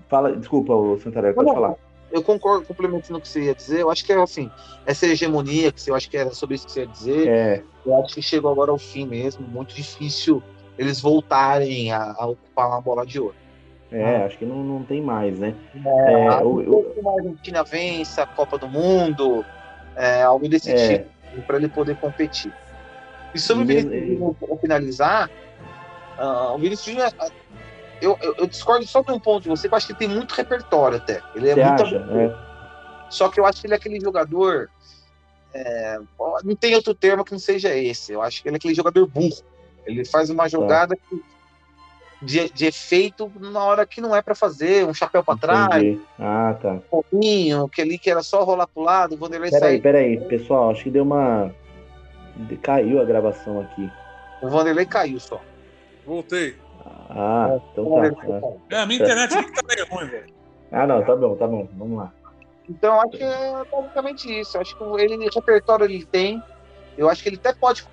Fala, 0.09 0.35
desculpa, 0.35 0.75
o 0.75 0.99
Santarelli, 0.99 1.37
pode 1.37 1.47
Não, 1.47 1.55
falar. 1.55 1.75
Eu 2.11 2.23
concordo, 2.23 2.65
complementando 2.67 3.19
o 3.19 3.23
que 3.23 3.29
você 3.29 3.43
ia 3.45 3.55
dizer. 3.55 3.81
Eu 3.81 3.91
acho 3.91 4.05
que 4.05 4.13
é 4.13 4.17
assim, 4.23 4.51
essa 4.87 5.07
hegemonia, 5.07 5.73
que 5.73 5.81
você- 5.81 5.91
eu 5.91 5.95
acho 5.95 6.09
que 6.09 6.17
era 6.17 6.31
sobre 6.33 6.55
isso 6.55 6.67
que 6.67 6.73
você 6.73 6.81
ia 6.81 6.87
dizer. 6.87 7.29
É, 7.29 7.63
Eu 7.85 7.97
acho 8.05 8.15
que 8.15 8.23
chegou 8.23 8.51
agora 8.51 8.71
ao 8.73 8.79
fim 8.79 9.07
mesmo. 9.07 9.47
Muito 9.47 9.75
difícil 9.75 10.43
eles 10.79 11.01
voltarem 11.01 11.93
a, 11.93 12.15
a 12.19 12.27
ocupar 12.27 12.69
uma 12.69 12.81
bola 12.81 13.05
de 13.07 13.21
ouro. 13.21 13.35
é, 13.93 14.17
acho 14.25 14.37
que 14.37 14.45
não, 14.45 14.65
não 14.65 14.83
tem 14.83 15.01
mais, 15.01 15.39
né? 15.39 15.55
É, 15.85 16.13
É, 16.13 16.27
a- 16.29 16.43
o- 16.43 16.59
o- 16.59 17.09
a 17.09 17.21
Argentina 17.21 17.63
vença 17.63 18.25
a 18.25 18.27
Copa 18.27 18.59
do 18.59 18.69
Mundo, 18.69 19.45
é, 19.97 20.23
algo 20.23 20.49
desse 20.49 20.73
É. 20.73 20.99
tipo, 20.99 21.43
para 21.47 21.57
ele 21.59 21.69
poder 21.69 21.97
competir. 21.97 22.53
E 23.33 23.39
sobre 23.39 23.63
o 23.63 23.65
E 23.65 23.69
Vinícius 23.69 23.93
ele- 23.93 24.15
Júnior, 24.17 24.35
para 24.35 24.57
finalizar, 24.57 25.31
ah, 26.19 26.53
o 26.55 26.59
Vinícius 26.59 26.95
Júnior, 26.97 27.13
ah, 27.19 27.29
eu, 28.01 28.17
eu, 28.23 28.35
eu 28.39 28.47
discordo 28.47 28.87
só 28.87 29.03
de 29.03 29.13
um 29.13 29.19
ponto 29.21 29.43
de 29.45 29.49
você, 29.49 29.69
que 29.69 29.75
eu 29.75 29.77
acho 29.77 29.87
que 29.87 29.93
ele 29.93 29.99
tem 29.99 30.09
muito 30.09 30.33
repertório 30.33 30.99
até. 30.99 31.21
Ele 31.35 31.49
é 31.51 31.55
Você 31.55 31.65
muito 31.65 31.83
acha? 31.83 31.97
É. 31.97 32.47
Só 33.11 33.29
que 33.29 33.39
eu 33.41 33.47
acho 33.47 33.61
que 33.61 33.67
ele 33.67 33.75
é 33.75 33.77
aquele 33.77 34.01
jogador. 34.01 34.69
é, 35.55 35.99
não 36.45 36.55
tem 36.55 36.75
outro 36.75 36.95
termo 36.95 37.25
que 37.25 37.33
não 37.33 37.39
seja 37.39 37.75
esse. 37.75 38.13
Eu 38.13 38.21
acho 38.21 38.43
que 38.43 38.49
ele 38.49 38.57
é 38.57 38.59
aquele 38.59 38.75
jogador 38.75 39.07
burro. 39.07 39.43
Ele 39.87 40.05
faz 40.05 40.29
Tá. 40.29 40.35
uma 40.35 40.49
jogada 40.49 40.95
que- 40.97 41.23
de, 42.21 42.51
de 42.51 42.67
efeito 42.67 43.31
na 43.41 43.63
hora 43.63 43.87
que 43.87 44.01
não 44.01 44.15
é 44.17 44.21
para 44.21 44.35
fazer, 44.35 44.85
um 44.87 44.93
chapéu 44.95 45.23
para 45.23 45.39
trás. 45.39 45.99
Ah, 46.19 46.57
tá. 46.61 46.73
um 46.73 46.81
pouquinho, 46.81 47.69
que 47.69 47.81
ali 47.81 47.99
que 47.99 48.11
era 48.11 48.23
só 48.23 48.43
rolar 48.43 48.67
pro 48.67 48.83
lado, 48.83 49.15
o 49.15 49.19
Vanderlei 49.19 49.51
Peraí, 49.51 49.71
saiu. 49.71 49.83
peraí, 49.83 50.21
pessoal, 50.29 50.71
acho 50.71 50.83
que 50.85 50.91
deu 50.91 51.03
uma. 51.05 51.55
Caiu 52.63 53.01
a 53.01 53.05
gravação 53.05 53.61
aqui. 53.61 53.91
O 54.43 54.49
Vanderlei 54.51 54.85
caiu 54.87 55.19
só. 55.21 55.41
Voltei. 56.05 56.57
Ah, 57.11 57.49
O 57.53 57.63
então 57.73 57.85
Vanderlei 57.91 58.11
tá. 58.13 58.41
caiu. 58.41 58.61
É, 58.71 58.77
a 58.79 58.87
minha 58.87 59.01
internet 59.03 59.39
aqui 59.39 59.53
tá 59.53 59.63
meio 59.67 59.87
ruim, 59.89 60.07
velho. 60.09 60.27
Ah, 60.73 60.87
não, 60.87 61.03
tá 61.05 61.15
bom, 61.17 61.35
tá 61.37 61.47
bom. 61.47 61.69
Vamos 61.77 61.99
lá. 61.99 62.13
Então 62.69 62.95
eu 62.95 63.01
acho 63.01 63.11
que 63.11 63.23
é 63.23 63.65
basicamente 63.73 64.41
isso. 64.41 64.59
Acho 64.59 64.77
que 64.77 64.83
ele 65.03 65.29
repertório 65.33 65.85
ele 65.85 66.05
tem. 66.05 66.43
Eu 66.99 67.09
acho 67.09 67.23
que 67.23 67.29
ele 67.29 67.37
até 67.37 67.53
pode 67.53 67.87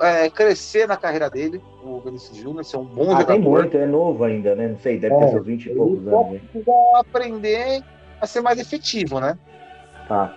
é, 0.00 0.24
é, 0.26 0.30
crescer 0.30 0.88
na 0.88 0.96
carreira 0.96 1.28
dele, 1.28 1.62
o 1.82 2.00
Vinícius 2.00 2.36
Júnior, 2.38 2.64
ser 2.64 2.78
um 2.78 2.84
bom 2.84 3.02
Ah, 3.02 3.20
jogador. 3.20 3.26
tem 3.26 3.40
muito, 3.40 3.76
é 3.76 3.86
novo 3.86 4.24
ainda, 4.24 4.54
né? 4.54 4.68
Não 4.68 4.78
sei, 4.78 4.98
deve 4.98 5.14
ter 5.16 5.24
É, 5.24 5.28
seus 5.28 5.46
20 5.46 5.66
e 5.66 5.74
poucos 5.74 6.08
anos. 6.08 6.40
precisa 6.50 6.72
aprender 6.96 7.82
a 8.20 8.26
ser 8.26 8.40
mais 8.40 8.58
efetivo, 8.58 9.20
né? 9.20 9.38
Tá. 10.08 10.36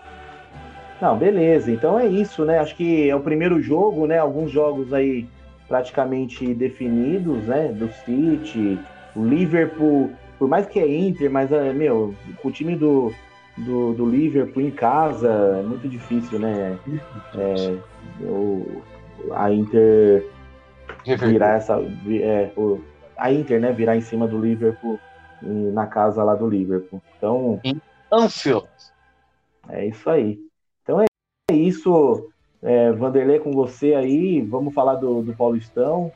Não, 1.02 1.18
beleza. 1.18 1.72
Então 1.72 1.98
é 1.98 2.06
isso, 2.06 2.44
né? 2.44 2.60
Acho 2.60 2.76
que 2.76 3.10
é 3.10 3.16
o 3.16 3.22
primeiro 3.22 3.62
jogo, 3.62 4.06
né? 4.06 4.18
Alguns 4.20 4.52
jogos 4.52 4.92
aí 4.94 5.28
praticamente 5.68 6.54
definidos, 6.54 7.44
né? 7.46 7.68
Do 7.70 7.92
City, 8.06 8.80
o 9.16 9.24
Liverpool, 9.26 10.12
por 10.40 10.48
mais 10.48 10.66
que 10.66 10.80
é 10.80 10.88
Inter, 10.88 11.30
mas, 11.30 11.52
é, 11.52 11.74
meu, 11.74 12.14
o 12.44 12.52
time 12.52 12.76
do, 12.76 13.14
do, 13.58 13.94
do 13.94 14.06
Liverpool 14.06 14.64
em 14.64 14.72
casa 14.72 15.30
é 15.30 15.64
muito 15.64 15.88
difícil, 15.88 16.40
né? 16.40 16.78
É, 17.36 17.78
o, 18.22 18.82
a 19.34 19.52
Inter 19.52 20.26
virar 21.20 21.56
essa. 21.56 21.80
É, 22.22 22.52
o, 22.56 22.82
a 23.18 23.32
Inter, 23.32 23.60
né? 23.60 23.72
Virar 23.72 23.96
em 23.96 24.02
cima 24.02 24.28
do 24.28 24.40
Liverpool 24.40 25.00
na 25.42 25.86
casa 25.86 26.24
lá 26.24 26.36
do 26.36 26.48
Liverpool. 26.48 27.02
Então. 27.18 27.60
Anfield. 28.12 28.68
É 29.70 29.86
isso 29.86 30.10
aí. 30.10 30.40
Então 30.84 31.02
é 31.02 31.08
isso, 31.54 32.30
é, 32.68 32.92
Vanderlei, 32.92 33.40
com 33.40 33.54
você 33.54 33.94
aí. 33.96 34.42
Vamos 34.42 34.74
falar 34.74 34.96
do, 34.96 35.22
do 35.22 35.34
Paulistão. 35.34 36.12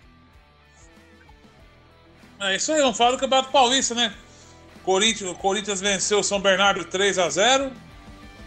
É 2.42 2.56
isso 2.56 2.72
aí, 2.74 2.82
vamos 2.82 2.98
falar 2.98 3.12
do 3.12 3.18
Campeonato 3.18 3.52
Paulista, 3.52 3.96
né? 3.96 4.14
Corinthians, 4.84 5.30
o 5.30 5.36
Corinthians 5.36 5.80
venceu 5.80 6.20
o 6.20 6.24
São 6.24 6.42
Bernardo 6.42 6.84
3 6.84 7.20
a 7.20 7.30
0 7.30 7.66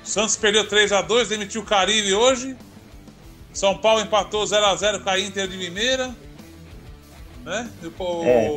O 0.02 0.06
Santos 0.06 0.36
perdeu 0.36 0.66
3 0.68 0.90
a 0.92 1.00
2 1.00 1.28
demitiu 1.28 1.62
o 1.62 1.64
Caribe 1.64 2.12
hoje. 2.12 2.56
São 3.52 3.78
Paulo 3.78 4.00
empatou 4.02 4.44
0x0 4.44 5.02
com 5.02 5.10
a 5.10 5.18
Inter 5.18 5.46
de 5.46 5.56
Limeira. 5.56 6.12
Né? 7.44 7.70
O, 7.98 8.24
É. 8.24 8.50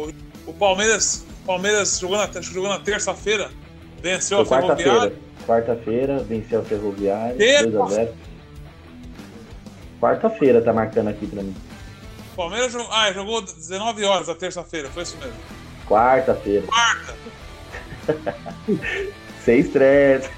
o 0.47 0.53
Palmeiras, 0.53 1.23
Palmeiras 1.45 1.99
jogou 1.99 2.17
na, 2.17 2.41
jogou 2.41 2.69
na 2.69 2.79
terça-feira, 2.79 3.51
venceu 4.01 4.43
Foi 4.43 4.57
a 4.57 4.61
Ferroviária. 4.61 4.91
quarta-feira. 4.91 5.27
Quarta-feira, 5.45 6.19
venceu 6.23 6.61
o 6.61 6.65
Ferroviário, 6.65 7.37
Terça. 7.37 8.11
2x0. 9.99 9.99
Quarta-feira 9.99 10.61
tá 10.61 10.71
marcando 10.73 11.07
aqui 11.09 11.25
pra 11.27 11.41
mim. 11.43 11.55
Palmeiras 12.35 12.71
jogou, 12.71 12.87
ah, 12.91 13.11
jogou 13.11 13.41
19 13.41 14.03
horas 14.05 14.29
a 14.29 14.35
terça-feira, 14.35 14.89
foi 14.89 15.03
isso 15.03 15.17
mesmo. 15.17 15.33
Quarta-feira. 15.87 16.65
Quarta. 16.67 17.15
Sem 19.43 19.59
estresse. 19.59 20.29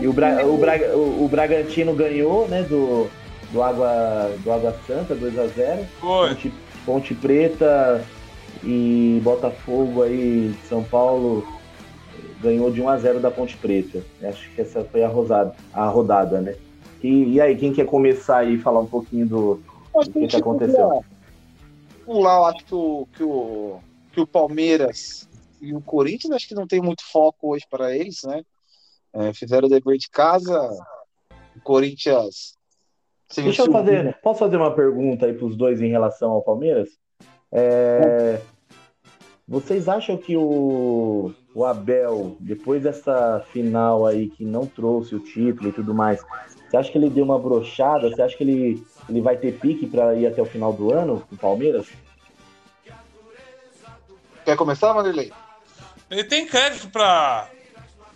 E 0.00 0.06
o, 0.08 0.12
Bra- 0.12 0.44
o, 0.44 0.56
Bra- 0.56 0.76
o- 0.96 1.28
Bragantino 1.28 1.94
ganhou, 1.94 2.48
né, 2.48 2.62
do, 2.62 3.08
do, 3.52 3.62
Água, 3.62 4.32
do 4.42 4.50
Água 4.52 4.74
Santa, 4.86 5.14
2x0. 5.14 5.84
Foi. 6.00 6.28
Ponte, 6.30 6.52
Ponte 6.86 7.14
Preta 7.14 8.02
e 8.64 9.20
Botafogo 9.22 10.02
aí, 10.02 10.54
São 10.68 10.82
Paulo, 10.82 11.46
ganhou 12.42 12.70
de 12.70 12.80
1x0 12.82 13.20
da 13.20 13.30
Ponte 13.30 13.56
Preta. 13.56 14.02
Acho 14.22 14.48
que 14.50 14.62
essa 14.62 14.82
foi 14.90 15.04
a, 15.04 15.08
rosada, 15.08 15.54
a 15.72 15.84
rodada, 15.86 16.40
né? 16.40 16.54
E, 17.02 17.34
e 17.34 17.40
aí, 17.40 17.56
quem 17.56 17.72
quer 17.72 17.86
começar 17.86 18.38
aí 18.38 18.54
e 18.54 18.58
falar 18.58 18.80
um 18.80 18.86
pouquinho 18.86 19.26
do, 19.26 19.62
Acho 19.96 20.10
o 20.10 20.12
que, 20.12 20.26
que 20.26 20.36
aconteceu? 20.36 21.04
Pular, 22.04 22.36
eu 22.36 22.44
acho 22.44 22.64
que 22.64 22.74
o, 22.74 23.08
que, 23.12 23.22
o, 23.22 23.80
que 24.12 24.20
o 24.20 24.26
Palmeiras 24.26 25.28
e 25.60 25.74
o 25.74 25.80
Corinthians, 25.80 26.32
acho 26.32 26.48
que 26.48 26.54
não 26.54 26.66
tem 26.66 26.80
muito 26.80 27.02
foco 27.04 27.52
hoje 27.52 27.64
para 27.68 27.94
eles, 27.94 28.22
né? 28.24 28.42
É, 29.12 29.32
fizeram 29.32 29.66
o 29.66 29.70
dever 29.70 29.98
de 29.98 30.08
casa. 30.08 30.70
O 31.56 31.60
Corinthians. 31.62 32.56
Deixa 33.34 33.62
eu 33.62 33.72
fazer. 33.72 34.16
Posso 34.22 34.38
fazer 34.38 34.56
uma 34.56 34.74
pergunta 34.74 35.26
aí 35.26 35.34
para 35.34 35.46
os 35.46 35.56
dois 35.56 35.82
em 35.82 35.88
relação 35.88 36.30
ao 36.30 36.42
Palmeiras? 36.42 36.90
É, 37.50 38.40
vocês 39.46 39.88
acham 39.88 40.16
que 40.16 40.36
o, 40.36 41.32
o 41.54 41.64
Abel, 41.64 42.36
depois 42.40 42.82
dessa 42.82 43.40
final 43.52 44.06
aí 44.06 44.28
que 44.28 44.44
não 44.44 44.66
trouxe 44.66 45.14
o 45.14 45.20
título 45.20 45.68
e 45.68 45.72
tudo 45.72 45.94
mais, 45.94 46.22
você 46.68 46.76
acha 46.76 46.90
que 46.92 46.98
ele 46.98 47.10
deu 47.10 47.24
uma 47.24 47.38
brochada? 47.38 48.08
Você 48.10 48.20
acha 48.22 48.36
que 48.36 48.44
ele, 48.44 48.82
ele 49.08 49.20
vai 49.20 49.36
ter 49.36 49.52
pique 49.58 49.86
para 49.86 50.14
ir 50.14 50.26
até 50.26 50.40
o 50.42 50.46
final 50.46 50.72
do 50.72 50.92
ano 50.92 51.22
com 51.28 51.34
o 51.34 51.38
Palmeiras? 51.38 51.86
Quer 54.44 54.56
começar, 54.56 54.92
Vanderlei? 54.92 55.32
Ele 56.10 56.24
tem 56.24 56.46
crédito 56.46 56.88
pra, 56.88 57.48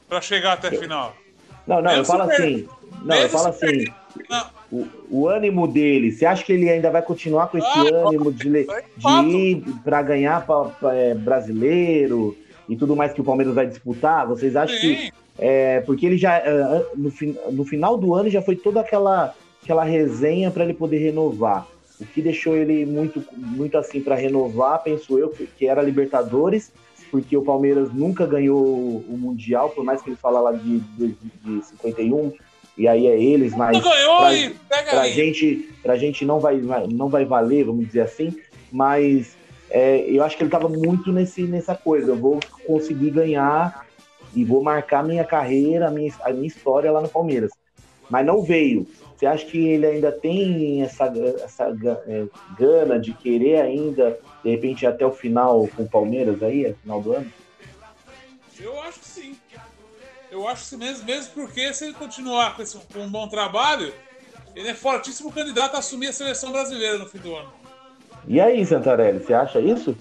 pra 0.08 0.20
chegar 0.20 0.54
até 0.54 0.68
a 0.68 0.72
final. 0.72 1.14
Não, 1.66 1.82
não, 1.82 1.92
eu 1.92 2.04
falo 2.04 2.26
per- 2.26 2.34
assim. 2.40 2.68
Não, 3.04 3.16
eu 3.16 3.28
falo 3.28 3.48
assim. 3.48 3.84
Não. 4.28 4.46
O, 4.72 4.88
o 5.10 5.28
ânimo 5.28 5.68
dele, 5.68 6.10
você 6.10 6.24
acha 6.24 6.42
que 6.42 6.52
ele 6.52 6.68
ainda 6.70 6.90
vai 6.90 7.02
continuar 7.02 7.48
com 7.48 7.58
esse 7.58 7.66
Ah, 7.68 8.08
ânimo 8.08 8.32
de, 8.32 8.48
le- 8.48 8.66
de 8.96 9.36
ir 9.36 9.64
para 9.84 10.00
ganhar 10.00 10.46
pra, 10.46 10.64
pra, 10.64 10.94
é, 10.94 11.14
brasileiro 11.14 12.36
e 12.68 12.74
tudo 12.76 12.96
mais 12.96 13.12
que 13.12 13.20
o 13.20 13.24
Palmeiras 13.24 13.54
vai 13.54 13.66
disputar? 13.66 14.26
Vocês 14.26 14.56
acham 14.56 14.78
que. 14.78 15.12
É, 15.38 15.80
porque 15.80 16.06
ele 16.06 16.16
já. 16.18 16.36
é, 16.36 16.84
no, 16.94 17.10
fin- 17.10 17.36
no 17.50 17.64
final 17.64 17.96
do 17.96 18.14
ano 18.14 18.28
já 18.28 18.42
foi 18.42 18.54
toda 18.56 18.80
aquela, 18.80 19.34
aquela 19.62 19.84
resenha 19.84 20.50
para 20.50 20.64
ele 20.64 20.74
poder 20.74 20.98
renovar. 20.98 21.66
O 22.00 22.04
que 22.04 22.20
deixou 22.20 22.56
ele 22.56 22.84
muito, 22.84 23.22
muito 23.32 23.78
assim 23.78 24.00
para 24.00 24.14
renovar, 24.16 24.82
penso 24.82 25.18
eu, 25.18 25.30
que 25.56 25.66
era 25.66 25.80
Libertadores, 25.82 26.72
porque 27.10 27.36
o 27.36 27.42
Palmeiras 27.42 27.92
nunca 27.92 28.26
ganhou 28.26 28.58
o 29.08 29.16
Mundial, 29.18 29.70
por 29.70 29.84
mais 29.84 30.02
que 30.02 30.10
ele 30.10 30.16
fala 30.16 30.40
lá 30.40 30.52
de, 30.52 30.80
de, 30.80 31.14
de 31.44 31.62
51, 31.66 32.32
e 32.76 32.88
aí 32.88 33.06
é 33.06 33.22
eles, 33.22 33.54
mas 33.54 33.82
ganhou 33.82 34.16
pra- 34.16 34.34
e 34.34 34.50
pega 34.68 34.90
pra 34.90 35.02
aí. 35.02 35.12
gente, 35.12 35.68
pra 35.82 35.96
gente 35.96 36.24
não 36.24 36.40
vai, 36.40 36.56
não 36.90 37.08
vai 37.08 37.24
valer, 37.24 37.64
vamos 37.64 37.86
dizer 37.86 38.00
assim, 38.00 38.34
mas 38.70 39.36
é, 39.70 40.00
eu 40.10 40.24
acho 40.24 40.36
que 40.36 40.42
ele 40.42 40.50
tava 40.50 40.68
muito 40.68 41.12
nesse, 41.12 41.42
nessa 41.42 41.74
coisa. 41.74 42.10
Eu 42.10 42.16
vou 42.16 42.40
conseguir 42.66 43.10
ganhar 43.10 43.86
e 44.34 44.44
vou 44.44 44.62
marcar 44.62 45.04
minha 45.04 45.24
carreira, 45.24 45.88
a 45.88 45.90
minha, 45.90 46.12
a 46.22 46.32
minha 46.32 46.46
história 46.46 46.90
lá 46.90 47.00
no 47.00 47.08
Palmeiras. 47.08 47.50
Mas 48.08 48.26
não 48.26 48.42
veio. 48.42 48.86
Você 49.16 49.26
acha 49.26 49.46
que 49.46 49.68
ele 49.68 49.86
ainda 49.86 50.10
tem 50.10 50.82
essa, 50.82 51.04
essa 51.44 51.76
é, 52.08 52.26
gana 52.58 52.98
de 52.98 53.12
querer 53.12 53.60
ainda, 53.60 54.18
de 54.42 54.50
repente, 54.50 54.82
ir 54.82 54.86
até 54.86 55.06
o 55.06 55.12
final 55.12 55.68
com 55.76 55.84
o 55.84 55.88
Palmeiras 55.88 56.42
aí, 56.42 56.74
final 56.82 57.00
do 57.00 57.12
ano? 57.12 57.32
Eu 58.58 58.80
acho 58.82 59.00
que 59.00 59.06
sim. 59.06 59.36
Eu 60.30 60.48
acho 60.48 60.62
que 60.62 60.68
sim, 60.70 60.76
mesmo, 60.76 61.04
mesmo 61.04 61.32
porque 61.34 61.72
se 61.72 61.84
ele 61.84 61.94
continuar 61.94 62.56
com, 62.56 62.62
esse, 62.62 62.76
com 62.92 63.00
um 63.00 63.10
bom 63.10 63.28
trabalho, 63.28 63.92
ele 64.56 64.68
é 64.68 64.74
fortíssimo 64.74 65.32
candidato 65.32 65.76
a 65.76 65.78
assumir 65.78 66.08
a 66.08 66.12
seleção 66.12 66.50
brasileira 66.50 66.98
no 66.98 67.06
fim 67.06 67.18
do 67.18 67.34
ano. 67.34 67.52
E 68.26 68.40
aí, 68.40 68.64
Santarelli, 68.64 69.18
você 69.18 69.34
acha 69.34 69.60
isso? 69.60 69.96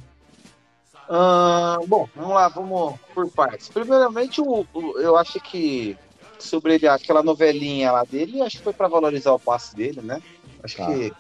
Ah, 1.13 1.77
bom, 1.87 2.07
vamos 2.15 2.33
lá, 2.33 2.47
vamos 2.47 2.95
por 3.13 3.29
partes. 3.31 3.67
Primeiramente, 3.67 4.39
o, 4.39 4.65
o- 4.73 4.97
eu 4.97 5.17
acho 5.17 5.41
que 5.41 5.97
sobre 6.39 6.75
ele, 6.75 6.87
aquela 6.87 7.21
novelinha 7.21 7.91
lá 7.91 8.03
dele, 8.05 8.41
acho 8.41 8.57
que 8.59 8.63
foi 8.63 8.71
para 8.73 8.87
valorizar 8.87 9.33
o 9.33 9.39
passe 9.39 9.75
dele, 9.75 10.01
né? 10.01 10.21
Acho 10.63 10.77
Tá. 10.77 10.85
que 10.85 11.13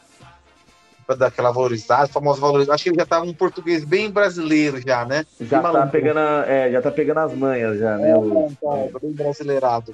para 1.05 1.15
dar 1.17 1.27
aquela 1.27 1.51
valorizada, 1.51 2.07
famosa 2.07 2.39
valorizada. 2.39 2.73
Acho 2.75 2.85
que 2.85 2.89
ele 2.91 2.99
já 2.99 3.05
tava 3.05 3.25
um 3.25 3.33
português 3.33 3.83
bem 3.83 4.09
brasileiro 4.09 4.79
já, 4.81 5.03
né? 5.03 5.25
Já 5.41 5.57
Bem 5.61 5.61
tá, 5.61 5.73
maluco. 5.73 5.91
pegando, 5.91 6.19
a- 6.19 6.45
é, 6.47 6.71
já 6.71 6.81
tá 6.81 6.89
pegando 6.91 7.17
as 7.19 7.33
manhas, 7.35 7.77
já, 7.77 7.97
né? 7.97 8.15
o- 8.15 8.53
Tá, 8.61 8.99
bem 9.01 9.11
brasileirado. 9.11 9.93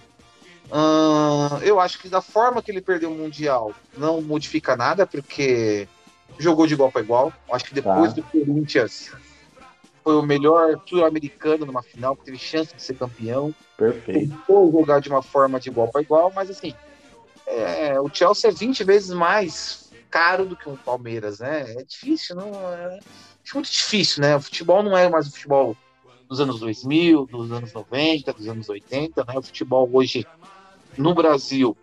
Ahn, 0.71 1.59
eu 1.63 1.79
acho 1.79 1.97
que 1.99 2.07
da 2.07 2.21
forma 2.21 2.61
que 2.61 2.69
ele 2.69 2.81
perdeu 2.81 3.09
o 3.11 3.15
Mundial 3.15 3.71
não 3.97 4.21
modifica 4.21 4.75
nada, 4.75 5.07
porque 5.07 5.87
jogou 6.37 6.67
de 6.67 6.73
igual 6.75 6.91
para 6.91 7.01
igual. 7.01 7.33
Acho 7.51 7.65
que 7.65 7.73
depois 7.73 8.13
Tá. 8.13 8.21
do 8.21 8.23
Corinthians 8.23 9.11
foi 10.07 10.15
o 10.15 10.21
melhor 10.21 10.81
sul-americano 10.87 11.65
numa 11.65 11.83
final, 11.83 12.15
que 12.15 12.23
teve 12.23 12.37
chance 12.37 12.73
de 12.73 12.81
ser 12.81 12.93
campeão. 12.93 13.53
Perfeito. 13.75 14.29
Tentou 14.29 14.71
jogar 14.71 15.01
de 15.01 15.09
uma 15.09 15.21
forma 15.21 15.59
de 15.59 15.67
igual 15.67 15.89
para 15.89 16.01
igual, 16.01 16.31
mas 16.33 16.49
assim, 16.49 16.73
é, 17.45 17.99
o 17.99 18.07
Chelsea 18.07 18.49
é 18.49 18.53
20 18.53 18.85
vezes 18.85 19.09
mais 19.09 19.91
caro 20.09 20.45
do 20.45 20.55
que 20.55 20.69
o 20.69 20.77
Palmeiras, 20.77 21.39
né? 21.39 21.75
É 21.77 21.83
difícil, 21.83 22.37
não 22.37 22.47
é, 22.73 22.99
muito 23.53 23.69
difícil, 23.69 24.21
né? 24.21 24.37
O 24.37 24.39
futebol 24.39 24.81
não 24.81 24.97
é 24.97 25.09
mais 25.09 25.27
o 25.27 25.31
futebol 25.31 25.75
dos 26.29 26.39
anos 26.39 26.61
2000, 26.61 27.25
dos 27.25 27.51
anos 27.51 27.73
90, 27.73 28.31
dos 28.31 28.47
anos 28.47 28.69
80, 28.69 29.25
né? 29.25 29.33
O 29.35 29.41
futebol 29.41 29.89
hoje 29.91 30.25
no 30.97 31.13
Brasil, 31.13 31.75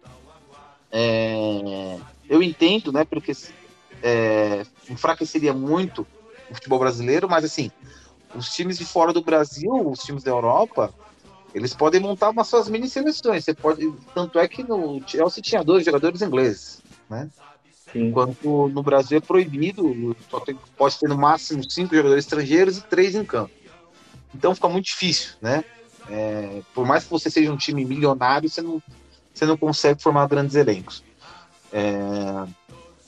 é, 0.91 1.99
eu 2.27 2.43
entendo, 2.43 2.91
né? 2.91 3.05
Porque 3.05 3.33
é, 4.03 4.65
enfraqueceria 4.89 5.53
muito 5.53 6.07
o 6.51 6.55
futebol 6.55 6.79
brasileiro, 6.79 7.29
mas 7.29 7.45
assim, 7.45 7.71
os 8.37 8.51
times 8.51 8.79
de 8.79 8.85
fora 8.85 9.13
do 9.13 9.23
Brasil, 9.23 9.71
os 9.91 10.01
times 10.01 10.23
da 10.23 10.31
Europa, 10.31 10.93
eles 11.55 11.73
podem 11.75 12.01
montar 12.01 12.31
umas 12.31 12.49
suas 12.49 12.69
mini 12.69 12.89
seleções. 12.89 13.45
Você 13.45 13.55
pode, 13.55 13.93
tanto 14.15 14.39
é 14.39 14.49
que 14.49 14.63
no 14.65 15.01
Chelsea 15.07 15.43
tinha 15.43 15.63
dois 15.63 15.85
jogadores 15.85 16.21
ingleses, 16.21 16.83
né? 17.09 17.31
Sim. 17.93 18.09
Enquanto 18.09 18.69
no 18.69 18.83
Brasil 18.83 19.19
é 19.19 19.21
proibido, 19.21 20.17
só 20.29 20.41
tem- 20.41 20.59
pode 20.77 20.99
ter 20.99 21.09
no 21.09 21.17
máximo 21.17 21.63
cinco 21.71 21.95
jogadores 21.95 22.25
estrangeiros 22.25 22.79
e 22.79 22.83
três 22.83 23.15
em 23.15 23.25
campo. 23.25 23.53
Então 24.35 24.55
fica 24.55 24.69
muito 24.69 24.87
difícil, 24.87 25.35
né? 25.41 25.63
É, 26.09 26.61
por 26.75 26.85
mais 26.85 27.05
que 27.05 27.11
você 27.11 27.31
seja 27.31 27.53
um 27.53 27.57
time 27.57 27.85
milionário, 27.85 28.49
você 28.51 28.61
não, 28.61 28.83
você 29.33 29.47
não 29.47 29.57
consegue 29.57 30.03
formar 30.03 30.27
grandes 30.27 30.57
elencos. 30.57 31.05
É, 31.73 31.93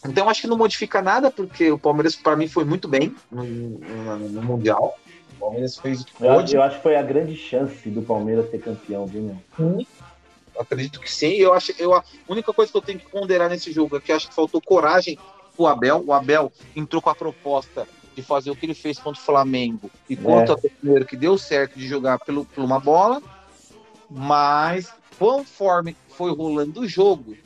então 0.06 0.28
acho 0.28 0.42
que 0.42 0.46
não 0.46 0.56
modifica 0.56 1.02
nada, 1.02 1.30
porque 1.32 1.70
o 1.70 1.78
Palmeiras, 1.78 2.14
para 2.14 2.36
mim, 2.36 2.46
foi 2.48 2.64
muito 2.64 2.86
bem 2.86 3.14
no, 3.30 3.42
no- 3.44 4.28
no 4.28 4.42
Mundial. 4.42 4.94
O 5.36 5.40
Palmeiras 5.40 5.76
fez 5.76 6.02
o 6.02 6.04
que 6.06 6.12
Eu, 6.24 6.40
eu 6.40 6.62
acho 6.62 6.76
que 6.76 6.82
foi 6.82 6.96
a 6.96 7.02
grande 7.02 7.36
chance 7.36 7.88
do 7.90 8.02
Palmeiras 8.02 8.50
ser 8.50 8.58
campeão, 8.58 9.06
viu, 9.06 9.22
meu? 9.58 9.84
Acredito 10.58 11.00
que 11.00 11.10
sim. 11.10 11.32
Eu 11.34 11.52
acho, 11.52 11.72
eu, 11.78 11.94
a 11.94 12.02
única 12.28 12.52
coisa 12.52 12.72
que 12.72 12.78
eu 12.78 12.82
tenho 12.82 12.98
que 12.98 13.10
ponderar 13.10 13.50
nesse 13.50 13.70
jogo 13.72 13.96
é 13.96 14.00
que 14.00 14.12
acho 14.12 14.28
que 14.28 14.34
faltou 14.34 14.60
coragem 14.60 15.18
pro 15.54 15.66
Abel. 15.66 16.02
O 16.06 16.12
Abel 16.12 16.50
entrou 16.74 17.02
com 17.02 17.10
a 17.10 17.14
proposta 17.14 17.86
de 18.14 18.22
fazer 18.22 18.50
o 18.50 18.56
que 18.56 18.64
ele 18.64 18.74
fez 18.74 18.98
contra 18.98 19.20
o 19.20 19.24
Flamengo 19.24 19.90
e 20.08 20.16
contra 20.16 20.54
o 20.54 20.70
primeiro 20.80 21.04
que 21.04 21.16
deu 21.16 21.36
certo 21.36 21.78
de 21.78 21.86
jogar 21.86 22.18
pelo, 22.18 22.46
por 22.46 22.64
uma 22.64 22.80
bola, 22.80 23.20
mas 24.08 24.94
conforme 25.18 25.94
foi 26.08 26.34
rolando 26.34 26.80
o 26.80 26.88
jogo, 26.88 27.36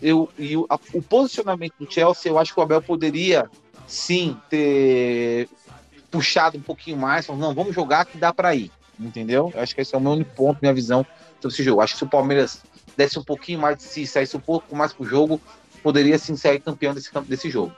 eu, 0.00 0.28
e 0.38 0.56
o, 0.56 0.64
a- 0.68 0.78
o 0.92 1.02
posicionamento 1.02 1.74
do 1.80 1.90
Chelsea, 1.92 2.30
eu 2.30 2.38
acho 2.38 2.54
que 2.54 2.60
o 2.60 2.62
Abel 2.62 2.80
poderia 2.82 3.50
sim 3.88 4.36
ter 4.48 5.48
puxado 6.10 6.58
um 6.58 6.62
pouquinho 6.62 6.96
mais, 6.96 7.26
falando, 7.26 7.42
não, 7.42 7.54
vamos 7.54 7.74
jogar 7.74 8.04
que 8.04 8.18
dá 8.18 8.32
para 8.32 8.54
ir, 8.54 8.70
entendeu? 8.98 9.50
Eu 9.54 9.60
acho 9.60 9.74
que 9.74 9.80
esse 9.80 9.94
é 9.94 9.98
o 9.98 10.00
meu 10.00 10.12
único 10.12 10.34
ponto, 10.34 10.58
minha 10.60 10.74
visão 10.74 11.04
sobre 11.40 11.54
esse 11.54 11.62
jogo. 11.62 11.80
Acho 11.80 11.94
que 11.94 11.98
se 11.98 12.04
o 12.04 12.08
Palmeiras 12.08 12.62
desse 12.96 13.18
um 13.18 13.24
pouquinho 13.24 13.60
mais 13.60 13.76
de 13.76 13.82
si, 13.82 14.06
saísse 14.06 14.36
um 14.36 14.40
pouco 14.40 14.74
mais 14.74 14.92
pro 14.92 15.04
jogo, 15.04 15.40
poderia 15.82 16.18
sim 16.18 16.36
sair 16.36 16.60
campeão 16.60 16.94
desse, 16.94 17.10
desse 17.22 17.50
jogo. 17.50 17.72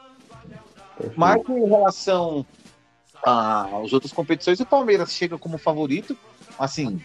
Perfeito. 0.96 1.18
Mas 1.18 1.42
em 1.48 1.66
relação 1.66 2.46
às 3.22 3.92
outras 3.92 4.12
competições, 4.12 4.60
o 4.60 4.66
Palmeiras 4.66 5.12
chega 5.12 5.36
como 5.38 5.58
favorito, 5.58 6.16
assim, 6.58 7.00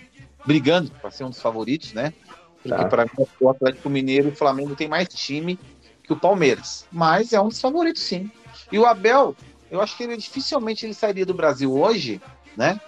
brigando 0.45 0.91
para 0.91 1.11
ser 1.11 1.23
um 1.23 1.29
dos 1.29 1.41
favoritos, 1.41 1.93
né? 1.93 2.13
Porque 2.61 2.77
Tá. 2.77 2.87
para 2.87 3.05
mim 3.05 3.25
o 3.41 3.49
Atlético 3.49 3.89
Mineiro 3.89 4.29
e 4.29 4.31
o 4.31 4.35
Flamengo 4.35 4.75
tem 4.75 4.87
mais 4.87 5.07
time 5.09 5.59
que 6.03 6.13
o 6.13 6.17
Palmeiras. 6.17 6.85
Mas 6.91 7.33
é 7.33 7.41
um 7.41 7.49
dos 7.49 7.59
favoritos, 7.59 8.01
sim. 8.01 8.31
E 8.71 8.79
o 8.79 8.85
Abel, 8.85 9.35
eu 9.73 9.81
acho 9.81 9.97
que 9.97 10.03
ele 10.03 10.15
dificilmente 10.15 10.85
ele 10.85 10.93
sairia 10.93 11.25
do 11.25 11.33
Brasil 11.33 11.75
hoje, 11.75 12.21
né? 12.55 12.79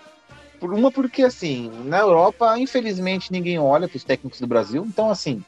Por 0.60 0.72
uma 0.72 0.92
porque 0.92 1.24
assim, 1.24 1.72
na 1.84 1.98
Europa, 1.98 2.60
infelizmente 2.60 3.32
ninguém 3.32 3.58
olha 3.58 3.88
para 3.88 3.98
os 3.98 4.04
técnicos 4.04 4.40
do 4.40 4.46
Brasil, 4.46 4.86
então 4.88 5.10
assim, 5.10 5.44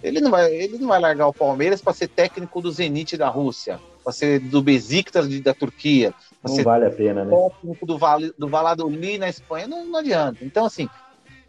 ele 0.00 0.20
não 0.20 0.30
vai, 0.30 0.54
ele 0.54 0.78
não 0.78 0.86
vai 0.86 1.00
largar 1.00 1.26
o 1.26 1.34
Palmeiras 1.34 1.82
para 1.82 1.92
ser 1.92 2.06
técnico 2.06 2.62
do 2.62 2.70
Zenit 2.70 3.16
da 3.16 3.28
Rússia, 3.28 3.80
para 4.04 4.12
ser 4.12 4.38
do 4.38 4.62
Besiktas 4.62 5.28
da 5.40 5.52
Turquia, 5.52 6.14
não 6.44 6.62
vale 6.62 6.86
a 6.86 6.90
pena, 6.90 7.24
né? 7.24 7.36
Técnico 7.36 7.84
do, 7.84 7.98
Val, 7.98 8.20
do 8.38 8.48
Valladolid 8.48 9.18
na 9.18 9.28
Espanha, 9.28 9.66
não, 9.66 9.84
não 9.84 9.98
adianta. 9.98 10.44
Então 10.44 10.64
assim, 10.64 10.88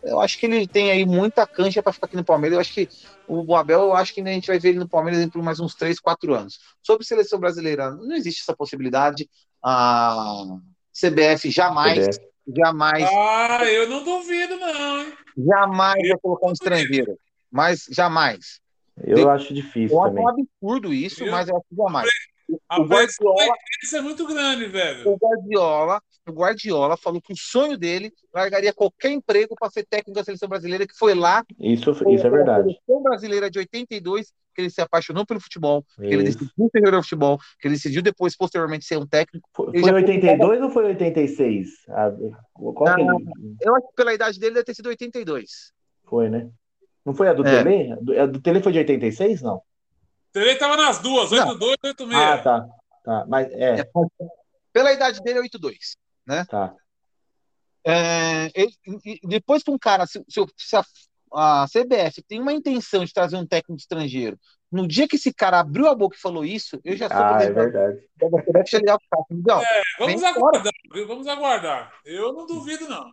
eu 0.07 0.19
acho 0.19 0.39
que 0.39 0.45
ele 0.45 0.67
tem 0.67 0.91
aí 0.91 1.05
muita 1.05 1.45
cancha 1.45 1.83
para 1.83 1.93
ficar 1.93 2.07
aqui 2.07 2.15
no 2.15 2.23
Palmeiras. 2.23 2.55
Eu 2.55 2.61
acho 2.61 2.73
que 2.73 2.89
o 3.27 3.55
Abel, 3.55 3.81
eu 3.81 3.93
acho 3.93 4.13
que 4.13 4.21
a 4.21 4.25
gente 4.25 4.47
vai 4.47 4.59
ver 4.59 4.69
ele 4.69 4.79
no 4.79 4.87
Palmeiras 4.87 5.25
por 5.29 5.43
mais 5.43 5.59
uns 5.59 5.75
3, 5.75 5.99
4 5.99 6.33
anos. 6.33 6.59
Sobre 6.81 7.05
seleção 7.05 7.39
brasileira, 7.39 7.91
não 7.91 8.15
existe 8.15 8.41
essa 8.41 8.55
possibilidade. 8.55 9.29
A 9.63 10.43
CBF 10.93 11.49
jamais, 11.49 12.17
CBF. 12.17 12.31
jamais. 12.55 13.03
Ah, 13.11 13.65
eu 13.65 13.89
não 13.89 14.03
duvido, 14.03 14.57
não, 14.57 15.01
hein? 15.01 15.13
Jamais 15.37 16.07
vai 16.07 16.17
colocar 16.19 16.47
um 16.47 16.53
estrangeiro. 16.53 17.17
Mas 17.51 17.85
jamais. 17.91 18.59
Eu 19.03 19.29
acho 19.29 19.53
difícil. 19.53 19.95
Eu 19.95 20.03
também. 20.03 20.25
acho 20.25 20.37
um 20.37 20.41
absurdo 20.41 20.93
isso, 20.93 21.23
eu... 21.23 21.31
mas 21.31 21.47
eu 21.47 21.57
acho 21.57 21.65
jamais. 21.75 22.09
A 22.69 22.79
o 22.79 22.85
Guardiola, 22.85 23.55
é 23.93 24.01
muito 24.01 24.25
grande, 24.25 24.65
velho. 24.67 25.09
O 25.09 25.17
Guardiola, 25.17 26.01
o 26.29 26.33
Guardiola 26.33 26.97
falou 26.97 27.21
que 27.21 27.33
o 27.33 27.37
sonho 27.37 27.77
dele 27.77 28.11
largaria 28.33 28.73
qualquer 28.73 29.11
emprego 29.11 29.55
para 29.57 29.69
ser 29.69 29.85
técnico 29.85 30.17
da 30.17 30.23
seleção 30.23 30.49
brasileira, 30.49 30.87
que 30.87 30.97
foi 30.97 31.13
lá. 31.13 31.43
Isso, 31.59 31.91
isso 31.91 32.27
é 32.27 32.29
verdade. 32.29 32.69
A 32.69 32.73
seleção 32.73 33.03
brasileira 33.03 33.49
de 33.49 33.59
82, 33.59 34.33
que 34.53 34.61
ele 34.61 34.69
se 34.69 34.81
apaixonou 34.81 35.25
pelo 35.25 35.39
futebol, 35.39 35.83
que 35.95 36.05
ele 36.05 36.23
decidiu 36.23 36.69
ser 36.71 36.79
jogador 36.79 36.97
de 36.97 37.03
futebol, 37.03 37.39
que 37.59 37.67
ele 37.67 37.75
decidiu 37.75 38.01
depois, 38.01 38.35
posteriormente, 38.35 38.85
ser 38.85 38.97
um 38.97 39.05
técnico. 39.05 39.47
Foi, 39.53 39.79
foi 39.79 39.93
82 39.93 40.61
ou 40.61 40.69
foi 40.69 40.85
86? 40.85 41.69
Ah, 41.89 42.11
qual 42.53 42.87
ah. 42.87 42.97
Eu 43.61 43.75
acho 43.75 43.87
que 43.87 43.95
pela 43.95 44.13
idade 44.13 44.39
dele 44.39 44.55
deve 44.55 44.65
ter 44.65 44.75
sido 44.75 44.89
82. 44.89 45.71
Foi, 46.05 46.29
né? 46.29 46.49
Não 47.05 47.13
foi 47.13 47.29
a 47.29 47.33
do 47.33 47.45
é. 47.47 47.63
Tele? 47.63 48.19
A 48.19 48.25
do 48.25 48.41
Tele 48.41 48.61
foi 48.61 48.71
de 48.71 48.79
86, 48.79 49.41
não? 49.41 49.61
Tele 50.33 50.55
tava 50.55 50.75
nas 50.75 50.99
duas, 50.99 51.31
8-2 51.31 51.75
e 51.83 51.87
8-6. 51.93 52.13
Ah, 52.13 52.37
tá. 52.37 52.67
tá. 53.03 53.25
Mas, 53.29 53.51
é. 53.51 53.79
é. 53.81 53.89
Pela 54.73 54.91
idade 54.91 55.21
dele 55.21 55.39
é 55.39 55.41
8-2, 55.43 55.73
né? 56.27 56.45
Tá. 56.45 56.75
É, 57.85 58.51
ele, 58.53 58.73
depois 59.23 59.63
que 59.63 59.71
um 59.71 59.77
cara, 59.77 60.05
se, 60.05 60.23
se, 60.27 60.45
se 60.57 60.75
a, 60.75 60.83
a, 61.33 61.65
CBF 61.67 62.21
tem 62.27 62.41
uma 62.41 62.51
intenção 62.51 63.05
de 63.05 63.13
trazer 63.13 63.37
um 63.37 63.47
técnico 63.47 63.79
estrangeiro, 63.79 64.37
no 64.69 64.85
dia 64.85 65.07
que 65.07 65.15
esse 65.15 65.33
cara 65.33 65.59
abriu 65.59 65.87
a 65.87 65.95
boca 65.95 66.17
e 66.17 66.19
falou 66.19 66.43
isso, 66.43 66.79
eu 66.83 66.97
já 66.97 67.07
sou 67.07 67.17
Ah, 67.17 67.41
é 67.41 67.49
verdade. 67.49 67.99
É, 69.63 69.81
vamos 69.97 70.21
aguardar, 70.23 70.73
vamos 71.07 71.27
aguardar. 71.27 71.93
Eu 72.03 72.33
não 72.33 72.45
duvido, 72.45 72.89
não. 72.89 73.09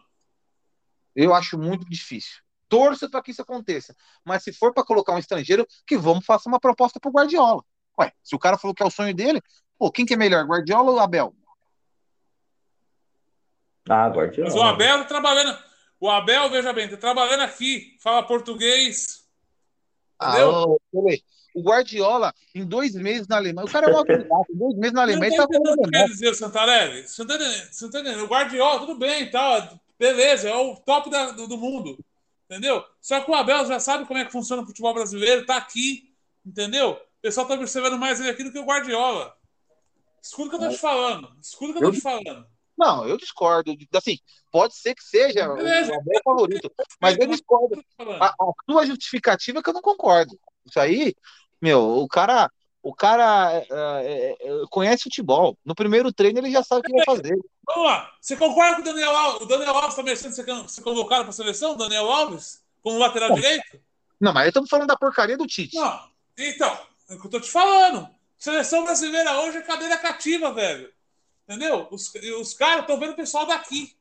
Eu 1.14 1.32
acho 1.32 1.56
muito 1.56 1.88
difícil 1.88 2.44
torça 2.74 3.08
para 3.08 3.22
que 3.22 3.30
isso 3.30 3.42
aconteça. 3.42 3.94
Mas 4.24 4.42
se 4.42 4.52
for 4.52 4.74
para 4.74 4.84
colocar 4.84 5.12
um 5.12 5.18
estrangeiro, 5.18 5.64
que 5.86 5.96
vamos 5.96 6.24
fazer 6.24 6.48
uma 6.48 6.58
proposta 6.58 6.98
para 6.98 7.08
o 7.08 7.12
Guardiola. 7.12 7.62
Ué, 7.98 8.12
se 8.20 8.34
o 8.34 8.38
cara 8.38 8.58
falou 8.58 8.74
que 8.74 8.82
é 8.82 8.86
o 8.86 8.90
sonho 8.90 9.14
dele, 9.14 9.40
pô, 9.78 9.92
quem 9.92 10.04
que 10.04 10.14
é 10.14 10.16
melhor, 10.16 10.44
Guardiola 10.44 10.90
ou 10.90 10.98
Abel? 10.98 11.32
Ah, 13.88 14.08
Guardiola. 14.08 14.50
Mas 14.50 14.58
o 14.58 14.62
Abel 14.62 14.98
tá 14.98 15.04
trabalhando. 15.04 15.58
O 16.00 16.10
Abel, 16.10 16.50
veja 16.50 16.72
bem, 16.72 16.88
tá 16.88 16.96
trabalhando 16.96 17.40
aqui, 17.42 17.96
fala 18.00 18.22
português. 18.22 19.24
Entendeu? 20.20 20.50
Ah, 20.50 20.66
o 21.54 21.62
Guardiola, 21.62 22.34
em 22.52 22.66
dois 22.66 22.94
meses 22.94 23.28
na 23.28 23.36
Alemanha, 23.36 23.66
o 23.66 23.70
cara 23.70 23.88
é 23.88 23.94
um 23.94 23.96
autoridade, 23.96 24.44
em 24.52 24.58
dois 24.58 24.76
meses 24.76 24.92
na 24.92 25.02
Alemanha, 25.02 25.36
tá 25.36 25.46
falando. 25.46 25.78
O 25.78 25.82
que 25.84 25.90
quer 25.90 26.08
dizer, 26.08 26.34
Santarelli? 26.34 27.06
Você 27.06 27.24
tá 27.24 27.34
entendendo? 27.34 27.68
Você 27.70 27.90
tá 27.90 28.00
entendendo? 28.00 28.24
O 28.24 28.26
Guardiola, 28.26 28.80
tudo 28.80 28.98
bem, 28.98 29.30
tá, 29.30 29.72
beleza, 29.96 30.48
é 30.48 30.56
o 30.56 30.74
top 30.76 31.08
da, 31.08 31.30
do, 31.30 31.46
do 31.46 31.56
mundo. 31.56 31.96
Entendeu? 32.50 32.84
Só 33.00 33.20
que 33.20 33.30
o 33.30 33.34
Abel 33.34 33.64
já 33.66 33.78
sabe 33.78 34.04
como 34.04 34.18
é 34.18 34.24
que 34.24 34.32
funciona 34.32 34.62
o 34.62 34.66
futebol 34.66 34.92
brasileiro, 34.92 35.46
tá 35.46 35.56
aqui, 35.56 36.12
entendeu? 36.44 36.90
O 36.90 37.22
pessoal 37.22 37.46
tá 37.46 37.54
observando 37.54 37.98
mais 37.98 38.18
ele 38.20 38.30
aqui 38.30 38.42
do 38.42 38.52
que 38.52 38.58
o 38.58 38.64
Guardiola. 38.64 39.34
Escuta 40.20 40.48
o 40.48 40.50
que 40.50 40.64
eu 40.64 40.68
tô 40.68 40.74
te 40.74 40.80
falando. 40.80 41.30
Escuta 41.40 41.70
o 41.70 41.74
que 41.74 41.84
eu 41.84 41.88
tô 41.88 41.92
te 41.92 42.00
falando. 42.00 42.46
Não, 42.76 43.06
eu 43.06 43.16
discordo. 43.16 43.74
Assim, 43.94 44.18
pode 44.50 44.76
ser 44.76 44.94
que 44.94 45.02
seja 45.02 45.48
Beleza. 45.48 45.92
o 45.92 45.94
Abel 45.96 46.20
favorito, 46.24 46.72
mas 47.00 47.16
eu 47.18 47.26
discordo. 47.26 47.84
A, 48.20 48.26
a 48.26 48.52
tua 48.66 48.86
justificativa 48.86 49.60
é 49.60 49.62
que 49.62 49.70
eu 49.70 49.74
não 49.74 49.82
concordo. 49.82 50.38
Isso 50.66 50.80
aí, 50.80 51.14
meu, 51.60 51.98
o 51.98 52.08
cara, 52.08 52.50
o 52.82 52.94
cara 52.94 53.52
é, 53.52 53.66
é, 53.70 54.36
conhece 54.70 55.04
futebol. 55.04 55.56
No 55.64 55.74
primeiro 55.74 56.12
treino 56.12 56.40
ele 56.40 56.50
já 56.50 56.62
sabe 56.62 56.80
o 56.80 56.82
que 56.84 56.92
vai 56.92 57.04
fazer. 57.04 57.38
Vamos 57.66 57.84
lá. 57.84 58.12
Você 58.20 58.36
concorda 58.36 58.76
com 58.76 58.82
o 58.82 58.84
Daniel 58.84 59.16
Alves? 59.16 59.42
O 59.42 59.46
Daniel 59.46 59.74
Alves 59.74 59.90
está 59.90 60.02
merecendo 60.02 60.68
ser 60.68 60.82
convocado 60.82 61.22
para 61.22 61.30
a 61.30 61.32
seleção? 61.32 61.76
Daniel 61.76 62.10
Alves? 62.10 62.62
Como 62.82 62.98
lateral 62.98 63.30
não. 63.30 63.36
direito? 63.36 63.80
Não, 64.20 64.32
mas 64.32 64.48
estamos 64.48 64.68
falando 64.68 64.88
da 64.88 64.96
porcaria 64.96 65.36
do 65.36 65.46
Tite. 65.46 65.76
Não. 65.76 66.00
Então, 66.36 66.78
é 67.08 67.14
o 67.14 67.20
que 67.20 67.26
eu 67.26 67.30
tô 67.30 67.40
te 67.40 67.50
falando. 67.50 68.08
Seleção 68.36 68.84
brasileira 68.84 69.40
hoje 69.40 69.58
é 69.58 69.62
cadeira 69.62 69.96
cativa, 69.96 70.52
velho. 70.52 70.92
Entendeu? 71.48 71.88
Os, 71.90 72.12
os 72.40 72.54
caras 72.54 72.80
estão 72.80 72.98
vendo 72.98 73.12
o 73.12 73.16
pessoal 73.16 73.46
daqui. 73.46 73.96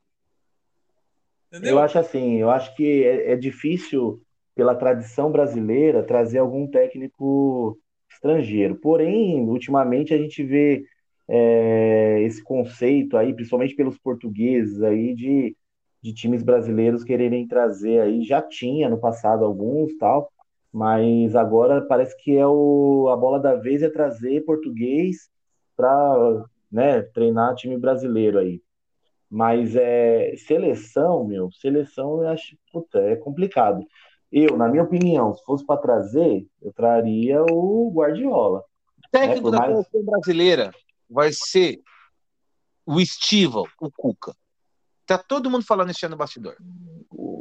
Entendeu? 1.47 1.71
Eu 1.71 1.79
acho 1.79 1.99
assim, 1.99 2.37
eu 2.37 2.49
acho 2.49 2.75
que 2.75 3.03
é, 3.03 3.33
é 3.33 3.35
difícil, 3.35 4.21
pela 4.55 4.75
tradição 4.75 5.31
brasileira, 5.31 6.03
trazer 6.03 6.39
algum 6.39 6.67
técnico 6.67 7.77
estrangeiro. 8.09 8.75
Porém, 8.75 9.41
ultimamente 9.47 10.13
a 10.13 10.17
gente 10.17 10.43
vê 10.43 10.85
é, 11.27 12.21
esse 12.21 12.43
conceito 12.43 13.17
aí, 13.17 13.33
principalmente 13.33 13.75
pelos 13.75 13.97
portugueses 13.97 14.81
aí, 14.81 15.13
de, 15.13 15.55
de 16.01 16.13
times 16.13 16.43
brasileiros 16.43 17.03
quererem 17.03 17.47
trazer 17.47 18.01
aí, 18.01 18.23
já 18.23 18.41
tinha 18.41 18.89
no 18.89 18.99
passado 18.99 19.43
alguns 19.43 19.95
tal, 19.97 20.31
mas 20.71 21.35
agora 21.35 21.81
parece 21.81 22.15
que 22.17 22.35
é 22.35 22.47
o, 22.47 23.09
a 23.11 23.17
bola 23.17 23.39
da 23.39 23.55
vez 23.55 23.83
é 23.83 23.89
trazer 23.89 24.43
português 24.45 25.29
para 25.75 26.45
né, 26.73 27.03
treinar 27.03 27.53
time 27.53 27.77
brasileiro 27.77 28.39
aí. 28.39 28.59
Mas 29.29 29.75
é 29.75 30.35
seleção, 30.35 31.23
meu, 31.23 31.51
seleção 31.51 32.23
eu 32.23 32.29
acho 32.29 32.57
puta, 32.71 32.99
é 32.99 33.15
complicado. 33.15 33.85
Eu, 34.31 34.57
na 34.57 34.67
minha 34.67 34.83
opinião, 34.83 35.33
se 35.35 35.43
fosse 35.45 35.63
para 35.63 35.79
trazer, 35.79 36.47
eu 36.59 36.73
traria 36.73 37.43
o 37.51 37.91
Guardiola. 37.93 38.63
O 38.97 39.09
técnico 39.11 39.51
né, 39.51 39.57
da 39.57 39.67
mais... 39.67 39.87
seleção 39.87 40.03
brasileira 40.03 40.71
vai 41.07 41.31
ser 41.31 41.79
o 42.85 42.99
Estival, 42.99 43.67
o 43.79 43.91
Cuca. 43.91 44.35
Tá 45.05 45.17
todo 45.17 45.49
mundo 45.49 45.65
falando 45.65 45.91
esse 45.91 46.05
ano 46.05 46.13
no 46.13 46.17
bastidor. 46.17 46.55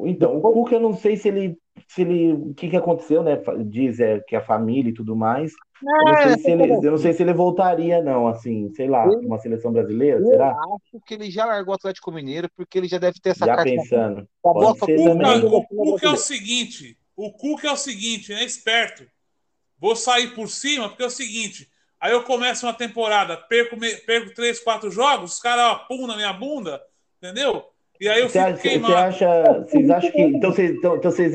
Então, 0.07 0.37
o 0.37 0.41
Cuca, 0.41 0.77
eu 0.77 0.81
não 0.81 0.95
sei 0.95 1.17
se 1.17 1.29
ele. 1.29 1.59
Se 1.89 2.03
ele 2.03 2.33
o 2.33 2.55
que, 2.55 2.69
que 2.69 2.77
aconteceu, 2.77 3.23
né? 3.23 3.41
Diz 3.65 3.99
é, 3.99 4.21
que 4.21 4.37
a 4.37 4.43
família 4.43 4.91
e 4.91 4.95
tudo 4.95 5.17
mais. 5.17 5.53
É, 5.83 6.01
eu, 6.01 6.05
não 6.05 6.17
sei 6.17 6.39
se 6.39 6.51
ele, 6.51 6.73
eu 6.73 6.91
não 6.91 6.99
sei 6.99 7.13
se 7.13 7.23
ele 7.23 7.33
voltaria, 7.33 8.03
não, 8.03 8.29
assim, 8.29 8.73
sei 8.75 8.89
lá, 8.89 9.05
eu, 9.07 9.19
uma 9.21 9.39
seleção 9.39 9.73
brasileira, 9.73 10.21
eu 10.21 10.27
será? 10.27 10.51
acho 10.51 11.05
que 11.05 11.15
ele 11.15 11.31
já 11.31 11.45
largou 11.45 11.73
o 11.73 11.77
Atlético 11.77 12.13
Mineiro, 12.13 12.49
porque 12.57 12.79
ele 12.79 12.87
já 12.87 12.99
deve 12.99 13.19
ter 13.21 13.31
essa 13.31 13.47
já 13.47 13.63
pensando. 13.63 14.29
Pode 14.41 14.79
ser 14.81 15.03
também. 15.03 15.45
O 15.45 15.67
Cuca 15.67 16.07
é 16.07 16.11
o 16.11 16.17
seguinte, 16.17 16.97
o 17.17 17.33
Cuca 17.33 17.69
é 17.69 17.73
o 17.73 17.77
seguinte, 17.77 18.33
é 18.33 18.45
esperto. 18.45 19.05
Vou 19.79 19.97
sair 19.97 20.35
por 20.35 20.49
cima, 20.49 20.89
porque 20.89 21.03
é 21.03 21.07
o 21.07 21.11
seguinte, 21.11 21.69
aí 22.01 22.13
eu 22.13 22.23
começo 22.23 22.65
uma 22.65 22.75
temporada, 22.75 23.37
perco, 23.37 23.77
perco 24.07 24.33
três, 24.35 24.61
quatro 24.61 24.91
jogos, 24.91 25.35
os 25.35 25.41
caras 25.41 25.83
pum 25.89 26.07
na 26.07 26.15
minha 26.15 26.33
bunda, 26.33 26.81
entendeu? 27.19 27.72
E 28.03 28.09
aí 28.09 28.21
eu 28.21 28.29
você, 28.29 28.45
fico 28.47 28.63
queimado. 28.63 28.93
Você 28.93 29.25
acha, 29.25 29.61
vocês 29.61 29.91
acham 29.91 30.11
que, 30.11 30.23
então, 30.23 30.51
vocês, 30.51 30.71
então, 30.73 30.97
então 30.97 31.11
vocês, 31.13 31.35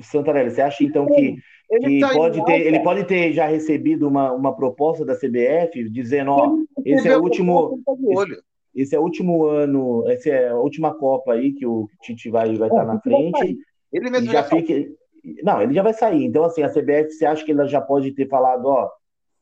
Santarelli, 0.00 0.50
você 0.50 0.62
acha 0.62 0.82
então 0.82 1.04
que 1.04 1.36
ele, 1.68 2.00
tá 2.00 2.14
pode 2.14 2.42
ter, 2.46 2.66
ele 2.66 2.80
pode 2.80 3.04
ter 3.04 3.34
já 3.34 3.46
recebido 3.46 4.08
uma, 4.08 4.32
uma 4.32 4.56
proposta 4.56 5.04
da 5.04 5.14
CBF 5.14 5.90
dizendo, 5.90 6.30
ó, 6.30 6.56
esse 6.86 7.06
é 7.06 7.18
o 7.18 7.22
último, 7.22 7.78
esse, 8.08 8.42
esse, 8.74 8.96
é 8.96 8.98
o 8.98 9.02
último 9.02 9.44
ano, 9.44 10.08
essa 10.08 10.30
é 10.30 10.48
a 10.48 10.56
última 10.56 10.94
Copa 10.94 11.34
aí 11.34 11.52
que 11.52 11.66
o 11.66 11.86
Tite 12.00 12.30
vai 12.30 12.56
vai 12.56 12.68
estar 12.68 12.86
tá 12.86 12.94
na 12.94 12.98
frente. 12.98 13.58
Ele 13.92 14.08
mesmo 14.08 14.28
já, 14.28 14.40
já 14.40 14.44
fica, 14.44 14.72
não, 15.42 15.60
ele 15.60 15.74
já 15.74 15.82
vai 15.82 15.92
sair. 15.92 16.24
Então 16.24 16.44
assim, 16.44 16.62
a 16.62 16.70
CBF, 16.70 17.10
você 17.10 17.26
acha 17.26 17.44
que 17.44 17.52
ela 17.52 17.66
já 17.66 17.82
pode 17.82 18.10
ter 18.12 18.26
falado, 18.26 18.64
ó, 18.64 18.90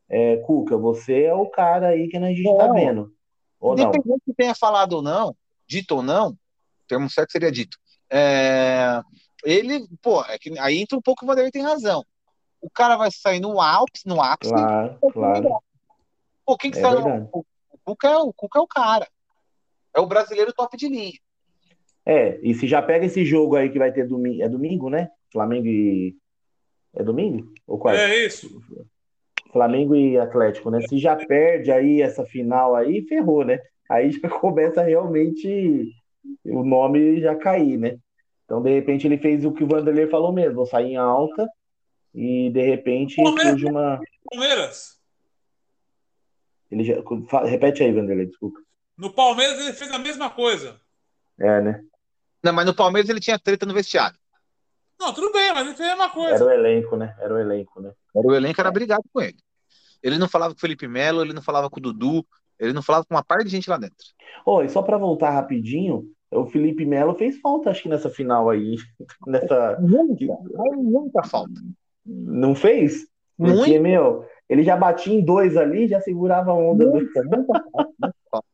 é, 0.09 0.35
Cuca, 0.45 0.77
você 0.77 1.21
é 1.21 1.33
o 1.33 1.45
cara 1.45 1.87
aí 1.87 2.09
que 2.09 2.17
a 2.17 2.19
gente 2.19 2.45
está 2.45 2.67
vendo. 2.73 3.13
Ou 3.61 3.75
Independente 3.75 4.09
não? 4.09 4.19
que 4.25 4.33
tenha 4.33 4.53
falado 4.53 4.91
ou 4.91 5.01
não, 5.01 5.33
dito 5.65 5.95
ou 5.95 6.03
não, 6.03 6.35
termo 6.87 7.09
certo 7.09 7.31
seria 7.31 7.51
dito. 7.51 7.77
É, 8.09 9.01
ele, 9.43 9.87
pô, 10.01 10.23
é 10.25 10.37
que 10.37 10.57
aí 10.59 10.79
entra 10.79 10.97
um 10.97 11.01
pouco 11.01 11.23
o 11.23 11.27
Vanderlei 11.27 11.51
tem 11.51 11.63
razão 11.63 12.03
o 12.65 12.69
cara 12.69 12.97
vai 12.97 13.11
sair 13.11 13.39
no 13.39 13.61
ápice, 13.61 14.07
no 14.07 14.19
ápice. 14.19 14.51
Claro, 14.51 14.97
claro. 15.13 15.57
Pô, 16.43 16.57
quem 16.57 16.71
que 16.71 16.79
é 16.79 16.81
sai 16.81 16.95
no, 16.95 17.29
o, 17.31 17.45
Cuca 17.83 18.07
é, 18.07 18.17
o 18.17 18.33
Cuca 18.33 18.57
é 18.57 18.61
o 18.61 18.67
cara. 18.67 19.07
É 19.95 19.99
o 19.99 20.07
brasileiro 20.07 20.51
top 20.51 20.75
de 20.75 20.89
linha. 20.89 21.19
É, 22.03 22.39
e 22.41 22.55
se 22.55 22.67
já 22.67 22.81
pega 22.81 23.05
esse 23.05 23.23
jogo 23.23 23.55
aí 23.55 23.69
que 23.69 23.77
vai 23.77 23.91
ter 23.91 24.07
domingo, 24.07 24.41
é 24.41 24.49
domingo, 24.49 24.89
né? 24.89 25.09
Flamengo 25.31 25.67
e 25.67 26.15
é 26.95 27.03
domingo 27.03 27.53
ou 27.67 27.77
qual? 27.77 27.93
É 27.93 28.25
isso. 28.25 28.59
Flamengo 29.51 29.95
e 29.95 30.17
Atlético, 30.17 30.71
né? 30.71 30.81
Se 30.87 30.97
já 30.97 31.15
perde 31.15 31.71
aí 31.71 32.01
essa 32.01 32.25
final 32.25 32.75
aí, 32.75 33.03
ferrou, 33.03 33.45
né? 33.45 33.59
Aí 33.89 34.11
já 34.11 34.27
começa 34.41 34.81
realmente 34.81 35.91
o 36.45 36.63
nome 36.63 37.19
já 37.21 37.35
cair, 37.35 37.77
né? 37.77 37.97
Então, 38.45 38.61
de 38.61 38.71
repente, 38.71 39.07
ele 39.07 39.17
fez 39.17 39.43
o 39.43 39.51
que 39.51 39.63
o 39.63 39.67
Vanderlei 39.67 40.07
falou 40.07 40.31
mesmo, 40.31 40.55
vou 40.55 40.65
sair 40.65 40.91
em 40.91 40.97
alta 40.97 41.47
e 42.13 42.49
de 42.51 42.61
repente 42.61 43.15
Palmeiras. 43.15 43.51
surge 43.51 43.65
uma. 43.65 43.99
Palmeiras. 44.29 44.95
Ele 46.71 46.83
já... 46.83 46.95
Repete 47.45 47.83
aí, 47.83 47.91
Vanderlei, 47.91 48.27
desculpa. 48.27 48.59
No 48.97 49.11
Palmeiras 49.11 49.59
ele 49.59 49.73
fez 49.73 49.91
a 49.91 49.99
mesma 49.99 50.29
coisa. 50.29 50.79
É, 51.39 51.61
né? 51.61 51.83
Não, 52.43 52.53
mas 52.53 52.65
no 52.65 52.75
Palmeiras 52.75 53.09
ele 53.09 53.19
tinha 53.19 53.39
treta 53.39 53.65
no 53.65 53.73
vestiário. 53.73 54.17
Não, 54.99 55.13
tudo 55.13 55.31
bem, 55.31 55.53
mas 55.53 55.67
ele 55.67 55.75
fez 55.75 55.89
a 55.89 55.95
mesma 55.95 56.05
Era 56.05 56.13
coisa. 56.13 56.45
o 56.45 56.49
elenco, 56.49 56.95
né? 56.95 57.15
Era 57.19 57.33
o 57.33 57.37
elenco, 57.37 57.81
né? 57.81 57.91
Era 58.15 58.27
o 58.27 58.33
elenco 58.33 58.61
era 58.61 58.71
brigado 58.71 59.03
com 59.11 59.21
ele. 59.21 59.37
Ele 60.01 60.17
não 60.17 60.29
falava 60.29 60.53
com 60.53 60.57
o 60.57 60.61
Felipe 60.61 60.87
Melo, 60.87 61.21
ele 61.21 61.33
não 61.33 61.41
falava 61.41 61.69
com 61.69 61.79
o 61.79 61.81
Dudu, 61.81 62.25
ele 62.59 62.71
não 62.71 62.81
falava 62.81 63.03
com 63.05 63.13
uma 63.13 63.23
parte 63.23 63.45
de 63.45 63.51
gente 63.51 63.69
lá 63.69 63.77
dentro. 63.77 63.97
Oh, 64.45 64.61
e 64.61 64.69
só 64.69 64.81
para 64.81 64.97
voltar 64.97 65.31
rapidinho, 65.31 66.09
o 66.35 66.45
Felipe 66.47 66.85
Melo 66.85 67.15
fez 67.15 67.39
falta, 67.39 67.69
acho 67.69 67.83
que 67.83 67.89
nessa 67.89 68.09
final 68.09 68.49
aí. 68.49 68.75
Nessa. 69.27 69.77
Muita, 69.81 70.37
muita 70.75 71.23
falta. 71.23 71.53
Não 72.05 72.53
fez? 72.53 73.07
Porque, 73.37 73.53
Muito. 73.79 73.81
meu, 73.81 74.25
ele 74.47 74.63
já 74.63 74.77
batia 74.77 75.13
em 75.13 75.23
dois 75.23 75.57
ali, 75.57 75.87
já 75.87 75.99
segurava 75.99 76.51
a 76.51 76.53
onda. 76.53 76.85
do- 76.85 76.91
Muita, 76.91 77.23
muita 77.23 77.63
falta. 78.31 78.47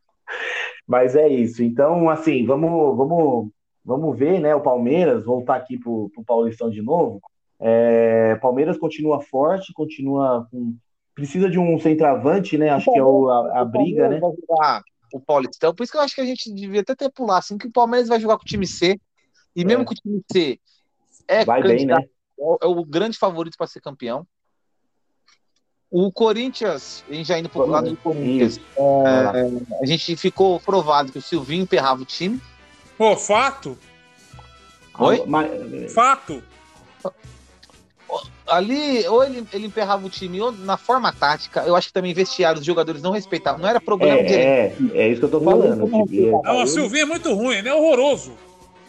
Mas 0.87 1.15
é 1.15 1.27
isso. 1.27 1.63
Então, 1.63 2.09
assim, 2.09 2.45
vamos, 2.45 2.97
vamos, 2.97 3.49
vamos 3.85 4.17
ver, 4.17 4.39
né? 4.39 4.55
O 4.55 4.61
Palmeiras, 4.61 5.23
voltar 5.25 5.55
aqui 5.55 5.77
pro, 5.77 6.09
pro 6.13 6.23
Paulistão 6.23 6.69
de 6.69 6.81
novo. 6.81 7.19
É, 7.59 8.35
Palmeiras 8.41 8.77
continua 8.77 9.21
forte, 9.21 9.73
continua 9.73 10.47
com. 10.51 10.75
Precisa 11.13 11.49
de 11.49 11.59
um 11.59 11.77
centroavante, 11.77 12.57
né? 12.57 12.69
Acho 12.69 12.91
que 12.91 12.97
é 12.97 13.03
o, 13.03 13.29
a, 13.29 13.59
a 13.61 13.65
briga, 13.65 14.07
né? 14.07 14.19
Vai 14.19 14.31
jogar 14.31 14.81
O 15.12 15.19
Paulistão, 15.19 15.74
por 15.76 15.84
isso 15.84 15.91
que 15.91 15.97
eu 15.97 16.02
acho 16.02 16.15
que 16.15 16.21
a 16.21 16.26
gente 16.26 16.54
devia 16.54 16.82
até 16.82 16.95
ter 16.95 17.10
pular 17.12 17.38
assim, 17.39 17.58
que 17.58 17.67
o 17.67 17.71
Palmeiras 17.71 18.08
vai 18.08 18.19
jogar 18.19 18.38
com 18.38 18.43
o 18.43 18.45
time 18.47 18.65
C. 18.65 19.00
E 19.56 19.65
mesmo 19.65 19.84
É. 19.84 19.86
que 19.86 19.93
o 19.93 19.95
time 19.95 20.21
C 20.32 20.60
é, 21.28 21.43
Vai 21.45 21.62
bem, 21.62 21.86
né? 21.86 21.95
é 22.62 22.65
o 22.65 22.84
grande 22.86 23.17
favorito 23.17 23.58
para 23.58 23.67
ser 23.67 23.82
campeão. 23.82 24.26
O 25.89 26.10
Corinthians, 26.12 27.04
a 27.10 27.13
gente 27.13 27.28
já 27.28 27.38
indo 27.38 27.50
pro 27.50 27.65
lado 27.65 27.89
do 27.89 27.97
Corinthians, 27.97 28.58
lá. 28.78 29.32
a 29.82 29.86
gente 29.86 30.15
ficou 30.15 30.58
provado 30.62 31.12
que 31.12 31.17
o 31.17 31.21
Silvinho 31.21 31.63
emperrava 31.63 32.02
o 32.02 32.06
time. 32.06 32.41
Pô, 32.97 33.15
fato, 33.17 33.78
Oi? 34.97 35.24
Mas- 35.26 35.93
fato. 35.93 36.41
Ali, 38.47 39.08
ou 39.08 39.24
ele, 39.24 39.45
ele 39.54 39.67
emperrava 39.67 40.06
o 40.06 40.10
time, 40.10 40.41
ou 40.41 40.52
na 40.52 40.76
forma 40.76 41.13
tática, 41.13 41.63
eu 41.65 41.76
acho 41.76 41.88
que 41.88 41.93
também 41.93 42.13
vestiário, 42.13 42.60
os 42.60 42.65
jogadores 42.65 43.02
não 43.02 43.12
respeitavam. 43.12 43.62
Não 43.62 43.69
era 43.69 43.80
problema 43.80 44.17
É, 44.19 44.34
é, 44.34 44.76
é 44.93 45.08
isso 45.08 45.19
que 45.19 45.26
eu 45.26 45.32
tô 45.32 45.39
falando. 45.39 45.86
tipo, 45.86 46.28
é- 46.45 46.52
Não, 46.52 46.63
o 46.63 46.67
Silvinho 46.67 47.04
é 47.04 47.06
muito 47.06 47.34
ruim, 47.34 47.56
ele 47.58 47.69
é 47.69 47.74
horroroso. 47.74 48.34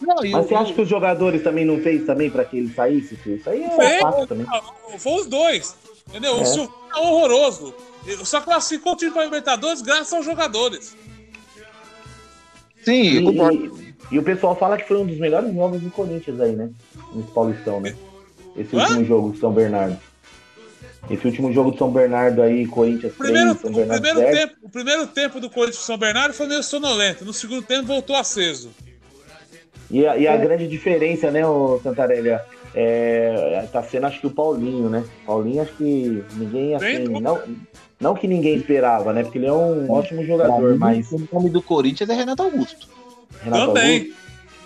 Não, 0.01 0.15
Mas 0.17 0.33
o- 0.33 0.47
você 0.49 0.55
acha 0.55 0.73
que 0.73 0.81
os 0.81 0.89
jogadores 0.89 1.41
também 1.43 1.63
não 1.63 1.79
fez 1.79 2.05
também 2.05 2.29
para 2.29 2.43
que 2.43 2.57
ele 2.57 2.73
saísse? 2.73 3.15
filho? 3.15 3.37
Isso 3.37 3.49
aí 3.49 3.63
é 3.63 3.69
Fez. 3.69 4.01
fácil 4.01 4.27
também. 4.27 4.45
Foi 4.97 5.13
os 5.21 5.27
dois. 5.27 5.77
Entendeu? 6.09 6.37
É. 6.37 6.41
O 6.41 6.45
Silvinho 6.45 6.73
é 6.93 6.99
horroroso. 6.99 7.73
Só 8.25 8.41
classificou 8.41 8.93
o 8.93 8.97
time 8.97 9.11
para 9.11 9.23
Libertadores 9.23 9.81
graças 9.81 10.11
aos 10.11 10.25
jogadores. 10.25 10.93
Sim, 12.83 13.13
eu. 13.25 13.31
E, 13.31 13.55
e- 13.55 13.93
e 14.11 14.19
o 14.19 14.23
pessoal 14.23 14.55
fala 14.57 14.77
que 14.77 14.85
foi 14.85 14.97
um 14.97 15.05
dos 15.05 15.17
melhores 15.17 15.53
jogos 15.53 15.81
do 15.81 15.89
Corinthians 15.89 16.39
aí, 16.41 16.51
né? 16.51 16.69
Nesse 17.13 17.31
Paulistão, 17.31 17.79
né? 17.79 17.95
Esse 18.55 18.75
Hã? 18.75 18.81
último 18.83 19.05
jogo 19.05 19.31
de 19.31 19.39
São 19.39 19.51
Bernardo. 19.51 19.97
Esse 21.09 21.27
último 21.27 21.51
jogo 21.51 21.71
de 21.71 21.77
São 21.77 21.91
Bernardo 21.91 22.41
aí, 22.41 22.65
Corinthians 22.65 23.13
O 23.13 23.17
primeiro, 23.17 23.55
3, 23.55 23.61
São 23.61 23.71
o 23.71 23.73
Bernardo 23.75 24.01
primeiro 24.01 24.31
0. 24.31 24.37
tempo, 24.37 24.55
o 24.61 24.69
primeiro 24.69 25.07
tempo 25.07 25.39
do 25.39 25.49
Corinthians 25.49 25.83
e 25.83 25.85
São 25.85 25.97
Bernardo 25.97 26.33
foi 26.33 26.47
meio 26.47 26.63
sonolento. 26.63 27.25
No 27.25 27.33
segundo 27.33 27.61
tempo 27.61 27.87
voltou 27.87 28.15
aceso. 28.15 28.69
E 29.91 30.07
a, 30.07 30.17
e 30.17 30.27
a 30.27 30.37
grande 30.37 30.67
diferença, 30.67 31.29
né, 31.29 31.45
o 31.45 31.79
Santarelli, 31.83 32.29
é, 32.73 33.67
tá 33.71 33.83
sendo 33.83 34.07
acho 34.07 34.19
que 34.19 34.27
o 34.27 34.31
Paulinho, 34.31 34.89
né? 34.89 35.03
Paulinho 35.25 35.61
acho 35.61 35.73
que 35.73 36.23
ninguém 36.33 36.73
assim, 36.73 37.07
não, 37.21 37.39
não 37.99 38.15
que 38.15 38.27
ninguém 38.27 38.55
esperava, 38.55 39.13
né? 39.13 39.23
Porque 39.23 39.37
ele 39.37 39.45
é 39.45 39.53
um 39.53 39.91
ótimo 39.91 40.25
jogador, 40.25 40.71
mim, 40.71 40.77
mas 40.77 41.11
O 41.11 41.27
nome 41.31 41.49
do 41.49 41.61
Corinthians 41.61 42.09
é 42.09 42.13
Renato 42.13 42.41
Augusto. 42.41 42.87
Renato 43.43 43.67
Também. 43.67 43.99
Augusto, 43.99 44.22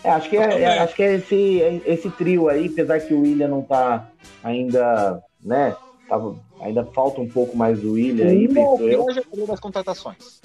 é, 0.08 0.12
acho 0.12 0.30
que 0.30 0.38
é, 0.38 0.62
é- 0.62 0.80
acho 0.80 0.96
que 0.96 1.04
é 1.04 1.13
esse, 1.15 1.62
é 1.62 1.82
esse 1.86 2.10
trio 2.12 2.48
aí, 2.50 2.67
apesar 2.67 3.00
que 3.00 3.13
o 3.13 3.22
William 3.22 3.48
não 3.48 3.62
tá 3.62 4.08
ainda, 4.43 5.22
né? 5.43 5.76
Tava, 6.08 6.36
ainda 6.62 6.86
falta 6.86 7.20
um 7.22 7.28
pouco 7.28 7.56
mais 7.58 7.80
do 7.82 7.93
William 7.93 8.28
aí, 8.28 8.48
Não, 8.48 8.63
o 8.63 8.78
penso 8.78 8.84
eu. 8.89 9.06
pior 9.06 9.13
jogador 9.13 9.48
das 9.48 9.60
contratações. 9.60 10.41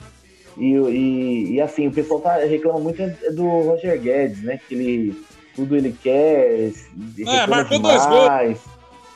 E, 0.59 0.75
e, 0.75 1.53
e 1.53 1.61
assim, 1.61 1.87
o 1.87 1.93
pessoal 1.93 2.21
tá, 2.21 2.37
reclama 2.39 2.79
muito 2.81 3.01
é 3.01 3.09
do 3.31 3.45
Roger 3.47 3.99
Guedes, 4.01 4.43
né? 4.43 4.61
Que 4.69 4.75
ele 4.75 5.25
tudo 5.55 5.77
ele 5.77 5.95
quer, 6.03 6.73
reclama 7.17 7.47
marcou 7.47 7.79
dois 7.79 8.03
demais, 8.03 8.59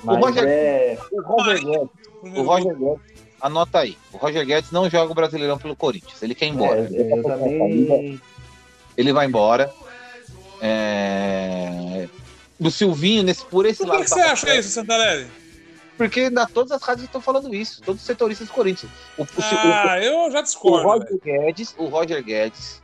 Mas 0.04 0.18
Roger- 0.18 0.44
é, 0.46 0.98
O 1.12 1.20
Roger 1.22 1.64
Guedes, 1.64 1.88
o 2.22 2.42
Roger 2.42 2.76
Guedes, 2.76 3.00
anota 3.40 3.78
aí. 3.80 3.96
O 4.12 4.16
Roger 4.18 4.46
Guedes 4.46 4.70
não 4.70 4.88
joga 4.88 5.12
o 5.12 5.14
Brasileirão 5.14 5.58
pelo 5.58 5.74
Corinthians. 5.76 6.22
Ele 6.22 6.34
quer 6.34 6.46
ir 6.46 6.50
embora. 6.50 6.88
é, 6.92 8.14
Ele 8.96 9.12
vai 9.12 9.26
embora. 9.26 9.70
É... 10.60 12.08
Do 12.58 12.70
Silvinho, 12.70 13.22
nesse, 13.22 13.44
por 13.44 13.66
esse 13.66 13.78
Por 13.78 13.88
lado. 13.88 13.98
que, 13.98 14.04
que 14.04 14.10
tá 14.10 14.16
você 14.16 14.22
acha 14.22 14.54
isso, 14.56 14.70
Santarelli? 14.70 15.26
Porque 15.96 16.30
na, 16.30 16.46
todas 16.46 16.72
as 16.72 16.82
rádios 16.82 17.04
estão 17.06 17.20
falando 17.20 17.54
isso. 17.54 17.82
Todos 17.82 18.00
os 18.00 18.06
setoristas 18.06 18.48
do 18.48 18.52
Corinthians. 18.52 18.90
O, 19.16 19.22
o, 19.22 19.26
Ah, 19.38 19.98
eu 20.00 20.30
já 20.30 20.38
o, 20.38 20.40
o 20.40 20.42
discordo. 20.42 20.88
velho. 20.88 21.00
Roger 21.00 21.20
Guedes, 21.22 21.74
o 21.78 21.86
Roger 21.86 22.22
Guedes 22.22 22.82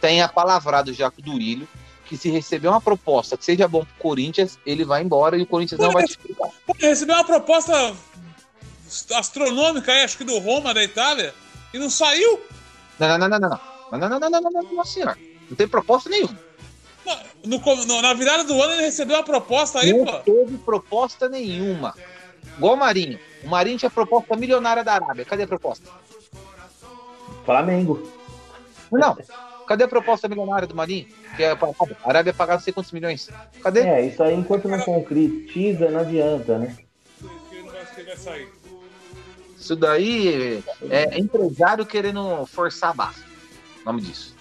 tem 0.00 0.20
apalavrado 0.22 0.92
já 0.92 1.10
com 1.10 1.20
o 1.20 1.24
Duílio 1.24 1.68
que 2.04 2.16
se 2.16 2.30
receber 2.30 2.68
uma 2.68 2.80
proposta 2.80 3.36
que 3.36 3.44
seja 3.44 3.66
bom 3.66 3.84
pro 3.84 3.94
Corinthians, 3.98 4.58
ele 4.66 4.84
vai 4.84 5.02
embora 5.02 5.36
e 5.36 5.42
o 5.42 5.46
Corinthians 5.46 5.80
não 5.80 5.90
vai 5.90 6.04
te 6.04 6.10
explicar. 6.10 6.50
Pô, 6.66 6.74
recebeu 6.78 7.14
uma 7.16 7.24
proposta 7.24 7.94
astronômica 9.14 9.90
aí, 9.90 10.02
acho 10.04 10.18
que 10.18 10.24
do 10.24 10.38
Roma, 10.38 10.74
da 10.74 10.84
Itália, 10.84 11.34
e 11.72 11.78
não 11.78 11.88
saiu. 11.88 12.40
Não, 12.98 13.08
não, 13.08 13.18
não, 13.18 13.28
não, 13.28 13.38
não. 13.38 13.60
Não, 13.90 13.98
não, 13.98 14.08
não, 14.08 14.20
não, 14.20 14.30
não, 14.30 14.40
não, 14.50 14.62
não, 14.62 14.72
não, 14.74 14.84
senhor. 14.84 15.18
Não 15.48 15.56
tem 15.56 15.66
proposta 15.66 16.10
nenhuma. 16.10 16.38
No- 17.44 17.58
no- 17.86 18.02
na 18.02 18.14
virada 18.14 18.44
do 18.44 18.60
ano 18.62 18.72
ele 18.74 18.82
recebeu 18.82 19.16
uma 19.16 19.22
proposta 19.22 19.80
aí, 19.80 19.92
não 19.92 20.04
pô. 20.06 20.12
teve 20.20 20.56
proposta 20.58 21.28
nenhuma. 21.28 21.94
Igual 22.56 22.74
o 22.74 22.76
Marinho. 22.76 23.18
O 23.42 23.48
Marinho 23.48 23.78
tinha 23.78 23.90
proposta 23.90 24.34
milionária 24.36 24.82
da 24.82 24.94
Arábia. 24.94 25.24
Cadê 25.24 25.42
a 25.42 25.46
proposta? 25.46 25.88
Flamengo. 27.44 28.10
Não. 28.90 29.16
Cadê 29.66 29.84
a 29.84 29.88
proposta 29.88 30.28
milionária 30.28 30.66
do 30.68 30.74
Marinho? 30.74 31.06
Que 31.36 31.42
é, 31.42 31.50
a 31.52 31.58
Arábia 32.04 32.32
pagar 32.32 32.54
não 32.54 32.60
sei 32.60 32.72
quantos 32.72 32.92
milhões. 32.92 33.28
Cadê? 33.62 33.80
É, 33.80 34.06
isso 34.06 34.22
aí 34.22 34.34
enquanto 34.34 34.68
não 34.68 34.80
concretiza, 34.80 35.90
não 35.90 36.00
adianta, 36.00 36.58
né? 36.58 36.76
Não. 37.20 37.30
Isso 39.58 39.74
daí 39.76 40.62
é 40.90 41.18
empresário 41.18 41.86
querendo 41.86 42.44
forçar 42.46 42.90
a 42.90 42.94
barra. 42.94 43.14
O 43.82 43.86
nome 43.86 44.02
disso. 44.02 44.33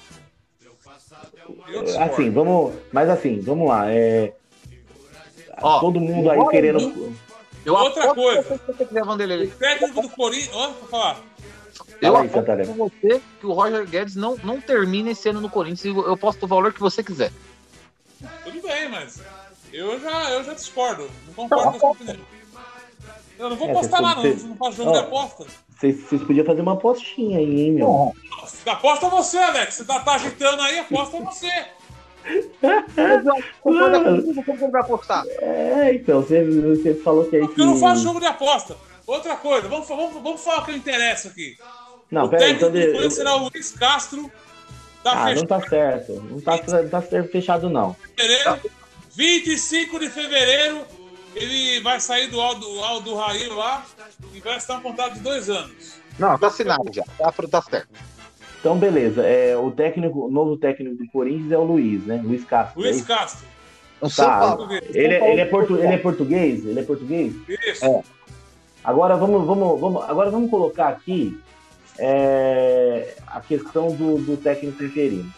Assim, 1.99 2.29
vamos. 2.29 2.73
Mas 2.91 3.09
assim, 3.09 3.39
vamos 3.39 3.67
lá. 3.67 3.91
É, 3.91 4.33
Ó, 5.61 5.79
todo 5.79 5.99
mundo 5.99 6.29
aí 6.29 6.39
querendo. 6.49 7.15
Eu 7.65 7.73
Outra 7.73 8.13
coisa. 8.13 8.41
você, 8.41 8.57
se 8.57 8.65
você 8.65 8.85
quiser, 8.85 9.03
Vanderlei. 9.03 9.47
O 9.47 9.51
técnico 9.51 10.01
do 10.01 10.09
Corinthians. 10.09 10.53
Ó, 10.53 10.71
pra 10.71 10.87
falar. 10.87 11.21
Eu 12.01 12.17
aí, 12.17 12.27
aposto 12.27 12.67
com 12.67 12.89
você 12.89 13.21
que 13.39 13.45
o 13.45 13.53
Roger 13.53 13.87
Guedes 13.87 14.15
não, 14.15 14.35
não 14.43 14.59
termina 14.59 15.11
esse 15.11 15.29
ano 15.29 15.39
no 15.39 15.49
Corinthians. 15.49 15.95
Eu 15.95 16.17
posto 16.17 16.43
o 16.43 16.47
valor 16.47 16.73
que 16.73 16.79
você 16.79 17.01
quiser. 17.01 17.31
Tudo 18.43 18.61
bem, 18.61 18.89
mas 18.89 19.21
eu 19.71 19.99
já, 20.01 20.31
eu 20.31 20.43
já 20.43 20.53
discordo. 20.53 21.09
Não 21.27 21.33
concordo 21.33 21.63
com 21.63 21.77
a 21.77 21.79
sua 21.79 21.91
opinião. 21.91 22.32
Eu 23.43 23.49
não 23.49 23.57
vou 23.57 23.69
É, 23.69 23.73
postar 23.73 24.01
você- 24.01 24.33
você- 24.33 24.43
não, 24.43 24.49
não 24.49 24.55
faço 24.55 24.77
jogo 24.77 24.89
Ó. 24.89 24.93
de 24.93 24.99
aposta. 24.99 25.45
Vocês 25.77 25.99
vocês 26.01 26.23
podiam 26.23 26.45
fazer 26.45 26.61
uma 26.61 26.73
apostinha 26.73 27.39
aí, 27.39 27.61
hein, 27.61 27.71
meu? 27.73 28.13
Aposta 28.65 29.09
você, 29.09 29.37
Alex. 29.37 29.73
Você 29.75 29.85
tá, 29.85 29.99
tá 29.99 30.15
agitando 30.15 30.61
aí, 30.61 30.79
aposta 30.79 31.17
você. 31.19 31.49
Como 33.61 33.83
ele 33.83 34.71
vai 34.71 34.81
apostar? 34.81 35.25
É, 35.41 35.93
então, 35.95 36.21
você, 36.21 36.43
você 36.43 36.93
falou 36.95 37.25
que 37.25 37.35
aí 37.35 37.41
Porque 37.45 37.59
eu 37.61 37.65
não 37.65 37.77
faço 37.77 38.01
jogo 38.03 38.19
de 38.19 38.25
aposta. 38.25 38.77
Outra 39.05 39.35
coisa, 39.35 39.67
vamos, 39.67 39.87
vamos, 39.87 40.13
vamos 40.23 40.41
falar 40.41 40.61
o 40.61 40.65
que 40.65 40.71
interessa 40.71 41.27
aqui. 41.27 41.57
Não, 42.09 42.25
o 42.25 42.29
peraí, 42.29 42.53
técnico 42.57 42.77
então. 42.77 42.93
de- 42.99 43.03
eu- 43.05 43.11
será 43.11 43.35
o 43.35 43.49
Luiz 43.49 43.71
Castro 43.71 44.31
da 45.03 45.11
Ah, 45.11 45.35
não 45.35 45.41
Fechada 45.41 45.47
tá 45.47 45.61
certo. 45.67 46.13
Não 46.13 46.39
tá, 46.39 46.59
não 46.81 46.89
tá 46.89 47.01
certo 47.01 47.29
fechado, 47.31 47.69
não. 47.69 47.95
de 48.15 48.23
fevereiro. 48.23 48.59
25 49.15 49.99
de 49.99 50.09
fevereiro, 50.09 50.81
ele 51.35 51.81
vai 51.81 51.99
sair 51.99 52.27
do 52.27 52.39
Aldo, 52.39 52.67
Aldo 52.79 53.15
Raí 53.15 53.47
lá 53.49 53.85
e 54.33 54.39
vai 54.39 54.57
estar 54.57 54.77
um 54.77 54.81
contrato 54.81 55.13
de 55.15 55.19
dois 55.21 55.49
anos. 55.49 55.95
Não, 56.19 56.37
tá 56.37 56.47
assinado 56.47 56.85
já. 56.93 57.03
Tá, 57.17 57.31
tá 57.31 57.61
certo. 57.61 57.89
Então, 58.59 58.77
beleza. 58.77 59.23
É, 59.23 59.57
o 59.57 59.71
técnico, 59.71 60.27
o 60.27 60.31
novo 60.31 60.55
técnico 60.57 60.95
do 60.95 61.09
Corinthians 61.11 61.51
é 61.51 61.57
o 61.57 61.63
Luiz, 61.63 62.05
né? 62.05 62.21
Luiz 62.23 62.43
Castro. 62.45 62.79
é 62.79 62.83
Luiz 62.83 62.97
isso? 62.97 63.05
Castro. 63.07 63.47
Tá. 64.15 64.39
Paulo. 64.39 64.71
Ele, 64.71 65.13
é- 65.13 65.31
ele, 65.31 65.41
é 65.41 65.45
portu, 65.45 65.77
ele 65.77 65.93
é 65.93 65.97
português? 65.97 66.65
Ele 66.65 66.79
é 66.79 66.83
português? 66.83 67.33
Isso. 67.47 67.85
É. 67.85 68.03
Agora 68.83 69.15
vamos, 69.15 69.45
vamos, 69.47 69.79
vamos, 69.79 70.03
agora 70.03 70.29
vamos 70.29 70.49
colocar 70.49 70.89
aqui 70.89 71.39
é, 71.97 73.15
a 73.27 73.39
questão 73.39 73.95
do, 73.95 74.17
do 74.17 74.35
técnico 74.35 74.83
interino, 74.83 75.31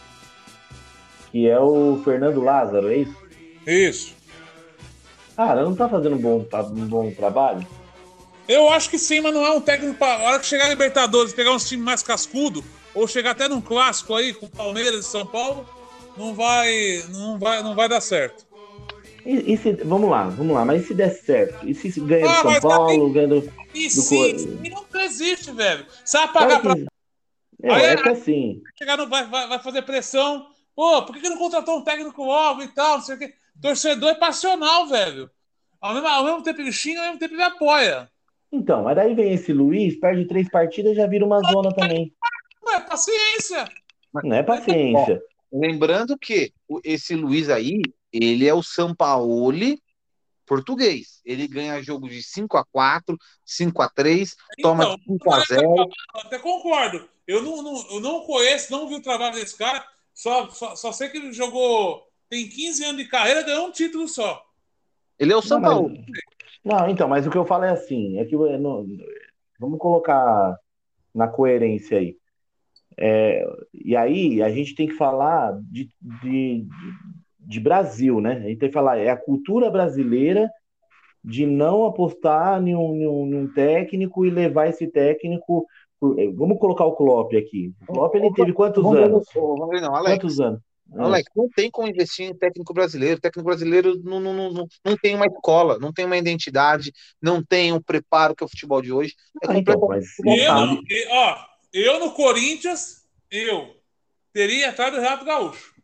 que 1.30 1.48
é 1.48 1.58
o 1.60 2.00
Fernando 2.04 2.40
Lázaro, 2.42 2.90
é 2.90 2.96
isso? 2.96 3.16
Isso. 3.64 4.15
Cara, 5.36 5.62
não 5.62 5.76
tá 5.76 5.88
fazendo 5.88 6.16
um 6.16 6.18
bom, 6.18 6.46
um 6.70 6.86
bom 6.86 7.10
trabalho? 7.10 7.66
Eu 8.48 8.70
acho 8.70 8.88
que 8.88 8.98
sim, 8.98 9.20
mas 9.20 9.34
não 9.34 9.44
é 9.44 9.50
um 9.50 9.60
técnico 9.60 9.98
para. 9.98 10.22
A 10.22 10.26
hora 10.26 10.38
que 10.38 10.46
chegar 10.46 10.66
a 10.66 10.68
Libertadores, 10.68 11.34
pegar 11.34 11.52
uns 11.52 11.68
times 11.68 11.84
mais 11.84 12.02
cascudo, 12.02 12.64
ou 12.94 13.06
chegar 13.06 13.32
até 13.32 13.48
num 13.48 13.60
clássico 13.60 14.14
aí 14.14 14.32
com 14.32 14.48
Palmeiras 14.48 15.04
e 15.04 15.08
São 15.08 15.26
Paulo, 15.26 15.68
não 16.16 16.34
vai, 16.34 17.04
não 17.10 17.38
vai, 17.38 17.62
não 17.62 17.74
vai 17.74 17.88
dar 17.88 18.00
certo. 18.00 18.46
E, 19.26 19.52
e 19.52 19.56
se, 19.58 19.72
vamos 19.84 20.08
lá, 20.08 20.28
vamos 20.28 20.54
lá, 20.54 20.64
mas 20.64 20.82
e 20.82 20.86
se 20.86 20.94
der 20.94 21.10
certo? 21.10 21.68
E 21.68 21.74
se 21.74 22.00
ganha 22.00 22.30
ah, 22.30 22.42
do 22.42 22.52
São 22.52 22.60
Paulo, 22.60 23.10
ganha 23.10 23.28
do. 23.28 23.52
E 23.74 23.88
do 23.88 23.90
sim, 23.90 24.60
e 24.62 24.70
não 24.70 24.86
existe, 25.02 25.50
velho. 25.50 25.84
Você 26.04 26.16
vai 26.16 26.32
pagar 26.32 26.60
claro 26.60 26.78
que... 26.78 26.84
pra. 26.84 26.96
É, 27.62 27.74
aí, 27.74 27.84
é 27.84 27.96
que 27.96 28.08
assim. 28.08 28.62
Chegar 28.78 28.96
no, 28.96 29.08
vai, 29.08 29.26
vai, 29.26 29.48
vai 29.48 29.58
fazer 29.58 29.82
pressão. 29.82 30.46
Pô, 30.74 31.02
por 31.02 31.14
que, 31.14 31.22
que 31.22 31.28
não 31.28 31.38
contratou 31.38 31.78
um 31.78 31.82
técnico 31.82 32.24
logo 32.24 32.62
e 32.62 32.68
tal? 32.68 32.98
Não 32.98 33.04
sei 33.04 33.16
o 33.16 33.18
quê. 33.18 33.34
Torcedor 33.60 34.10
é 34.10 34.14
passional, 34.14 34.86
velho. 34.86 35.30
Ao 35.80 35.94
mesmo, 35.94 36.08
ao 36.08 36.24
mesmo 36.24 36.42
tempo 36.42 36.60
ele 36.60 36.72
xinga, 36.72 37.00
ao 37.00 37.06
mesmo 37.06 37.18
tempo 37.18 37.34
ele 37.34 37.42
apoia. 37.42 38.10
Então, 38.50 38.82
mas 38.82 38.96
daí 38.96 39.14
vem 39.14 39.32
esse 39.32 39.52
Luiz, 39.52 39.98
perde 39.98 40.26
três 40.26 40.48
partidas 40.48 40.96
já 40.96 41.06
vira 41.06 41.24
uma 41.24 41.40
zona 41.40 41.74
também. 41.74 42.12
Não 42.62 42.74
é 42.74 42.80
paciência. 42.80 43.64
Não 44.24 44.36
é 44.36 44.42
paciência. 44.42 45.22
lembrando 45.52 46.16
que 46.18 46.52
esse 46.82 47.14
Luiz 47.14 47.48
aí, 47.48 47.82
ele 48.12 48.48
é 48.48 48.54
o 48.54 48.62
Sampaoli 48.62 49.80
português. 50.46 51.20
Ele 51.24 51.46
ganha 51.48 51.82
jogo 51.82 52.08
de 52.08 52.22
5 52.22 52.56
a 52.56 52.64
4 52.64 53.18
5 53.44 53.82
a 53.82 53.88
3 53.88 54.36
toma 54.62 54.84
então, 54.84 54.98
5 55.18 55.34
a 55.34 55.40
0 55.40 55.88
Até 56.14 56.38
concordo. 56.38 57.08
Eu 57.26 57.42
não, 57.42 57.62
não, 57.62 57.90
eu 57.90 58.00
não 58.00 58.20
conheço, 58.20 58.70
não 58.70 58.88
vi 58.88 58.94
o 58.94 59.02
trabalho 59.02 59.34
desse 59.34 59.58
cara, 59.58 59.84
só, 60.14 60.48
só, 60.50 60.76
só 60.76 60.92
sei 60.92 61.08
que 61.08 61.18
ele 61.18 61.32
jogou, 61.32 62.05
tem 62.28 62.48
15 62.48 62.84
anos 62.84 62.96
de 63.02 63.08
carreira, 63.08 63.42
ganhou 63.42 63.68
um 63.68 63.72
título 63.72 64.08
só. 64.08 64.42
Ele 65.18 65.32
é 65.32 65.36
o 65.36 65.42
São 65.42 65.60
Paulo. 65.60 65.92
Não, 66.64 66.88
então, 66.88 67.08
mas 67.08 67.26
o 67.26 67.30
que 67.30 67.38
eu 67.38 67.46
falo 67.46 67.64
é 67.64 67.70
assim, 67.70 68.18
é 68.18 68.24
que 68.24 68.36
não, 68.36 68.86
vamos 69.58 69.78
colocar 69.78 70.56
na 71.14 71.28
coerência 71.28 71.98
aí. 71.98 72.16
É, 72.98 73.44
e 73.72 73.94
aí 73.94 74.42
a 74.42 74.50
gente 74.50 74.74
tem 74.74 74.88
que 74.88 74.94
falar 74.94 75.58
de, 75.70 75.88
de, 76.22 76.66
de, 77.38 77.60
Brasil, 77.60 78.20
né? 78.20 78.32
A 78.32 78.48
gente 78.48 78.58
tem 78.58 78.68
que 78.68 78.74
falar, 78.74 78.98
é 78.98 79.10
a 79.10 79.16
cultura 79.16 79.70
brasileira 79.70 80.50
de 81.22 81.44
não 81.46 81.84
apostar 81.84 82.62
em 82.62 82.74
um, 82.74 82.96
em 82.96 83.06
um, 83.06 83.26
em 83.26 83.34
um 83.36 83.52
técnico 83.52 84.24
e 84.24 84.30
levar 84.30 84.68
esse 84.68 84.86
técnico. 84.86 85.66
Por, 86.00 86.16
vamos 86.34 86.58
colocar 86.58 86.84
o 86.84 86.96
Klopp 86.96 87.34
aqui. 87.34 87.72
O 87.86 87.92
Klopp 87.92 88.14
ele 88.14 88.32
teve 88.32 88.52
quantos 88.52 88.84
anos? 88.84 89.28
Quantos 89.32 90.40
anos? 90.40 90.60
Alex, 90.94 91.30
não 91.34 91.48
tem 91.48 91.70
como 91.70 91.88
investir 91.88 92.26
em 92.26 92.34
técnico 92.34 92.72
brasileiro. 92.72 93.18
O 93.18 93.20
técnico 93.20 93.46
brasileiro 93.46 94.00
não, 94.02 94.20
não, 94.20 94.52
não, 94.52 94.66
não 94.84 94.96
tem 94.96 95.14
uma 95.14 95.26
escola, 95.26 95.78
não 95.78 95.92
tem 95.92 96.04
uma 96.04 96.16
identidade, 96.16 96.92
não 97.20 97.42
tem 97.42 97.72
um 97.72 97.82
preparo 97.82 98.34
que 98.34 98.44
é 98.44 98.46
o 98.46 98.48
futebol 98.48 98.80
de 98.80 98.92
hoje. 98.92 99.14
É 99.42 99.50
ah, 99.50 99.58
então, 99.58 99.80
mas... 99.88 100.06
eu, 100.24 101.10
ó, 101.10 101.46
eu 101.72 102.00
no 102.00 102.12
Corinthians, 102.12 103.04
eu 103.30 103.76
teria 104.32 104.70
atrás 104.70 104.92
do 104.92 105.00
Renato 105.00 105.24
Gaúcho. 105.24 105.74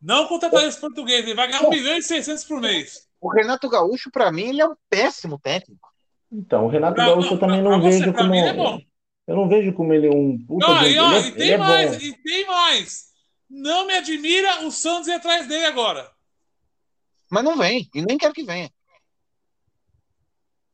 Não 0.00 0.26
contrataria 0.26 0.68
esse 0.68 0.80
português, 0.80 1.20
ele 1.20 1.34
vai 1.34 1.46
ganhar 1.46 1.62
1 1.62 1.70
milhão 1.70 1.96
e 1.96 2.02
600 2.02 2.44
por 2.44 2.60
mês. 2.60 3.06
O 3.20 3.28
Renato 3.28 3.68
Gaúcho, 3.68 4.10
para 4.10 4.32
mim, 4.32 4.48
ele 4.48 4.60
é 4.60 4.66
um 4.66 4.74
péssimo 4.90 5.38
técnico. 5.38 5.88
Então, 6.30 6.64
o 6.64 6.68
Renato 6.68 6.96
pra, 6.96 7.06
Gaúcho 7.06 7.34
eu 7.34 7.38
também 7.38 7.62
não 7.62 7.80
vejo 7.80 7.98
você, 7.98 8.12
como. 8.12 8.34
É 8.34 8.92
eu 9.28 9.36
não 9.36 9.48
vejo 9.48 9.72
como 9.72 9.94
ele 9.94 10.08
é 10.08 10.10
um 10.10 10.36
puta. 10.44 10.66
Não, 10.66 10.86
e, 10.86 10.98
ó, 10.98 11.12
é, 11.12 11.20
e 11.20 11.32
tem 11.32 11.56
mais, 11.56 11.92
é 11.92 12.04
e 12.04 12.22
tem 12.22 12.46
mais. 12.46 13.11
Não 13.52 13.86
me 13.86 13.92
admira 13.92 14.64
o 14.64 14.72
Santos 14.72 15.08
ir 15.08 15.12
atrás 15.12 15.46
dele 15.46 15.66
agora. 15.66 16.10
Mas 17.30 17.44
não 17.44 17.54
vem, 17.54 17.86
e 17.94 18.00
nem 18.00 18.16
quero 18.16 18.32
que 18.32 18.42
venha. 18.42 18.70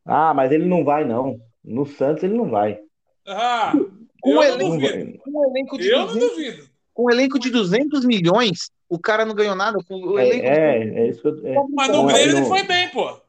Ah, 0.07 0.33
mas 0.33 0.53
ele 0.53 0.64
não 0.64 0.85
vai, 0.85 1.05
não. 1.05 1.41
No 1.64 1.85
Santos 1.85 2.22
ele 2.22 2.37
não 2.37 2.49
vai. 2.49 2.79
Ah, 3.26 3.72
com 4.20 4.31
eu 4.31 4.43
elenco, 4.45 4.62
não 4.62 4.79
duvido. 4.79 5.18
Com 5.18 5.31
um 5.31 5.51
elenco 5.51 5.76
de 5.76 5.89
eu 5.89 6.07
200, 6.07 6.14
não 6.14 6.29
duvido. 6.29 6.70
Com 6.95 7.05
um 7.05 7.11
elenco 7.11 7.39
de 7.41 7.51
200 7.51 8.05
milhões, 8.05 8.70
o 8.89 8.99
cara 8.99 9.24
não 9.24 9.35
ganhou 9.35 9.57
nada. 9.57 9.79
Com 9.83 9.97
o 9.97 10.18
é, 10.18 10.29
é, 10.29 11.01
é, 11.01 11.09
isso 11.09 11.20
que 11.20 11.29
eu, 11.29 11.47
é. 11.47 11.55
Mas 11.74 11.89
no 11.89 12.07
Grêmio 12.07 12.39
ele 12.39 12.47
foi 12.47 12.62
bem, 12.62 12.89
pô. 12.91 13.20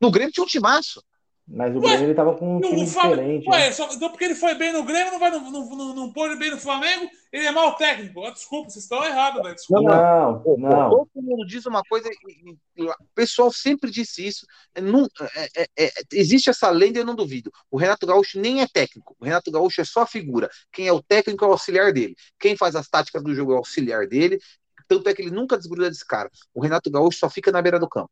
No 0.00 0.12
Grêmio 0.12 0.32
tinha 0.32 0.44
um 0.44 0.48
timaço. 0.48 1.02
Mas 1.46 1.74
o 1.74 1.80
ué, 1.80 1.88
Grêmio 1.88 2.06
ele 2.06 2.14
tava 2.14 2.34
com 2.34 2.56
um 2.56 2.60
time 2.60 2.84
diferente. 2.84 3.48
Ué, 3.48 3.58
né? 3.58 3.72
só, 3.72 3.88
então 3.92 4.08
porque 4.10 4.24
ele 4.24 4.34
foi 4.34 4.54
bem 4.54 4.72
no 4.72 4.84
Grêmio, 4.84 5.12
não 5.12 5.18
vai 5.18 5.30
não, 5.30 5.50
não, 5.50 5.76
não, 5.76 5.94
não 5.94 6.12
pôr 6.12 6.30
ele 6.30 6.38
bem 6.38 6.50
no 6.50 6.56
Flamengo, 6.56 7.08
ele 7.32 7.46
é 7.46 7.50
mau 7.50 7.74
técnico. 7.76 8.20
Oh, 8.20 8.30
desculpa, 8.30 8.70
vocês 8.70 8.84
estão 8.84 9.04
errados, 9.04 9.42
velho. 9.42 9.54
Desculpa. 9.54 9.90
Não, 9.90 10.56
não. 10.56 10.90
Todo 10.90 11.08
mundo 11.16 11.46
diz 11.46 11.66
uma 11.66 11.82
coisa, 11.82 12.08
o 12.08 12.94
pessoal 13.14 13.50
sempre 13.50 13.90
disse 13.90 14.26
isso. 14.26 14.46
Não, 14.80 15.08
é, 15.34 15.62
é, 15.62 15.66
é, 15.78 15.90
existe 16.12 16.48
essa 16.48 16.70
lenda, 16.70 17.00
eu 17.00 17.04
não 17.06 17.14
duvido. 17.14 17.50
O 17.70 17.76
Renato 17.76 18.06
Gaúcho 18.06 18.38
nem 18.38 18.62
é 18.62 18.66
técnico. 18.66 19.16
O 19.18 19.24
Renato 19.24 19.50
Gaúcho 19.50 19.80
é 19.80 19.84
só 19.84 20.06
figura. 20.06 20.48
Quem 20.72 20.86
é 20.86 20.92
o 20.92 21.02
técnico 21.02 21.44
é 21.44 21.48
o 21.48 21.52
auxiliar 21.52 21.92
dele. 21.92 22.14
Quem 22.38 22.56
faz 22.56 22.76
as 22.76 22.88
táticas 22.88 23.22
do 23.22 23.34
jogo 23.34 23.52
é 23.52 23.54
o 23.56 23.58
auxiliar 23.58 24.06
dele. 24.06 24.38
Tanto 24.86 25.08
é 25.08 25.14
que 25.14 25.22
ele 25.22 25.30
nunca 25.30 25.56
desgruda 25.56 25.88
desse 25.88 26.06
cara. 26.06 26.30
O 26.54 26.60
Renato 26.60 26.90
Gaúcho 26.90 27.18
só 27.18 27.28
fica 27.28 27.50
na 27.50 27.60
beira 27.60 27.80
do 27.80 27.88
campo. 27.88 28.10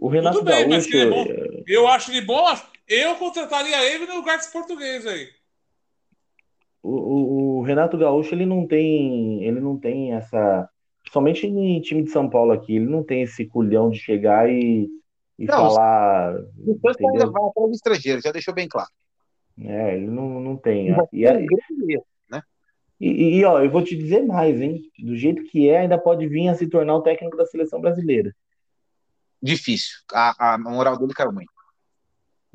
O 0.00 0.08
Renato 0.08 0.38
Tudo 0.38 0.46
bem, 0.46 0.68
Gaúcho, 0.68 0.90
mas 0.90 1.02
é 1.02 1.10
bom. 1.10 1.24
Eu 1.66 1.88
acho 1.88 2.10
ele 2.10 2.20
bom, 2.20 2.44
eu 2.88 3.14
contrataria 3.16 3.82
ele 3.94 4.06
no 4.06 4.16
lugar 4.16 4.36
desse 4.36 4.52
português 4.52 5.06
aí. 5.06 5.28
O, 6.82 6.90
o, 6.90 7.58
o, 7.58 7.62
Renato 7.62 7.96
Gaúcho 7.96 8.34
ele 8.34 8.44
não 8.44 8.66
tem 8.66 9.42
ele 9.42 9.58
não 9.58 9.78
tem 9.78 10.12
essa 10.12 10.68
somente 11.10 11.46
em 11.46 11.80
time 11.80 12.02
de 12.02 12.10
São 12.10 12.28
Paulo 12.28 12.52
aqui 12.52 12.76
ele 12.76 12.84
não 12.84 13.02
tem 13.02 13.22
esse 13.22 13.46
culhão 13.46 13.88
de 13.88 13.98
chegar 13.98 14.50
e, 14.50 14.90
e 15.38 15.46
não, 15.46 15.54
falar 15.54 16.34
depois 16.52 16.94
vai 17.00 17.12
levar 17.12 17.50
para 17.54 17.62
o 17.62 17.70
estrangeiro 17.70 18.20
já 18.20 18.30
deixou 18.30 18.52
bem 18.52 18.68
claro. 18.68 18.90
É 19.58 19.96
ele 19.96 20.08
não, 20.08 20.40
não 20.40 20.56
tem 20.58 20.94
e, 21.10 21.26
aí, 21.26 21.46
né? 22.30 22.42
e, 23.00 23.38
e 23.38 23.44
ó 23.46 23.62
eu 23.62 23.70
vou 23.70 23.82
te 23.82 23.96
dizer 23.96 24.22
mais 24.26 24.60
hein? 24.60 24.82
Do 24.98 25.16
jeito 25.16 25.42
que 25.44 25.70
é 25.70 25.78
ainda 25.78 25.96
pode 25.96 26.26
vir 26.28 26.48
a 26.48 26.54
se 26.54 26.66
tornar 26.66 26.96
o 26.96 27.02
técnico 27.02 27.36
da 27.38 27.46
seleção 27.46 27.80
brasileira. 27.80 28.30
Difícil. 29.42 29.96
A, 30.12 30.54
a 30.54 30.58
moral 30.58 30.98
dele 30.98 31.14
caiu 31.14 31.32
muito 31.32 31.53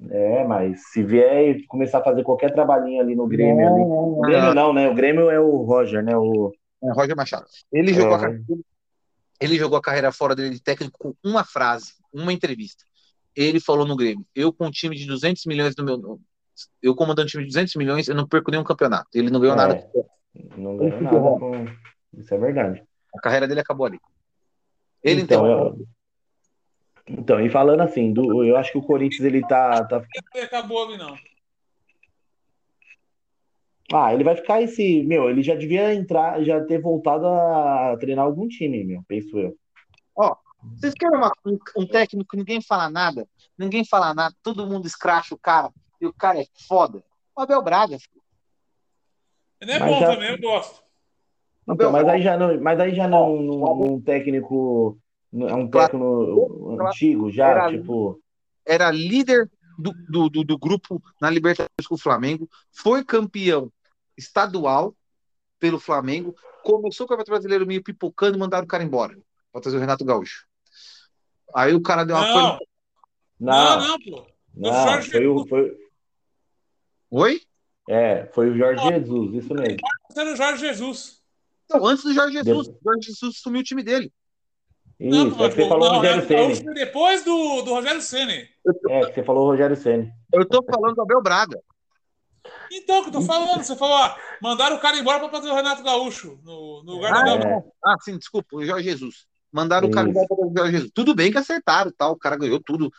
é, 0.09 0.43
mas 0.45 0.81
se 0.91 1.03
vier 1.03 1.49
e 1.49 1.65
começar 1.65 1.99
a 1.99 2.03
fazer 2.03 2.23
qualquer 2.23 2.53
trabalhinho 2.53 3.01
ali 3.01 3.15
no 3.15 3.27
Grêmio, 3.27 3.65
não, 3.65 3.75
ali, 3.75 3.83
o 3.83 4.21
Grêmio 4.21 4.53
não, 4.53 4.73
né? 4.73 4.89
O 4.89 4.95
Grêmio 4.95 5.29
é 5.29 5.39
o 5.39 5.63
Roger, 5.63 6.03
né? 6.03 6.15
O 6.15 6.53
é, 6.81 6.91
Roger 6.91 7.15
Machado. 7.15 7.45
Ele 7.71 7.93
jogou, 7.93 8.15
a, 8.15 8.29
é. 8.29 8.39
ele 9.41 9.57
jogou 9.57 9.77
a 9.77 9.81
carreira 9.81 10.11
fora 10.11 10.35
dele 10.35 10.51
de 10.51 10.61
técnico 10.61 10.97
com 10.97 11.13
uma 11.23 11.43
frase, 11.43 11.93
uma 12.13 12.31
entrevista. 12.31 12.83
Ele 13.35 13.59
falou 13.59 13.85
no 13.85 13.95
Grêmio: 13.95 14.25
Eu 14.33 14.53
com 14.53 14.67
um 14.67 14.71
time 14.71 14.95
de 14.95 15.05
200 15.05 15.45
milhões 15.45 15.75
no 15.75 15.83
meu. 15.83 16.19
Eu 16.81 16.95
comandando 16.95 17.25
um 17.25 17.29
time 17.29 17.43
de 17.43 17.49
200 17.49 17.75
milhões, 17.75 18.07
eu 18.07 18.15
não 18.15 18.27
perco 18.27 18.51
nenhum 18.51 18.63
campeonato. 18.63 19.07
Ele 19.13 19.29
não 19.29 19.39
ganhou 19.39 19.55
é, 19.55 19.57
nada. 19.57 19.91
Não 20.57 20.77
ganhou 20.77 21.01
nada. 21.01 21.19
Com... 21.19 21.65
Isso 22.17 22.33
é 22.33 22.37
verdade. 22.37 22.83
A 23.15 23.19
carreira 23.19 23.47
dele 23.47 23.61
acabou 23.61 23.85
ali. 23.85 23.99
Ele 25.03 25.21
então, 25.21 25.45
eu... 25.45 25.87
Então, 27.09 27.41
e 27.41 27.49
falando 27.49 27.81
assim, 27.81 28.13
do, 28.13 28.43
eu 28.43 28.55
acho 28.55 28.71
que 28.71 28.77
o 28.77 28.83
Corinthians 28.83 29.25
ele 29.25 29.41
tá. 29.41 29.83
tá... 29.85 30.03
Acabou 30.43 30.83
ali, 30.83 30.97
não. 30.97 31.17
Ah, 33.91 34.13
ele 34.13 34.23
vai 34.23 34.35
ficar 34.35 34.61
esse. 34.61 35.01
Meu, 35.03 35.29
ele 35.29 35.41
já 35.41 35.55
devia 35.55 35.93
entrar, 35.93 36.43
já 36.43 36.63
ter 36.63 36.79
voltado 36.79 37.25
a 37.25 37.97
treinar 37.99 38.23
algum 38.23 38.47
time, 38.47 38.83
meu, 38.83 39.03
penso 39.07 39.39
eu. 39.39 39.57
Ó, 40.15 40.35
vocês 40.75 40.93
querem 40.93 41.17
uma, 41.17 41.31
um, 41.43 41.57
um, 41.75 41.87
técnico 41.87 42.29
que 42.29 42.37
ninguém 42.37 42.61
fala 42.61 42.87
nada? 42.87 43.27
Ninguém 43.57 43.83
fala 43.83 44.13
nada, 44.13 44.35
todo 44.43 44.67
mundo 44.67 44.85
escracha 44.85 45.33
o 45.33 45.39
cara, 45.39 45.71
e 45.99 46.05
o 46.05 46.13
cara 46.13 46.39
é 46.39 46.45
foda. 46.67 47.03
O 47.35 47.41
Abel 47.41 47.63
Braga. 47.63 47.97
Ele 49.59 49.71
é 49.71 49.79
mas 49.79 49.89
bom 49.89 49.99
já... 49.99 50.13
também, 50.13 50.29
eu 50.29 50.39
gosto. 50.39 50.83
Então, 51.67 51.91
mas 51.91 52.07
aí 52.07 52.21
já 52.21 52.37
não, 52.37 52.61
mas 52.61 52.79
aí 52.79 52.93
já 52.93 53.07
não, 53.07 53.35
um 53.35 54.01
técnico 54.01 54.99
é 55.33 55.55
um 55.55 55.69
técnico 55.69 56.77
antigo 56.81 57.31
já, 57.31 57.49
era, 57.49 57.69
tipo. 57.69 58.21
Era 58.65 58.91
líder 58.91 59.49
do, 59.77 59.93
do, 60.09 60.29
do, 60.29 60.43
do, 60.43 60.57
grupo 60.57 61.01
na 61.21 61.29
Libertadores 61.29 61.87
com 61.87 61.95
o 61.95 61.99
Flamengo, 61.99 62.49
foi 62.71 63.03
campeão 63.03 63.71
estadual 64.17 64.95
pelo 65.59 65.79
Flamengo, 65.79 66.35
começou 66.63 67.05
o 67.05 67.09
Campeonato 67.09 67.31
Brasileiro 67.31 67.65
meio 67.65 67.83
pipocando 67.83 68.37
e 68.37 68.39
mandaram 68.39 68.65
o 68.65 68.67
cara 68.67 68.83
embora 68.83 69.17
para 69.51 69.61
trazer 69.61 69.77
o 69.77 69.79
Renato 69.79 70.05
Gaúcho. 70.05 70.45
Aí 71.55 71.73
o 71.73 71.81
cara 71.81 72.03
deu 72.03 72.15
uma. 72.15 72.59
Não, 73.39 73.79
não, 73.79 73.87
não, 73.87 73.99
pô. 73.99 74.27
Não, 74.55 75.01
foi 75.01 75.27
o. 75.27 75.47
Foi... 75.47 75.77
Oi? 77.11 77.41
É, 77.87 78.25
foi 78.33 78.51
o 78.51 78.57
Jorge 78.57 78.87
Jesus, 78.87 79.43
isso 79.43 79.53
mesmo. 79.53 79.77
Era 80.15 80.33
o 80.33 80.35
Jorge 80.35 80.67
Jesus. 80.67 81.23
Então, 81.65 81.85
antes 81.85 82.03
do 82.03 82.13
Jorge 82.13 82.33
Jesus, 82.33 82.67
o 82.67 82.79
Jorge 82.83 83.07
Jesus 83.07 83.37
sumiu 83.37 83.61
o 83.61 83.63
time 83.63 83.81
dele. 83.81 84.11
Isso, 84.99 85.37
não, 85.37 85.45
é 85.45 85.49
que 85.49 85.55
você 85.55 85.67
falou 85.67 85.87
não, 85.87 85.95
Rogério 85.97 86.27
Ceni. 86.27 86.73
Depois 86.73 87.23
do, 87.23 87.61
do 87.61 87.73
Rogério 87.73 88.01
Ceni. 88.01 88.49
É, 88.89 89.05
que 89.05 89.13
você 89.13 89.23
falou 89.23 89.45
Rogério 89.45 89.75
Ceni. 89.77 90.11
Eu 90.33 90.45
tô 90.45 90.61
falando 90.63 90.95
do 90.95 91.01
Abel 91.01 91.21
Braga. 91.21 91.59
Então, 92.71 93.01
que 93.01 93.09
eu 93.09 93.13
tô 93.13 93.21
falando, 93.21 93.63
você 93.63 93.75
falou, 93.75 93.95
ó, 93.95 94.15
mandaram 94.41 94.75
o 94.75 94.79
cara 94.79 94.97
embora 94.97 95.19
para 95.19 95.29
fazer 95.29 95.49
o 95.49 95.55
Renato 95.55 95.83
Gaúcho 95.83 96.39
no, 96.43 96.83
no 96.83 96.93
lugar 96.93 97.13
ah, 97.13 97.23
do 97.23 97.29
Abel. 97.31 97.49
É. 97.49 97.63
Ah, 97.85 97.95
sim, 98.01 98.17
desculpa, 98.17 98.57
o 98.57 98.65
Jorge 98.65 98.89
Jesus. 98.89 99.25
Mandaram 99.51 99.87
Isso. 99.87 99.93
o 99.93 99.95
cara 99.95 100.09
embora 100.09 100.27
para 100.27 100.37
fazer 100.37 100.49
o 100.49 100.57
Jorge 100.57 100.71
Jesus. 100.73 100.91
Tudo 100.93 101.15
bem 101.15 101.31
que 101.31 101.37
acertaram, 101.37 101.91
tá? 101.91 102.09
o 102.09 102.17
cara 102.17 102.35
ganhou 102.35 102.59
tudo, 102.59 102.91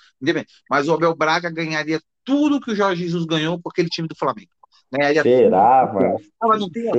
mas 0.69 0.89
o 0.89 0.95
Abel 0.95 1.15
Braga 1.15 1.51
ganharia 1.51 2.01
tudo 2.25 2.61
que 2.61 2.73
o 2.73 2.77
Jorge 2.77 3.05
Jesus 3.05 3.25
ganhou 3.27 3.61
por 3.61 3.71
aquele 3.71 3.89
time 3.89 4.09
do 4.09 4.17
Flamengo. 4.17 4.51
Né? 4.91 5.15
Será, 5.23 5.91
mano? 5.93 6.17
Não, 6.41 6.59
não 6.59 6.71
tem 6.71 6.91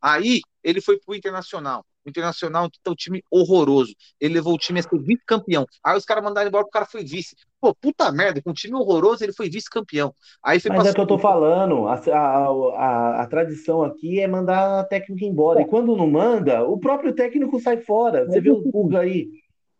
Aí 0.00 0.40
ele 0.62 0.80
foi 0.80 0.98
pro 0.98 1.14
Internacional. 1.14 1.84
O 2.06 2.08
Internacional 2.08 2.70
tá 2.84 2.92
um 2.92 2.94
time 2.94 3.20
horroroso. 3.28 3.92
Ele 4.20 4.34
levou 4.34 4.54
o 4.54 4.58
time 4.58 4.78
a 4.78 4.82
ser 4.82 4.98
vice-campeão. 4.98 5.66
Aí 5.84 5.98
os 5.98 6.04
caras 6.04 6.22
mandaram 6.22 6.46
embora, 6.46 6.64
o 6.64 6.70
cara 6.70 6.86
foi 6.86 7.02
vice. 7.02 7.34
Pô, 7.60 7.74
puta 7.74 8.12
merda, 8.12 8.40
com 8.40 8.50
um 8.50 8.54
time 8.54 8.76
horroroso 8.76 9.24
ele 9.24 9.32
foi 9.32 9.50
vice-campeão. 9.50 10.14
Aí 10.40 10.60
foi 10.60 10.70
Mas 10.70 10.86
é 10.86 10.94
que 10.94 11.00
eu 11.00 11.06
tô 11.06 11.18
falando, 11.18 11.88
a, 11.88 11.94
a, 11.94 12.46
a, 12.48 13.22
a, 13.22 13.26
tradição 13.26 13.82
aqui 13.82 14.20
é 14.20 14.28
mandar 14.28 14.80
a 14.80 14.84
técnica 14.84 15.24
embora. 15.24 15.62
E 15.62 15.66
quando 15.66 15.96
não 15.96 16.08
manda, 16.08 16.62
o 16.62 16.78
próprio 16.78 17.12
técnico 17.12 17.58
sai 17.58 17.78
fora. 17.78 18.24
Você 18.24 18.40
vê 18.40 18.50
o 18.50 18.62
Cuca 18.70 19.00
aí. 19.00 19.28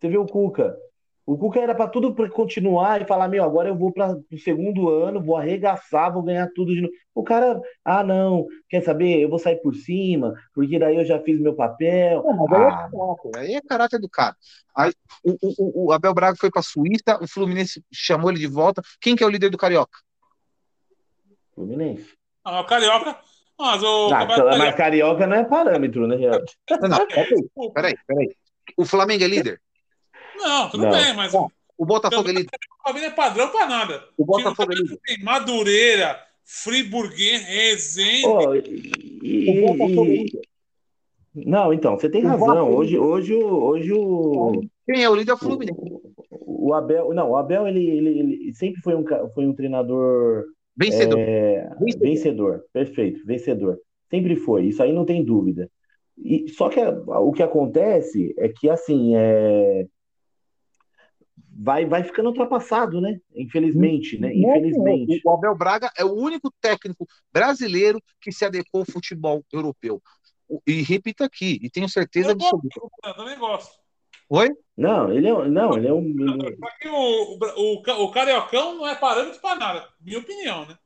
Você 0.00 0.08
vê 0.08 0.18
o 0.18 0.26
Cuca. 0.26 0.76
O 1.26 1.36
Cuca 1.36 1.58
era 1.58 1.74
para 1.74 1.90
tudo 1.90 2.14
para 2.14 2.30
continuar 2.30 3.02
e 3.02 3.04
falar: 3.04 3.26
meu, 3.26 3.42
agora 3.42 3.68
eu 3.68 3.76
vou 3.76 3.92
para 3.92 4.12
o 4.12 4.38
segundo 4.38 4.88
ano, 4.88 5.20
vou 5.20 5.36
arregaçar, 5.36 6.12
vou 6.12 6.22
ganhar 6.22 6.48
tudo 6.54 6.72
de 6.72 6.82
novo. 6.82 6.94
O 7.12 7.24
cara, 7.24 7.60
ah, 7.84 8.04
não, 8.04 8.46
quer 8.68 8.80
saber? 8.84 9.18
Eu 9.18 9.28
vou 9.28 9.38
sair 9.38 9.56
por 9.56 9.74
cima, 9.74 10.34
porque 10.54 10.78
daí 10.78 10.94
eu 10.94 11.04
já 11.04 11.18
fiz 11.18 11.40
meu 11.40 11.54
papel. 11.54 12.22
Não, 12.22 12.46
mas 12.46 12.62
ah. 12.62 12.62
aí, 12.62 12.84
é 12.84 12.90
caráter, 12.90 13.30
aí 13.36 13.54
é 13.54 13.60
caráter 13.60 13.98
do 13.98 14.08
cara. 14.08 14.36
Aí, 14.76 14.92
o, 15.24 15.36
o, 15.42 15.86
o 15.86 15.92
Abel 15.92 16.14
Braga 16.14 16.36
foi 16.38 16.50
para 16.50 16.60
a 16.60 16.62
Suíça, 16.62 17.18
o 17.20 17.26
Fluminense 17.26 17.82
chamou 17.92 18.30
ele 18.30 18.38
de 18.38 18.46
volta. 18.46 18.80
Quem 19.00 19.16
que 19.16 19.24
é 19.24 19.26
o 19.26 19.30
líder 19.30 19.50
do 19.50 19.58
Carioca? 19.58 19.98
Fluminense. 21.56 22.14
Ah, 22.44 22.60
o 22.60 22.66
Carioca. 22.66 23.18
Mas 23.58 23.82
o. 23.82 24.14
Ah, 24.14 24.26
mas 24.58 24.74
Carioca 24.76 25.26
não 25.26 25.36
é 25.36 25.44
parâmetro, 25.44 26.06
né, 26.06 26.14
Renato? 26.14 26.52
Não, 26.70 26.88
não, 26.88 27.06
peraí, 27.72 27.96
peraí. 28.06 28.36
O 28.76 28.84
Flamengo 28.84 29.24
é 29.24 29.28
líder? 29.28 29.60
Não, 30.36 30.70
tudo 30.70 30.84
não. 30.84 30.90
bem, 30.90 31.14
mas. 31.14 31.32
o 31.34 31.84
Botafogo 31.84 32.28
ele. 32.28 32.46
não 32.84 32.98
é 32.98 33.10
padrão 33.10 33.48
para 33.48 33.66
nada. 33.66 34.04
O 34.16 34.24
Botafogo 34.24 34.72
ele. 34.72 34.98
Tem 35.04 35.22
Madureira, 35.22 36.18
Friburguês, 36.44 37.42
Resende. 37.44 38.26
Oh, 38.26 38.54
e, 38.54 39.64
o 39.64 39.68
Botafogo 39.68 40.06
e... 40.06 40.26
Não, 41.34 41.72
então, 41.72 41.98
você 41.98 42.08
tem 42.08 42.24
o 42.24 42.28
razão. 42.28 42.72
Hoje, 42.72 42.98
hoje, 42.98 43.34
hoje 43.34 43.92
o. 43.92 44.62
Quem 44.86 45.02
é 45.04 45.10
o 45.10 45.14
líder 45.14 45.32
é 45.32 45.34
o 45.34 45.38
Fluminense. 45.38 45.78
O, 46.30 46.68
o 46.68 46.74
Abel, 46.74 47.12
não, 47.12 47.30
o 47.30 47.36
Abel 47.36 47.68
ele, 47.68 47.84
ele, 47.84 48.18
ele, 48.18 48.54
sempre 48.54 48.80
foi 48.80 48.94
um, 48.94 49.04
foi 49.34 49.46
um 49.46 49.52
treinador 49.52 50.44
vencedor. 50.76 51.18
É, 51.18 51.68
vencedor. 51.78 52.06
vencedor. 52.08 52.64
perfeito, 52.72 53.26
vencedor. 53.26 53.78
Sempre 54.10 54.36
foi, 54.36 54.66
isso 54.66 54.82
aí 54.82 54.92
não 54.92 55.04
tem 55.04 55.22
dúvida. 55.22 55.70
E, 56.16 56.48
só 56.48 56.70
que 56.70 56.80
a, 56.80 56.90
o 56.90 57.32
que 57.32 57.42
acontece 57.42 58.34
é 58.38 58.48
que 58.48 58.70
assim 58.70 59.14
é, 59.14 59.86
vai, 61.58 61.86
vai 61.86 62.04
ficando 62.04 62.28
ultrapassado, 62.28 63.00
né? 63.00 63.18
Infelizmente, 63.34 64.18
né? 64.18 64.34
Infelizmente. 64.34 65.22
O 65.24 65.30
Abel 65.30 65.56
Braga 65.56 65.90
é 65.96 66.04
o 66.04 66.12
único 66.12 66.52
técnico 66.60 67.06
brasileiro 67.32 68.00
que 68.20 68.30
se 68.30 68.44
adequou 68.44 68.80
ao 68.80 68.86
futebol 68.86 69.44
europeu. 69.52 70.02
E 70.66 70.82
repito 70.82 71.24
aqui, 71.24 71.58
e 71.62 71.70
tenho 71.70 71.88
certeza 71.88 72.32
absoluta. 72.32 72.68
Eu 73.04 73.14
também 73.14 73.38
gosto. 73.38 73.74
Oi? 74.28 74.50
Não, 74.76 75.12
ele 75.12 75.28
é, 75.28 75.48
não, 75.48 75.76
ele 75.76 75.88
é 75.88 75.92
um. 75.92 76.14
O, 76.86 77.38
o, 77.56 78.04
o 78.04 78.10
Cariocão 78.10 78.74
não 78.76 78.86
é 78.86 78.94
parâmetro 78.94 79.40
para 79.40 79.58
nada, 79.58 79.88
minha 80.00 80.18
opinião, 80.18 80.66
né? 80.66 80.76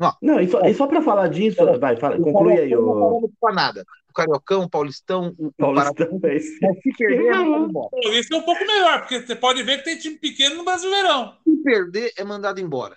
Não, 0.00 0.16
não 0.22 0.40
e 0.40 0.48
só, 0.48 0.60
só 0.72 0.86
para 0.86 1.02
falar 1.02 1.28
disso, 1.28 1.58
vai, 1.78 1.94
fala, 1.96 2.16
conclui 2.18 2.58
aí. 2.58 2.74
O... 2.74 3.20
Não 3.20 3.26
é 3.26 3.30
para 3.38 3.54
nada 3.54 3.84
o 4.10 4.12
Cariocão, 4.12 4.62
o 4.64 4.70
Paulistão, 4.70 5.34
o 5.38 5.52
Paulistão. 5.52 6.20
É 6.24 6.36
esse. 6.36 6.58
Se 6.58 6.92
perder, 6.98 7.32
é. 7.32 8.18
Isso 8.18 8.34
é 8.34 8.36
um 8.36 8.42
pouco 8.42 8.66
melhor, 8.66 9.00
porque 9.00 9.20
você 9.20 9.36
pode 9.36 9.62
ver 9.62 9.78
que 9.78 9.84
tem 9.84 9.98
time 9.98 10.16
pequeno 10.16 10.56
no 10.56 10.64
Brasileirão. 10.64 11.34
Se 11.44 11.62
perder, 11.62 12.12
é 12.16 12.24
mandado 12.24 12.60
embora. 12.60 12.96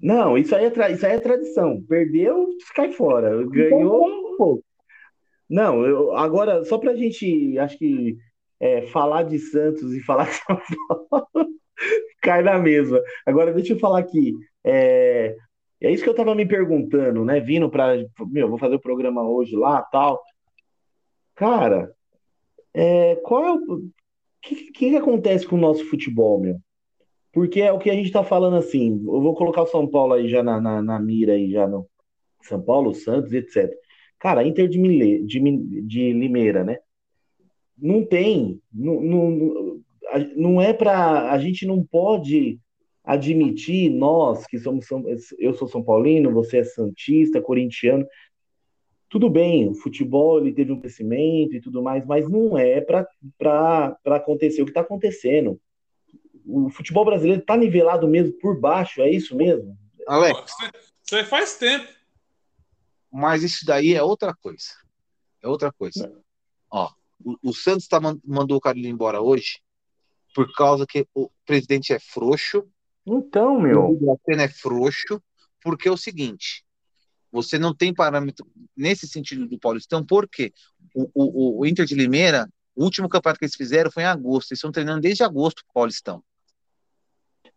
Não, 0.00 0.38
isso 0.38 0.54
aí 0.54 0.66
é, 0.66 0.70
tra... 0.70 0.90
isso 0.90 1.04
aí 1.04 1.12
é 1.12 1.20
tradição. 1.20 1.82
Perdeu, 1.88 2.48
cai 2.74 2.92
fora. 2.92 3.30
Ganhou. 3.46 4.08
Então, 4.34 4.62
não, 5.48 5.84
eu, 5.84 6.16
agora, 6.16 6.64
só 6.64 6.78
pra 6.78 6.94
gente, 6.94 7.58
acho 7.58 7.78
que 7.78 8.18
é, 8.60 8.82
falar 8.88 9.22
de 9.22 9.38
Santos 9.38 9.94
e 9.94 10.00
falar 10.00 10.26
de 10.28 10.34
São 10.34 10.60
Paulo 11.08 11.48
cai 12.22 12.42
na 12.42 12.58
mesma. 12.58 13.00
Agora, 13.24 13.52
deixa 13.52 13.72
eu 13.72 13.78
falar 13.78 14.00
aqui. 14.00 14.34
É, 14.64 15.34
é 15.80 15.92
isso 15.92 16.02
que 16.02 16.08
eu 16.08 16.14
tava 16.14 16.34
me 16.34 16.46
perguntando, 16.46 17.24
né? 17.24 17.40
Vindo 17.40 17.70
para, 17.70 17.94
meu, 18.26 18.48
vou 18.48 18.58
fazer 18.58 18.74
o 18.74 18.80
programa 18.80 19.22
hoje 19.28 19.54
lá, 19.54 19.82
tal. 19.82 20.20
Cara, 21.34 21.92
é, 22.74 23.16
qual 23.16 23.44
é 23.44 23.52
o 23.52 23.90
que, 24.42 24.72
que 24.72 24.96
acontece 24.96 25.46
com 25.46 25.56
o 25.56 25.60
nosso 25.60 25.84
futebol, 25.84 26.40
meu? 26.40 26.58
Porque 27.32 27.60
é 27.60 27.72
o 27.72 27.78
que 27.78 27.90
a 27.90 27.94
gente 27.94 28.10
tá 28.10 28.24
falando 28.24 28.56
assim. 28.56 29.00
Eu 29.06 29.20
vou 29.20 29.34
colocar 29.34 29.62
o 29.62 29.66
São 29.66 29.86
Paulo 29.86 30.14
aí 30.14 30.28
já 30.28 30.42
na, 30.42 30.60
na, 30.60 30.82
na 30.82 30.98
mira 30.98 31.34
aí 31.34 31.50
já 31.50 31.68
no 31.68 31.86
São 32.42 32.60
Paulo, 32.60 32.94
Santos, 32.94 33.32
etc. 33.32 33.72
Cara, 34.18 34.44
Inter 34.44 34.68
de, 34.68 34.78
Mile, 34.78 35.24
de, 35.24 35.40
de 35.82 36.12
Limeira, 36.12 36.64
né? 36.64 36.78
Não 37.76 38.04
tem, 38.04 38.60
não, 38.72 39.00
não, 39.00 39.80
não 40.34 40.60
é 40.60 40.72
para 40.72 41.30
a 41.30 41.38
gente 41.38 41.64
não 41.64 41.84
pode 41.84 42.58
admitir 43.08 43.88
nós 43.88 44.46
que 44.46 44.58
somos 44.58 44.86
eu 45.38 45.54
sou 45.54 45.66
São 45.66 45.82
Paulino, 45.82 46.30
você 46.30 46.58
é 46.58 46.64
santista, 46.64 47.40
corintiano, 47.40 48.06
tudo 49.08 49.30
bem, 49.30 49.66
o 49.66 49.74
futebol 49.74 50.38
ele 50.38 50.52
teve 50.52 50.70
um 50.70 50.78
crescimento 50.78 51.56
e 51.56 51.60
tudo 51.60 51.82
mais, 51.82 52.04
mas 52.04 52.28
não 52.28 52.58
é 52.58 52.82
para 52.82 53.96
acontecer 54.04 54.60
o 54.60 54.66
que 54.66 54.72
está 54.72 54.82
acontecendo. 54.82 55.58
O 56.44 56.68
futebol 56.68 57.06
brasileiro 57.06 57.40
está 57.40 57.56
nivelado 57.56 58.06
mesmo 58.06 58.34
por 58.34 58.60
baixo, 58.60 59.00
é 59.00 59.10
isso 59.10 59.34
mesmo? 59.34 59.74
Alex, 60.06 60.52
isso 61.02 61.16
aí 61.16 61.24
faz 61.24 61.56
tempo. 61.56 61.88
Mas 63.10 63.42
isso 63.42 63.64
daí 63.64 63.94
é 63.94 64.02
outra 64.02 64.34
coisa. 64.34 64.74
É 65.42 65.48
outra 65.48 65.72
coisa. 65.72 66.06
Não. 66.06 66.20
Ó, 66.70 66.90
o, 67.24 67.48
o 67.48 67.54
Santos 67.54 67.88
tá, 67.88 67.98
mandou 68.22 68.58
o 68.58 68.60
Carlinhos 68.60 68.92
embora 68.92 69.22
hoje 69.22 69.60
por 70.34 70.52
causa 70.52 70.86
que 70.86 71.06
o 71.14 71.30
presidente 71.46 71.94
é 71.94 71.98
frouxo 71.98 72.68
então, 73.14 73.60
meu. 73.60 73.90
O 73.90 74.18
pena 74.24 74.44
é 74.44 74.48
frouxo, 74.48 75.22
porque 75.62 75.88
é 75.88 75.92
o 75.92 75.96
seguinte: 75.96 76.64
você 77.30 77.58
não 77.58 77.74
tem 77.74 77.94
parâmetro 77.94 78.46
nesse 78.76 79.06
sentido 79.06 79.46
do 79.46 79.58
Paulistão, 79.58 80.04
porque 80.04 80.52
o, 80.94 81.08
o, 81.14 81.60
o 81.60 81.66
Inter 81.66 81.84
de 81.84 81.94
Limeira, 81.94 82.48
o 82.74 82.84
último 82.84 83.08
campeonato 83.08 83.38
que 83.38 83.44
eles 83.44 83.56
fizeram 83.56 83.90
foi 83.90 84.02
em 84.02 84.06
agosto, 84.06 84.52
eles 84.52 84.58
estão 84.58 84.72
treinando 84.72 85.00
desde 85.00 85.22
agosto 85.22 85.60
o 85.60 85.72
Paulistão. 85.72 86.22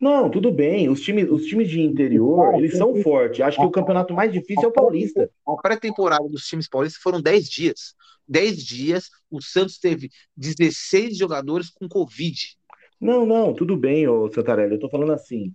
Não, 0.02 0.32
tudo 0.32 0.52
bem. 0.52 0.89
Os 0.89 1.02
times, 1.02 1.30
os 1.30 1.45
times 1.45 1.70
de 1.70 1.80
interior, 1.80 2.56
eles 2.56 2.76
são 2.76 2.95
fortes. 3.04 3.39
Acho 3.39 3.60
que 3.60 3.66
o 3.66 3.72
campeonato 3.72 4.16
mais 4.16 4.34
difícil 4.34 4.64
é 4.64 4.68
o 4.68 4.74
Paulista. 4.74 5.30
A 5.47 5.56
pré-temporada 5.58 6.28
dos 6.28 6.43
times 6.47 6.68
paulistas 6.68 6.99
foram 6.99 7.22
10 7.22 7.47
dias. 7.47 7.93
10 8.28 8.66
dias, 8.66 9.10
o 9.30 9.39
Santos 9.41 9.78
teve 9.78 10.10
16 10.36 11.16
jogadores 11.16 11.70
com 11.70 11.88
Covid. 11.88 12.58
Não, 13.02 13.26
não, 13.26 13.54
tudo 13.54 13.76
bem, 13.76 14.08
ô 14.08 14.32
Santarelli. 14.32 14.76
Eu 14.76 14.80
tô 14.80 14.89
falando 14.89 15.12
assim. 15.12 15.52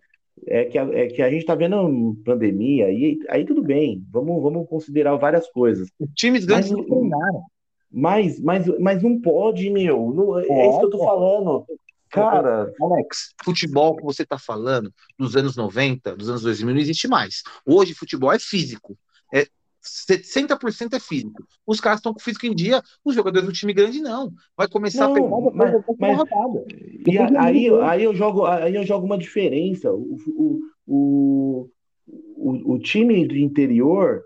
É 0.47 0.65
que 0.67 0.77
a, 0.77 0.83
é 0.93 1.07
que 1.07 1.23
a 1.23 1.31
gente 1.31 1.47
tá 1.47 1.55
vendo 1.55 2.15
pandemia, 2.23 2.91
e 2.91 3.19
aí 3.31 3.45
tudo 3.47 3.63
bem, 3.63 4.05
vamos, 4.11 4.43
vamos 4.43 4.69
considerar 4.69 5.17
várias 5.17 5.49
coisas. 5.49 5.89
Os 5.99 6.11
times 6.15 6.45
grandes 6.45 6.71
não 6.71 6.85
treinaram. 6.85 7.43
Mas, 7.91 8.39
mas, 8.41 8.67
mas 8.79 9.03
não 9.03 9.19
pode, 9.19 9.71
meu. 9.71 10.13
Não, 10.13 10.39
é, 10.39 10.47
é 10.47 10.69
isso 10.69 10.81
que 10.81 10.85
eu 10.85 10.91
tô 10.91 10.99
falando. 10.99 11.65
Cara. 12.11 12.71
Alex, 12.81 13.35
futebol 13.43 13.97
que 13.97 14.03
você 14.03 14.25
tá 14.25 14.39
falando 14.39 14.93
dos 15.19 15.37
anos 15.37 15.57
90, 15.57 16.15
dos 16.17 16.29
anos 16.29 16.43
2000, 16.43 16.75
não 16.75 16.81
existe 16.81 17.09
mais. 17.09 17.43
Hoje, 17.65 17.95
futebol 17.95 18.33
é 18.33 18.39
físico. 18.39 18.99
É, 19.35 19.47
60% 19.87 20.95
é 20.95 21.01
físico. 21.01 21.47
Os 21.67 21.81
caras 21.81 21.99
estão 21.99 22.13
com 22.13 22.21
físico 22.21 22.47
em 22.47 22.55
dia, 22.55 22.83
os 23.05 23.15
jogadores 23.15 23.47
do 23.47 23.53
time 23.53 23.73
grande 23.73 24.01
não. 24.01 24.33
Vai 24.57 24.69
começar 24.69 25.09
não, 25.09 25.13
a 25.13 25.15
pegar 25.15 25.57
mas, 25.57 25.85
mas, 25.99 26.17
rodada. 26.17 26.65
E 27.07 27.19
aí, 27.19 27.69
aí, 27.83 28.05
eu 28.05 28.15
jogo, 28.15 28.45
aí 28.45 28.75
eu 28.75 28.85
jogo 28.85 29.07
uma 29.07 29.19
diferença. 29.19 29.93
O, 29.93 30.17
o, 30.27 30.61
o, 30.87 31.69
o, 32.07 32.75
o 32.75 32.79
time 32.79 33.27
do 33.27 33.37
interior, 33.37 34.23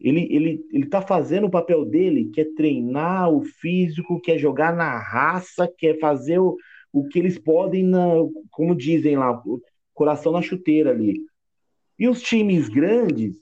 ele, 0.00 0.26
ele, 0.30 0.66
ele 0.72 0.86
tá 0.86 1.00
fazendo 1.00 1.46
o 1.46 1.50
papel 1.50 1.84
dele, 1.84 2.30
que 2.32 2.40
é 2.40 2.54
treinar 2.56 3.30
o 3.30 3.42
físico, 3.42 4.20
quer 4.20 4.38
jogar 4.38 4.74
na 4.74 4.98
raça, 4.98 5.72
quer 5.78 5.98
fazer 5.98 6.38
o, 6.38 6.56
o 6.92 7.06
que 7.06 7.18
eles 7.18 7.38
podem, 7.38 7.84
na, 7.84 8.08
como 8.50 8.74
dizem 8.74 9.16
lá, 9.16 9.40
coração 9.94 10.32
na 10.32 10.42
chuteira 10.42 10.90
ali. 10.90 11.20
E 11.98 12.08
os 12.08 12.20
times 12.20 12.68
grandes, 12.68 13.34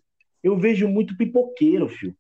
eu 0.43 0.57
vejo 0.59 0.89
muito 0.89 1.17
pipoqueiro, 1.17 1.89
filho. 1.89 2.17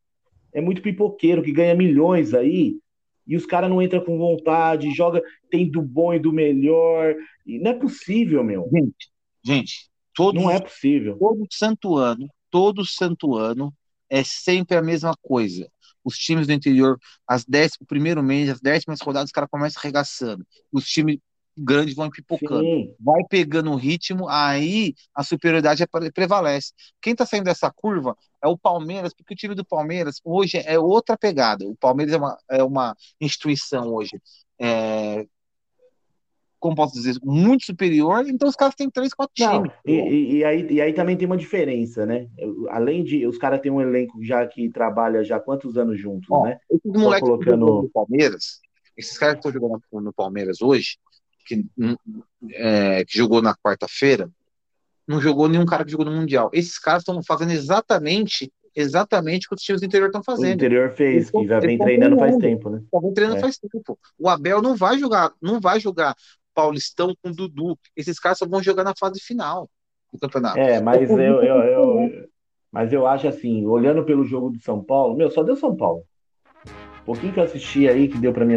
É 0.53 0.61
muito 0.61 0.83
pipoqueiro 0.83 1.43
que 1.43 1.53
ganha 1.53 1.75
milhões 1.75 2.35
aí 2.35 2.79
e 3.27 3.37
os 3.37 3.47
caras 3.47 3.71
não 3.71 3.81
entram 3.81 4.05
com 4.05 4.19
vontade, 4.19 4.93
joga, 4.93 5.23
tem 5.49 5.71
do 5.71 5.81
bom 5.81 6.13
e 6.13 6.19
do 6.19 6.33
melhor. 6.33 7.15
E 7.47 7.59
não 7.59 7.71
é 7.71 7.75
possível, 7.75 8.43
meu. 8.43 8.69
Gente, 8.73 9.11
gente, 9.45 9.91
todo, 10.15 10.35
Não 10.41 10.51
é 10.51 10.61
possível. 10.61 11.17
todo 11.17 11.47
santo 11.51 11.97
ano, 11.97 12.29
todo 12.51 12.85
santo 12.85 13.37
ano 13.37 13.73
é 14.09 14.25
sempre 14.25 14.77
a 14.77 14.83
mesma 14.83 15.15
coisa. 15.23 15.71
Os 16.03 16.17
times 16.17 16.47
do 16.47 16.53
interior, 16.53 16.99
as 17.25 17.45
dez, 17.45 17.73
o 17.81 17.87
primeiro 17.87 18.23
mês, 18.23 18.49
as 18.49 18.61
décimas 18.61 19.01
rodadas, 19.01 19.29
os 19.29 19.33
caras 19.33 19.51
começam 19.51 19.81
arregaçando. 19.81 20.45
Os 20.73 20.87
times 20.87 21.19
grandes 21.57 21.95
vão 21.95 22.09
pipocando. 22.11 22.63
Sim. 22.65 22.95
vai 23.01 23.23
pegando 23.29 23.71
o 23.71 23.77
ritmo, 23.77 24.29
aí 24.29 24.95
a 25.15 25.23
superioridade 25.23 25.87
pre- 25.87 26.11
prevalece. 26.13 26.73
Quem 27.03 27.15
tá 27.15 27.27
saindo 27.27 27.45
dessa 27.45 27.71
curva 27.71 28.17
é 28.43 28.49
o 28.49 28.57
Palmeiras, 28.59 29.13
porque 29.15 29.35
o 29.35 29.37
time 29.37 29.55
do 29.55 29.65
Palmeiras 29.65 30.21
hoje 30.25 30.59
é 30.59 30.79
outra 30.79 31.17
pegada. 31.19 31.67
O 31.67 31.77
Palmeiras 31.77 32.15
é 32.15 32.19
uma, 32.19 32.39
é 32.51 32.63
uma 32.65 32.97
instituição 33.21 33.93
hoje, 33.93 34.21
é, 34.59 35.27
como 36.59 36.77
posso 36.77 36.93
dizer, 36.95 37.15
muito 37.25 37.65
superior, 37.65 38.27
então 38.29 38.47
os 38.47 38.55
caras 38.55 38.75
têm 38.75 38.91
três, 38.91 39.15
quatro 39.15 39.33
times. 39.35 39.73
e, 39.85 40.37
e- 40.39 40.45
aí, 40.45 40.67
e 40.73 40.81
aí 40.81 40.93
também 40.93 41.17
tem 41.17 41.25
uma 41.27 41.37
diferença, 41.37 42.05
né? 42.05 42.29
Além 42.69 43.03
de 43.03 43.27
os 43.27 43.39
caras 43.39 43.61
têm 43.63 43.73
um 43.73 43.81
elenco 43.81 44.23
já 44.23 44.47
que 44.47 44.69
trabalha 44.69 45.25
já 45.25 45.37
há 45.37 45.41
quantos 45.41 45.79
anos 45.79 45.99
juntos, 45.99 46.29
Ó, 46.31 46.45
né? 46.45 46.59
Esses 46.71 46.93
moleques 46.93 47.29
colocando- 47.29 47.83
no 47.83 47.89
Palmeiras, 47.91 48.61
esses 48.95 49.17
caras 49.17 49.37
que 49.37 49.49
estão 49.49 49.53
jogando 49.53 49.81
no 50.05 50.13
Palmeiras 50.13 50.61
hoje, 50.61 50.99
que, 51.51 51.67
hum, 51.77 51.97
é, 52.53 53.05
que 53.05 53.19
jogou 53.19 53.43
na 53.43 53.55
quarta-feira, 53.57 54.31
não 55.07 55.21
jogou 55.21 55.49
nenhum 55.49 55.67
cara 55.67 55.85
que 55.85 55.91
jogou 55.91 56.07
no 56.07 56.13
Mundial. 56.13 56.49
Esses 56.53 56.79
caras 56.79 57.03
estão 57.03 57.21
fazendo 57.25 57.51
exatamente, 57.51 58.53
exatamente 58.75 59.47
o 59.47 59.51
que 59.51 59.57
os 59.57 59.63
times 59.63 59.81
do 59.81 59.87
interior 59.87 60.07
estão 60.07 60.21
O 60.21 60.25
fazendo. 60.25 60.55
interior 60.55 60.91
fez, 60.91 61.15
Eles 61.15 61.31
que 61.31 61.47
já 61.47 61.59
vem 61.59 61.77
treinando 61.77 62.17
faz 62.17 62.37
tempo, 62.37 62.71
né? 62.71 62.81
Estavam 62.85 63.13
treinando 63.13 63.39
É. 63.39 63.41
faz 63.41 63.59
tempo. 63.59 63.99
O 64.19 64.29
Abel 64.29 64.63
não 64.63 64.77
vai 64.77 64.97
jogar, 64.99 65.33
não 65.43 65.61
vai 65.61 65.81
jogar 65.81 66.15
Paulistão 66.55 67.15
com 67.23 67.33
Dudu. 67.33 67.77
Esses 67.97 68.19
caras 68.21 68.39
só 68.39 68.47
vão 68.47 68.63
jogar 68.63 68.85
na 68.85 68.95
fase 68.97 69.21
final 69.21 69.69
do 70.13 70.19
campeonato. 70.21 70.59
É, 70.59 70.81
mas 70.81 71.11
eu, 71.11 71.19
eu, 71.43 71.43
eu- 71.43 72.29
mas 72.73 72.93
eu 72.93 73.05
acho 73.05 73.27
assim, 73.27 73.67
olhando 73.67 74.05
pelo 74.05 74.25
jogo 74.25 74.51
do 74.51 74.61
São 74.61 74.81
Paulo, 74.83 75.17
meu, 75.17 75.29
só 75.29 75.43
deu 75.43 75.57
São 75.57 75.75
Paulo. 75.77 76.05
Um 77.01 77.05
pouquinho 77.05 77.33
que 77.33 77.41
eu 77.41 77.45
assisti 77.45 77.89
aí, 77.89 78.07
que 78.07 78.17
deu 78.19 78.33
pra 78.33 78.45
mim 78.45 78.55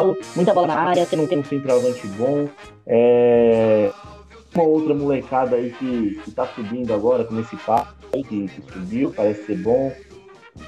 assim. 0.00 0.16
Muita 0.36 0.54
bola 0.54 0.66
na 0.68 0.78
área, 0.80 1.04
você 1.04 1.16
não 1.16 1.26
tem 1.26 1.38
um 1.38 1.44
centroavante 1.44 2.06
bom. 2.08 2.48
É, 2.86 3.90
uma 4.54 4.64
outra 4.64 4.94
molecada 4.94 5.56
aí 5.56 5.70
que, 5.70 6.20
que 6.24 6.30
tá 6.30 6.46
subindo 6.46 6.92
agora 6.94 7.24
com 7.24 7.38
esse 7.38 7.56
papo 7.56 7.94
aí, 8.12 8.24
que, 8.24 8.48
que 8.48 8.72
subiu, 8.72 9.12
parece 9.14 9.44
ser 9.44 9.58
bom. 9.58 9.92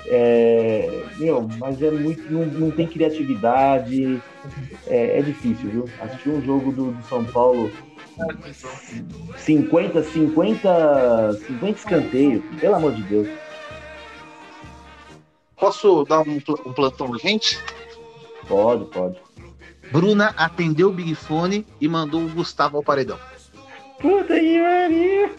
É, 0.07 1.05
meu, 1.19 1.49
mas 1.59 1.81
é 1.81 1.91
muito. 1.91 2.31
Não, 2.31 2.45
não 2.45 2.71
tem 2.71 2.87
criatividade. 2.87 4.21
É, 4.87 5.19
é 5.19 5.23
difícil, 5.23 5.71
viu? 5.71 5.85
Assistir 6.01 6.31
um 6.31 6.43
jogo 6.43 6.73
do, 6.73 6.93
do 6.93 7.03
São 7.05 7.25
Paulo 7.25 7.71
50, 9.39 10.03
50, 10.03 11.33
50 11.47 11.79
escanteios, 11.79 12.45
pelo 12.61 12.75
amor 12.75 12.93
de 12.93 13.03
Deus. 13.03 13.29
Posso 15.57 16.05
dar 16.05 16.21
um, 16.21 16.37
um 16.37 16.73
plantão 16.73 17.09
urgente? 17.09 17.59
Pode, 18.49 18.85
pode. 18.87 19.17
Bruna 19.93 20.35
atendeu 20.37 20.89
o 20.89 20.93
Big 20.93 21.15
Fone 21.15 21.67
e 21.81 21.89
mandou 21.89 22.23
o 22.23 22.29
Gustavo 22.29 22.77
ao 22.77 22.83
paredão. 22.83 23.19
Puta 24.01 24.39
que 24.39 24.61
pariu! 24.61 25.31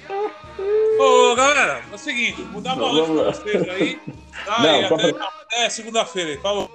Ô, 1.00 1.36
galera, 1.36 1.82
é 1.92 1.96
o 1.96 1.98
seguinte, 1.98 2.42
vou 2.52 2.62
dar 2.62 2.76
boa 2.76 2.92
noite 2.92 3.12
pra 3.12 3.32
vocês 3.32 3.70
aí. 3.70 4.00
Tá 4.46 4.62
Não, 4.62 4.70
aí, 4.70 4.86
até, 4.86 5.10
até 5.10 5.70
segunda-feira 5.70 6.32
aí. 6.32 6.38
Falou. 6.38 6.70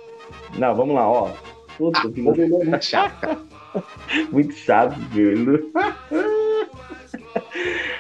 Não, 0.57 0.75
vamos 0.75 0.95
lá, 0.95 1.09
ó. 1.09 1.31
Puta 1.77 2.09
que 2.11 2.23
Tá 2.71 2.81
chato. 2.81 3.47
muito 4.33 4.55
chato, 4.55 4.99
velho. 5.11 5.71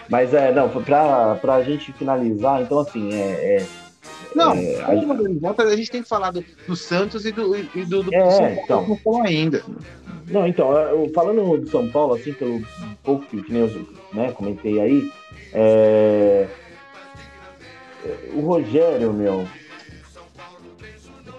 Mas 0.08 0.32
é, 0.32 0.52
não, 0.52 0.68
pra, 0.68 1.34
pra 1.36 1.62
gente 1.62 1.92
finalizar, 1.92 2.62
então 2.62 2.78
assim, 2.78 3.12
é. 3.12 3.56
é 3.56 3.83
Não, 4.34 4.52
é, 4.52 5.06
organizar, 5.06 5.54
a 5.58 5.76
gente 5.76 5.90
tem 5.90 6.02
que 6.02 6.08
falar 6.08 6.30
do, 6.32 6.44
do 6.66 6.74
Santos 6.74 7.24
e 7.24 7.32
do, 7.32 7.56
e 7.56 7.84
do, 7.84 8.02
do 8.02 8.14
É, 8.14 8.30
São 8.30 8.38
Paulo, 8.40 8.60
então. 8.64 8.86
não 8.88 8.96
falou 8.98 9.22
ainda. 9.22 9.62
Não, 10.26 10.46
então, 10.46 10.72
eu- 10.76 11.10
falando 11.14 11.58
do 11.58 11.68
São 11.70 11.88
Paulo, 11.90 12.14
assim, 12.14 12.32
pelo 12.32 12.60
pouco 13.02 13.26
que, 13.26 13.42
que 13.42 13.52
nem 13.52 13.62
eu 13.62 13.86
né, 14.12 14.32
comentei 14.32 14.80
aí, 14.80 15.12
é, 15.52 16.46
o 18.32 18.40
Rogério, 18.40 19.12
meu. 19.12 19.46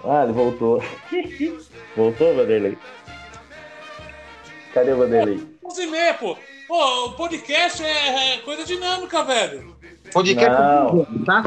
Ah, 0.03 0.23
ele 0.23 0.33
voltou. 0.33 0.83
voltou, 1.97 2.35
Vanderlei? 2.35 2.77
Cadê 4.73 4.91
o 4.93 4.97
Vanderlei? 4.97 5.43
11 5.63 5.81
e 5.81 5.87
meia, 5.87 6.13
pô. 6.13 6.37
Pô, 6.67 7.05
o 7.05 7.11
podcast 7.13 7.83
é, 7.83 8.33
é 8.33 8.37
coisa 8.39 8.63
dinâmica, 8.63 9.23
velho. 9.23 9.75
Podcast 10.11 10.59
Não. 10.61 11.05
tá? 11.25 11.43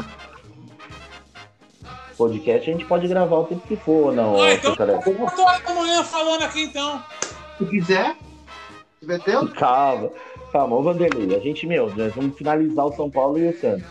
Podcast 2.19 2.69
a 2.69 2.73
gente 2.73 2.83
pode 2.85 3.07
gravar 3.07 3.37
o 3.37 3.45
tempo 3.45 3.65
que 3.65 3.77
for, 3.77 4.07
ou 4.07 4.11
não, 4.13 4.41
Ah, 4.41 4.53
então- 4.53 4.75
seu 4.75 4.85
careca? 4.85 5.11
4 5.11 5.41
horas 5.41 5.63
da 5.63 5.73
manhã 5.73 6.03
falando 6.03 6.43
aqui, 6.43 6.63
então. 6.65 7.01
Se 7.57 7.65
quiser, 7.65 8.11
se 8.11 8.99
tiver 8.99 9.19
tempo. 9.21 9.47
Calma, 9.55 10.09
calma, 10.51 10.75
ô 10.75 10.81
Vanderlei, 10.83 11.33
a 11.35 11.39
gente, 11.39 11.65
meu, 11.65 11.89
nós 11.95 12.13
vamos 12.13 12.37
finalizar 12.37 12.85
o 12.85 12.91
São 12.91 13.09
Paulo 13.09 13.37
e 13.39 13.47
o 13.47 13.57
Santos. 13.57 13.85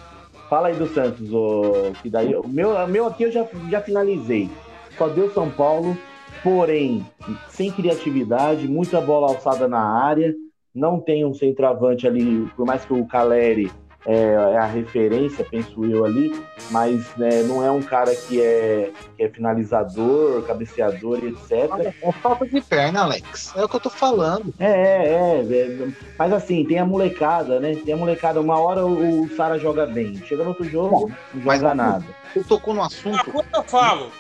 Fala 0.50 0.68
aí 0.68 0.74
do 0.74 0.86
Santos, 0.88 1.32
ô, 1.32 1.90
que 2.02 2.10
daí, 2.10 2.34
o 2.36 2.46
meu, 2.46 2.70
o 2.76 2.86
meu 2.86 3.06
aqui 3.06 3.22
eu 3.24 3.32
já, 3.32 3.46
já 3.70 3.80
finalizei. 3.80 4.50
Só 4.98 5.08
deu 5.08 5.30
São 5.32 5.50
Paulo, 5.50 5.96
porém, 6.42 7.06
sem 7.48 7.70
criatividade, 7.72 8.68
muita 8.68 9.00
bola 9.00 9.28
alçada 9.28 9.66
na 9.66 9.80
área, 9.80 10.34
não 10.74 11.00
tem 11.00 11.24
um 11.24 11.32
centroavante 11.32 12.06
ali, 12.06 12.46
por 12.54 12.66
mais 12.66 12.84
que 12.84 12.92
o 12.92 13.06
Caleri 13.06 13.70
é, 14.07 14.32
é 14.32 14.59
a 14.59 14.64
referência, 14.64 15.44
penso 15.44 15.84
eu 15.84 16.05
ali, 16.05 16.32
mas 16.70 17.14
né, 17.16 17.42
não 17.42 17.64
é 17.64 17.70
um 17.70 17.82
cara 17.82 18.14
que 18.14 18.40
é, 18.40 18.92
que 19.16 19.22
é 19.22 19.28
finalizador, 19.28 20.42
cabeceador 20.42 21.18
e 21.22 21.28
etc. 21.28 21.94
É 22.03 22.12
falta 22.12 22.46
de 22.46 22.61
perna, 22.61 23.03
Alex. 23.03 23.53
É 23.57 23.64
o 23.64 23.68
que 23.68 23.76
eu 23.76 23.80
tô 23.80 23.90
falando. 23.90 24.55
É, 24.59 24.70
é, 24.70 25.40
é, 25.40 25.62
é. 25.62 25.88
Mas 26.18 26.32
assim, 26.32 26.64
tem 26.64 26.78
a 26.78 26.86
molecada, 26.86 27.61
né? 27.61 27.74
Tem 27.74 27.94
a 27.94 27.96
molecada. 27.96 28.40
Uma 28.40 28.59
hora 28.59 28.86
o, 28.86 29.22
o 29.22 29.28
Sara 29.36 29.59
joga 29.59 29.86
bem. 29.86 30.16
Chega 30.26 30.42
no 30.42 30.51
outro 30.51 30.64
jogo, 30.64 31.11
não 31.34 31.42
mas 31.44 31.61
joga 31.61 31.72
assim, 31.72 31.76
nada. 31.76 32.05
Você 32.32 32.44
tocou 32.44 32.74
no 32.74 32.82
assunto. 32.82 33.30
coisa 33.30 33.49
eu 33.55 33.64
falo. 33.64 34.11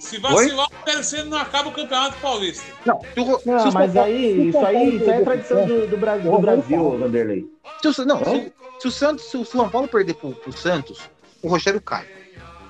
Se 0.00 0.18
vacilar, 0.18 0.66
o 0.66 0.84
terceiro 0.84 1.28
não 1.28 1.36
acaba 1.36 1.68
o 1.68 1.72
Campeonato 1.72 2.16
Paulista. 2.20 2.64
Não, 2.86 3.00
se 3.38 3.46
Não, 3.46 3.72
mas 3.72 3.94
aí, 3.96 4.48
isso 4.48 4.58
aí, 4.64 4.96
isso 4.96 5.10
aí 5.10 5.16
é 5.20 5.20
tradição 5.20 5.66
do, 5.66 5.86
do, 5.86 5.96
Bra- 5.98 6.16
do 6.16 6.38
Brasil. 6.38 6.98
Vanderlei. 6.98 7.46
Se 7.82 8.00
o, 8.00 8.04
não, 8.06 8.24
se, 8.24 8.52
se 8.78 8.88
o 8.88 8.90
Santos, 8.90 9.24
se 9.26 9.36
o 9.36 9.44
São 9.44 9.68
Paulo 9.68 9.86
perder 9.86 10.14
pro, 10.14 10.30
pro 10.32 10.52
Santos, 10.52 10.98
o 11.42 11.48
Rogério 11.48 11.80
cai. 11.82 12.06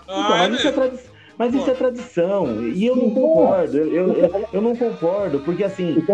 Então, 0.03 0.15
Ah, 0.17 0.29
mas 0.39 0.55
isso 0.55 0.67
é, 0.69 0.73
tradi- 0.73 1.01
mas 1.39 1.55
isso 1.55 1.71
é 1.71 1.75
tradição. 1.75 2.63
E 2.67 2.85
eu 2.85 2.97
não 2.97 3.11
concordo. 3.11 3.77
Eu, 3.79 3.93
eu, 3.93 4.13
eu, 4.15 4.49
eu 4.53 4.61
não 4.61 4.75
concordo, 4.75 5.39
porque 5.41 5.63
assim, 5.63 6.05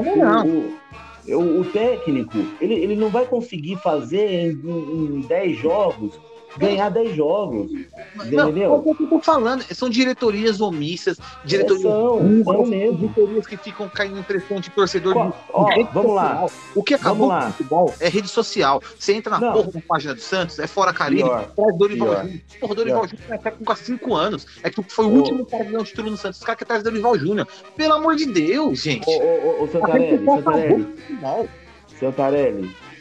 o, 1.26 1.34
o, 1.34 1.60
o 1.60 1.64
técnico, 1.72 2.36
ele, 2.60 2.74
ele 2.74 2.94
não 2.94 3.08
vai 3.08 3.24
conseguir 3.24 3.76
fazer 3.76 4.52
em, 4.52 5.16
em 5.16 5.20
10 5.22 5.56
jogos, 5.58 6.20
ganhar 6.58 6.88
10 6.90 7.14
jogos. 7.16 7.70
Não, 8.16 8.24
Entendeu? 8.50 8.74
é 8.74 8.76
o 8.76 8.94
que 8.94 9.02
eu 9.04 9.08
tô 9.08 9.20
falando. 9.20 9.62
São 9.74 9.88
diretorias 9.88 10.60
omissas, 10.60 11.18
diretorias 11.44 11.84
É, 11.84 11.88
são, 11.88 12.18
burras, 12.42 12.68
mesmo. 12.68 12.98
diretorias 12.98 13.46
que 13.46 13.56
ficam 13.56 13.88
caindo 13.88 14.18
em 14.18 14.22
pressão 14.22 14.60
de 14.60 14.70
torcedor. 14.70 15.16
Ó, 15.16 15.26
de- 15.28 15.34
ó, 15.52 15.64
de 15.68 15.74
rede 15.76 15.90
vamos 15.92 16.14
lá. 16.14 16.46
O 16.74 16.82
que 16.82 16.94
acabou 16.94 17.28
com 17.28 17.34
lá. 17.34 17.50
futebol 17.52 17.94
é 18.00 18.08
rede 18.08 18.28
social. 18.28 18.80
Você 18.98 19.12
entra 19.14 19.30
na 19.32 19.40
Não. 19.40 19.52
porra 19.52 19.72
da 19.72 19.80
página 19.86 20.14
do 20.14 20.20
Santos, 20.20 20.58
é 20.58 20.66
fora 20.66 20.92
Caribe, 20.92 21.22
Pior. 21.22 21.50
traz 21.54 21.78
Dorival. 21.78 22.16
Júnior. 22.22 22.40
Porra, 22.60 22.74
Dorival. 22.74 23.08
Júnior 23.08 23.26
é 23.32 23.38
técnico 23.38 23.72
há 23.72 23.76
cinco 23.76 24.14
anos. 24.14 24.46
É 24.62 24.70
que 24.70 24.82
foi 24.82 25.04
o 25.04 25.08
Ô. 25.08 25.12
último 25.18 25.46
cara 25.46 25.64
que 25.64 25.70
ganhou 25.70 25.84
título 25.84 26.10
no 26.10 26.16
Santos. 26.16 26.38
Os 26.38 26.44
caras 26.44 26.58
que 26.58 26.64
atrás 26.64 26.82
do 26.82 26.90
Dorival 26.90 27.18
Júnior. 27.18 27.46
Pelo 27.76 27.94
amor 27.94 28.16
de 28.16 28.26
Deus, 28.26 28.82
gente. 28.82 29.06
Ô, 29.08 29.12
ô, 29.12 29.60
ô, 29.60 29.64
ô, 29.64 29.68
Santarelli, 29.68 30.18
com 30.18 30.42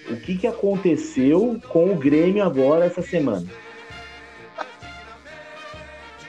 o 0.09 0.17
que, 0.17 0.37
que 0.37 0.47
aconteceu 0.47 1.59
com 1.69 1.91
o 1.91 1.95
Grêmio 1.95 2.43
agora 2.43 2.85
essa 2.85 3.01
semana? 3.01 3.45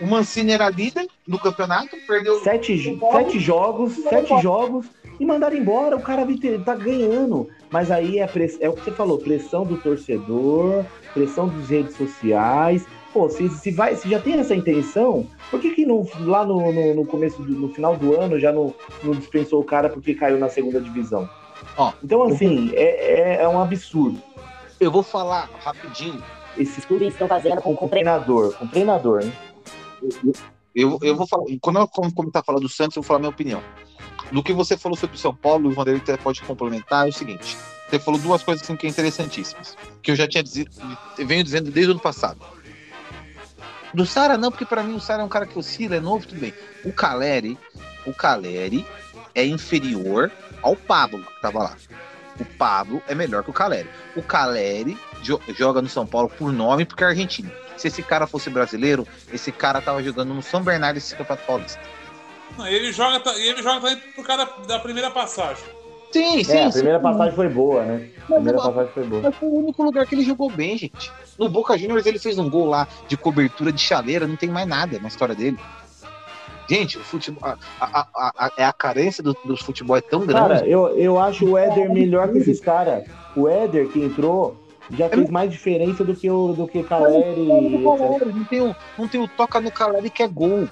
O 0.01 0.07
Mancini 0.07 0.53
era 0.53 0.68
líder 0.68 1.07
do 1.27 1.39
campeonato, 1.39 1.97
perdeu. 2.07 2.39
Sete, 2.41 2.99
sete 3.12 3.39
jogos, 3.41 3.95
sete 3.95 4.41
jogos 4.43 4.87
e 5.18 5.24
mandaram 5.24 5.57
embora. 5.57 5.97
O 5.97 6.03
cara 6.03 6.27
tá 6.64 6.74
ganhando. 6.74 7.49
Mas 7.70 7.91
aí 7.91 8.18
é, 8.18 8.27
press- 8.27 8.59
é 8.61 8.68
o 8.68 8.74
que 8.74 8.85
você 8.85 8.93
falou: 8.93 9.18
pressão 9.18 9.64
do 9.64 9.79
torcedor, 9.79 10.85
pressão 11.14 11.49
das 11.49 11.70
redes 11.70 11.97
sociais. 11.97 12.87
Pô, 13.12 13.31
se, 13.31 13.49
se, 13.49 13.70
vai, 13.70 13.97
se 13.97 14.11
já 14.11 14.20
tem 14.20 14.35
essa 14.35 14.55
intenção, 14.55 15.27
por 15.51 15.59
que, 15.59 15.70
que 15.70 15.87
não, 15.87 16.07
lá 16.20 16.45
no, 16.45 16.70
no, 16.70 16.95
no 16.95 17.07
começo, 17.07 17.43
do, 17.43 17.53
no 17.55 17.70
final 17.70 17.97
do 17.97 18.14
ano, 18.14 18.39
já 18.39 18.53
não, 18.53 18.74
não 19.03 19.14
dispensou 19.14 19.61
o 19.61 19.64
cara 19.64 19.89
porque 19.89 20.14
caiu 20.14 20.39
na 20.39 20.51
segunda 20.51 20.79
divisão? 20.79 21.27
Ó, 21.76 21.92
então, 22.02 22.22
assim, 22.24 22.72
é, 22.74 23.38
é, 23.38 23.42
é 23.42 23.48
um 23.48 23.61
absurdo. 23.61 24.22
Eu 24.78 24.90
vou 24.90 25.02
falar 25.02 25.48
rapidinho. 25.61 26.22
Esses 26.57 26.84
clubes 26.84 27.09
estão 27.09 27.28
fazendo 27.28 27.61
com, 27.61 27.74
com 27.76 27.88
treinador, 27.88 28.54
com 28.54 28.66
treinador, 28.66 29.24
né? 29.24 29.32
Eu, 30.74 30.98
eu 31.02 31.16
vou 31.16 31.26
falar. 31.26 31.44
Quando 31.61 31.78
eu 31.78 31.88
começar 31.88 32.40
a 32.40 32.42
falar 32.42 32.61
do 32.61 32.68
Santos, 32.68 32.96
eu 32.96 33.02
vou 33.02 33.07
falar 33.07 33.18
a 33.18 33.20
minha 33.20 33.30
opinião. 33.30 33.62
Do 34.32 34.42
que 34.42 34.52
você 34.52 34.76
falou 34.76 34.96
sobre 34.96 35.16
o 35.16 35.18
São 35.18 35.34
Paulo, 35.34 35.68
o 35.68 35.72
Vanderlei 35.72 36.02
até 36.02 36.16
pode 36.16 36.42
complementar, 36.42 37.07
é 37.07 37.11
o 37.11 37.12
seguinte. 37.12 37.57
Você 37.88 37.98
falou 37.98 38.20
duas 38.20 38.42
coisas 38.42 38.62
assim, 38.62 38.76
que 38.76 38.86
é 38.86 38.90
interessantíssimas. 38.90 39.76
Que 40.02 40.11
eu 40.11 40.16
já 40.16 40.26
tinha 40.26 40.42
dizido, 40.42 40.70
venho 41.18 41.44
dizendo 41.44 41.70
desde 41.70 41.90
o 41.90 41.94
ano 41.94 42.00
passado. 42.00 42.40
Do 43.94 44.04
Sara 44.04 44.36
não, 44.36 44.50
porque 44.50 44.64
para 44.66 44.82
mim 44.82 44.96
o 44.96 45.00
Sara 45.00 45.22
é 45.22 45.24
um 45.24 45.28
cara 45.28 45.46
que 45.46 45.59
oscila, 45.59 45.96
é 45.96 46.00
novo, 46.00 46.26
tudo 46.26 46.40
bem. 46.40 46.52
O 46.84 46.92
Caleri, 46.92 47.57
o 48.04 48.12
Caleri 48.12 48.84
é 49.34 49.46
inferior 49.46 50.30
ao 50.62 50.76
Pablo 50.76 51.22
que 51.22 51.40
tava 51.40 51.59
lá. 51.61 51.76
O 52.38 52.44
Pablo 52.44 53.02
é 53.09 53.14
melhor 53.14 53.42
que 53.42 53.50
o 53.50 53.52
Caleri. 53.52 53.88
O 54.14 54.22
Caleri 54.22 54.96
jo 55.22 55.40
joga 55.57 55.80
no 55.80 55.88
São 55.88 56.07
Paulo 56.07 56.28
por 56.28 56.52
nome 56.52 56.84
porque 56.84 57.02
é 57.02 57.07
argentino. 57.07 57.50
Se 57.76 57.88
esse 57.88 58.02
cara 58.02 58.26
fosse 58.26 58.50
brasileiro, 58.50 59.07
esse 59.32 59.52
cara 59.52 59.80
tava 59.80 60.02
jogando 60.02 60.34
no 60.34 60.42
São 60.42 60.62
Bernardo 60.62 60.96
esse 60.96 61.14
Campeonato 61.14 61.46
Paulista. 61.46 61.80
Não, 62.57 62.66
ele 62.66 62.92
joga, 62.92 63.22
ele 63.36 63.62
joga 63.62 63.80
também 63.80 63.96
por 64.14 64.24
causa 64.26 64.48
da 64.66 64.78
primeira 64.78 65.11
passagem. 65.11 65.64
Sim, 66.12 66.42
sim. 66.44 66.52
É, 66.52 66.64
a 66.64 66.70
sim. 66.70 66.78
primeira 66.78 67.00
passagem 67.00 67.34
foi 67.34 67.48
boa, 67.48 67.84
né? 67.84 68.09
A 68.22 68.34
primeira 68.34 68.59
Mas, 68.59 68.66
passagem 68.66 68.92
foi 68.92 69.04
boa. 69.04 69.22
mas 69.22 69.36
foi 69.36 69.48
o 69.48 69.54
único 69.59 69.82
lugar 69.82 70.07
que 70.07 70.14
ele 70.14 70.24
jogou 70.24 70.50
bem, 70.50 70.78
gente. 70.78 71.12
No 71.38 71.48
Boca 71.48 71.76
Juniors 71.76 72.07
ele 72.07 72.18
fez 72.18 72.38
um 72.38 72.48
gol 72.48 72.66
lá 72.66 72.88
de 73.09 73.16
cobertura 73.16 73.70
de 73.70 73.80
chaleira, 73.80 74.26
não 74.26 74.36
tem 74.36 74.48
mais 74.48 74.66
nada 74.66 74.98
na 74.98 75.09
história 75.09 75.34
dele. 75.34 75.59
Gente, 76.68 76.98
o 76.98 77.00
futebol, 77.00 77.42
a, 77.44 77.56
a, 77.80 78.06
a, 78.14 78.32
a, 78.46 78.52
é 78.56 78.64
a 78.64 78.72
carência 78.72 79.22
do, 79.22 79.36
do 79.44 79.56
futebol 79.56 79.96
é 79.96 80.00
tão 80.00 80.26
grande. 80.26 80.48
Cara, 80.48 80.66
eu, 80.66 80.88
eu 80.98 81.18
acho 81.18 81.46
o 81.46 81.56
Éder 81.58 81.92
melhor 81.92 82.30
que 82.30 82.38
esses 82.38 82.60
caras. 82.60 83.04
O 83.36 83.48
Éder 83.48 83.88
que 83.88 84.02
entrou 84.02 84.56
já 84.90 85.08
fez 85.08 85.28
mais 85.30 85.50
diferença 85.50 86.04
do 86.04 86.14
que 86.14 86.30
o 86.30 86.52
do 86.52 86.66
que 86.66 86.82
Caleri. 86.82 87.50
etc. 87.50 88.26
não, 88.34 88.44
tem 88.44 88.60
o, 88.62 88.76
não 88.98 89.08
tem 89.08 89.20
o 89.20 89.28
toca 89.28 89.60
no 89.60 89.70
Caleri 89.70 90.10
que 90.10 90.22
é 90.22 90.28
gol. 90.28 90.68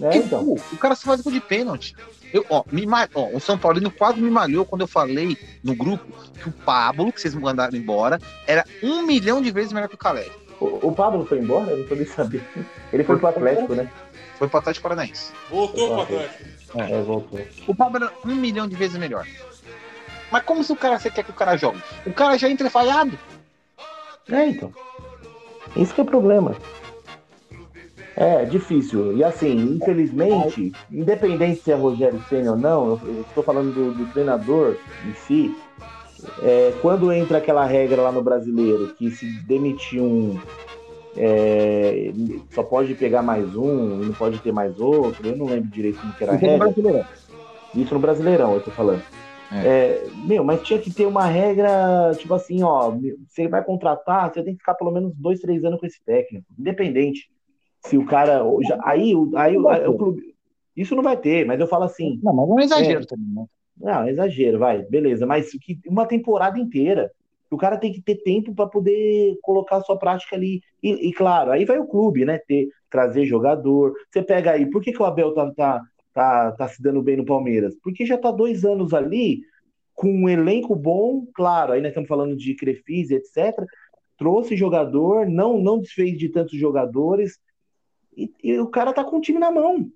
É, 0.00 0.10
Que 0.10 0.18
então. 0.18 0.44
gol? 0.44 0.58
O 0.72 0.76
cara 0.76 0.94
só 0.94 1.06
faz 1.06 1.20
gol 1.20 1.32
de 1.32 1.40
pênalti. 1.40 1.94
Eu, 2.32 2.44
ó, 2.50 2.62
me, 2.70 2.86
ó, 3.14 3.28
o 3.34 3.40
São 3.40 3.56
Paulino 3.56 3.90
quase 3.90 4.20
me 4.20 4.30
malhou 4.30 4.64
quando 4.64 4.82
eu 4.82 4.86
falei 4.86 5.36
no 5.64 5.74
grupo 5.74 6.04
que 6.42 6.48
o 6.48 6.52
Pablo, 6.52 7.10
que 7.10 7.20
vocês 7.20 7.34
mandaram 7.34 7.76
embora, 7.76 8.20
era 8.46 8.64
um 8.82 9.02
milhão 9.02 9.40
de 9.40 9.50
vezes 9.50 9.72
melhor 9.72 9.88
que 9.88 9.94
o 9.94 9.98
Caleri. 9.98 10.30
O, 10.60 10.88
o 10.88 10.92
Pablo 10.92 11.24
foi 11.24 11.38
embora? 11.38 11.70
Eu 11.70 11.78
não 11.78 11.86
tô 11.86 11.94
nem 11.94 12.04
sabendo. 12.04 12.44
Ele 12.92 13.04
foi 13.04 13.16
pro 13.16 13.28
Atlético, 13.28 13.74
né? 13.74 13.88
Foi 14.38 14.48
pro 14.48 14.58
Atlético 14.58 14.84
Paranaense. 14.84 15.32
Voltou 15.50 15.88
pro. 15.88 16.02
Atlético. 16.02 16.44
É, 16.76 17.02
voltou. 17.02 17.40
O 17.66 17.74
Pablo 17.74 18.04
era 18.04 18.12
um 18.24 18.34
milhão 18.34 18.68
de 18.68 18.76
vezes 18.76 18.96
melhor. 18.96 19.26
Mas 20.30 20.42
como 20.44 20.62
se 20.62 20.72
o 20.72 20.76
cara 20.76 20.98
você 20.98 21.10
quer 21.10 21.24
que 21.24 21.30
o 21.30 21.34
cara 21.34 21.56
jogue? 21.56 21.82
O 22.06 22.12
cara 22.12 22.38
já 22.38 22.48
entra 22.48 22.70
falhado. 22.70 23.18
É, 24.30 24.46
então. 24.46 24.72
Isso 25.76 25.94
que 25.94 26.00
é 26.00 26.04
o 26.04 26.06
problema. 26.06 26.54
É, 28.14 28.44
difícil. 28.44 29.16
E 29.16 29.24
assim, 29.24 29.76
infelizmente, 29.76 30.72
independente 30.90 31.62
se 31.62 31.70
é 31.70 31.74
Rogério 31.74 32.22
Senna 32.28 32.52
ou 32.52 32.58
não, 32.58 32.86
eu 32.88 33.00
eu 33.06 33.20
estou 33.22 33.44
falando 33.44 33.72
do, 33.72 33.94
do 33.94 34.12
treinador 34.12 34.76
em 35.06 35.14
si, 35.14 35.56
é, 36.42 36.74
quando 36.82 37.12
entra 37.12 37.38
aquela 37.38 37.64
regra 37.64 38.02
lá 38.02 38.12
no 38.12 38.22
brasileiro 38.22 38.94
que 38.98 39.10
se 39.10 39.26
demitir 39.42 40.02
um 40.02 40.38
é, 41.20 42.12
só 42.50 42.62
pode 42.62 42.94
pegar 42.94 43.22
mais 43.22 43.54
um 43.56 44.02
e 44.02 44.06
não 44.06 44.14
pode 44.14 44.40
ter 44.40 44.52
mais 44.52 44.78
outro, 44.78 45.28
eu 45.28 45.36
não 45.36 45.48
lembro 45.48 45.68
direito 45.70 46.00
como 46.00 46.14
que 46.14 46.22
era 46.22 46.32
a 46.32 46.36
regra. 46.36 46.70
Isso 47.74 47.92
no 47.94 48.00
Brasileirão, 48.00 48.54
eu 48.54 48.60
tô 48.60 48.70
falando. 48.70 49.02
É, 49.50 50.10
meu, 50.14 50.44
mas 50.44 50.62
tinha 50.62 50.78
que 50.78 50.92
ter 50.92 51.06
uma 51.06 51.26
regra, 51.26 52.14
tipo 52.16 52.32
assim, 52.34 52.62
ó, 52.62 52.94
você 53.26 53.48
vai 53.48 53.64
contratar, 53.64 54.32
você 54.32 54.42
tem 54.42 54.52
que 54.54 54.60
ficar 54.60 54.74
pelo 54.74 54.90
menos 54.90 55.12
dois, 55.16 55.40
três 55.40 55.64
anos 55.64 55.80
com 55.80 55.86
esse 55.86 56.02
técnico, 56.04 56.46
independente. 56.58 57.28
Se 57.84 57.96
o 57.96 58.04
cara. 58.04 58.42
já- 58.66 58.78
aí, 58.84 59.14
o- 59.14 59.30
aí, 59.36 59.56
o- 59.56 59.68
aí 59.68 59.86
o 59.86 59.96
clube. 59.96 60.22
Isso 60.76 60.94
não 60.94 61.02
vai 61.02 61.16
ter, 61.16 61.44
mas 61.46 61.58
eu 61.58 61.66
falo 61.66 61.84
assim, 61.84 62.20
Não, 62.22 62.32
mas 62.32 62.48
não 62.48 62.58
é 62.60 62.64
exagero 62.64 63.02
É. 63.02 63.06
também, 63.06 63.34
né? 63.34 63.44
não, 63.80 64.02
é 64.02 64.10
exagero, 64.10 64.58
vai, 64.58 64.82
beleza, 64.82 65.24
mas 65.26 65.50
que 65.50 65.78
uma 65.86 66.06
temporada 66.06 66.58
inteira. 66.58 67.10
O 67.50 67.56
cara 67.56 67.78
tem 67.78 67.92
que 67.92 68.02
ter 68.02 68.16
tempo 68.16 68.54
para 68.54 68.66
poder 68.68 69.38
colocar 69.42 69.80
sua 69.80 69.98
prática 69.98 70.36
ali. 70.36 70.60
E, 70.82 71.08
e, 71.08 71.12
claro, 71.12 71.50
aí 71.50 71.64
vai 71.64 71.78
o 71.78 71.86
clube, 71.86 72.24
né? 72.24 72.38
Ter, 72.38 72.68
trazer 72.90 73.24
jogador. 73.24 73.94
Você 74.10 74.22
pega 74.22 74.52
aí, 74.52 74.68
por 74.70 74.82
que, 74.82 74.92
que 74.92 75.00
o 75.00 75.06
Abel 75.06 75.32
tá, 75.32 75.50
tá, 75.52 75.82
tá, 76.12 76.52
tá 76.52 76.68
se 76.68 76.82
dando 76.82 77.02
bem 77.02 77.16
no 77.16 77.24
Palmeiras? 77.24 77.74
Porque 77.82 78.04
já 78.04 78.18
tá 78.18 78.30
dois 78.30 78.64
anos 78.64 78.92
ali 78.92 79.40
com 79.94 80.12
um 80.12 80.28
elenco 80.28 80.76
bom, 80.76 81.26
claro, 81.34 81.72
aí 81.72 81.80
nós 81.80 81.88
estamos 81.88 82.08
falando 82.08 82.36
de 82.36 82.54
Crefisa, 82.54 83.14
etc. 83.14 83.66
Trouxe 84.16 84.56
jogador, 84.56 85.26
não, 85.26 85.60
não 85.60 85.80
desfez 85.80 86.16
de 86.16 86.28
tantos 86.28 86.56
jogadores, 86.56 87.40
e, 88.16 88.32
e 88.44 88.58
o 88.60 88.68
cara 88.68 88.92
tá 88.92 89.02
com 89.02 89.16
o 89.16 89.20
time 89.20 89.40
na 89.40 89.50
mão. 89.50 89.90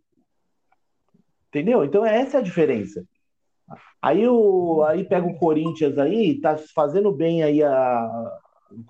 Entendeu? 1.49 1.85
Então 1.85 2.05
essa 2.05 2.39
é 2.39 2.41
a 2.41 2.43
diferença. 2.43 3.05
Aí, 4.01 4.27
o, 4.29 4.83
aí 4.85 5.05
pega 5.05 5.27
o 5.27 5.37
Corinthians 5.39 5.97
aí, 5.99 6.41
tá 6.41 6.57
fazendo 6.75 7.13
bem 7.13 7.43
aí 7.43 7.63
a, 7.63 8.31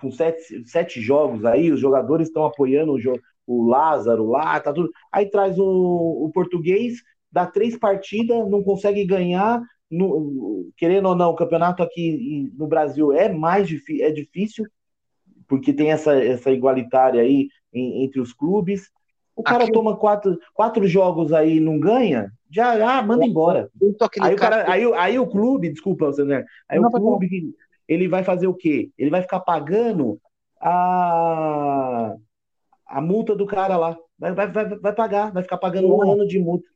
com 0.01 0.11
sete, 0.11 0.67
sete 0.69 1.01
jogos 1.01 1.45
aí, 1.45 1.71
os 1.71 1.81
jogadores 1.81 2.29
estão 2.29 2.45
apoiando 2.45 2.93
o, 2.93 3.01
jo- 3.01 3.21
o 3.47 3.67
Lázaro 3.69 4.27
lá, 4.31 4.59
tá 4.61 4.73
tudo. 4.73 4.91
Aí 5.13 5.27
traz 5.29 5.59
o, 5.59 5.65
o 5.65 6.31
português, 6.33 6.95
dá 7.31 7.47
três 7.47 7.77
partidas, 7.79 8.49
não 8.49 8.63
consegue 8.63 9.05
ganhar. 9.05 9.61
no- 9.91 10.71
querendo 10.77 11.09
ou 11.09 11.15
não, 11.17 11.31
o 11.31 11.37
campeonato 11.37 11.83
aqui 11.83 12.51
no 12.57 12.67
Brasil 12.67 13.13
é 13.13 13.29
mais 13.29 13.69
é 14.01 14.11
difícil, 14.11 14.65
porque 15.49 15.73
tem 15.73 15.91
essa, 15.91 16.15
essa 16.15 16.51
igualitária 16.51 17.21
aí 17.23 17.49
em- 17.73 18.05
entre 18.05 18.21
os 18.21 18.33
clubes. 18.33 18.91
O 19.37 19.43
cara 19.43 19.65
Aqui- 19.65 19.73
toma 19.73 19.97
quatro, 19.97 20.39
quatro 20.55 20.87
jogos 20.87 21.33
aí 21.33 21.57
e 21.57 21.61
não 21.61 21.79
ganha, 21.79 22.31
já 22.53 22.99
ah, 22.99 23.03
manda 23.03 23.25
embora. 23.25 23.71
Aí 24.21 24.35
o, 24.35 24.37
cara, 24.37 24.71
aí, 24.71 24.85
aí 24.95 25.19
o 25.19 25.27
clube, 25.27 25.71
desculpa? 25.71 26.11
Aí 26.69 26.79
Não, 26.79 26.89
o 26.89 26.91
pode 26.91 27.05
clube, 27.05 27.55
ele 27.89 28.09
vai 28.09 28.23
fazer 28.23 28.47
o 28.47 28.55
quê? 28.55 28.91
Ele 28.99 29.11
vai 29.11 29.23
ficar 29.23 29.41
pagando 29.41 30.21
a, 30.61 32.15
a 32.87 33.01
multa 33.01 33.35
do 33.35 33.47
cara 33.47 33.77
lá. 33.77 33.97
Vai, 34.19 34.35
vai, 34.35 34.51
vai, 34.53 34.69
vai 34.69 34.95
pagar, 34.95 35.33
vai 35.33 35.43
ficar 35.43 35.59
pagando 35.59 35.89
um 35.89 36.13
ano 36.13 36.27
de 36.27 36.39
multa. 36.39 36.69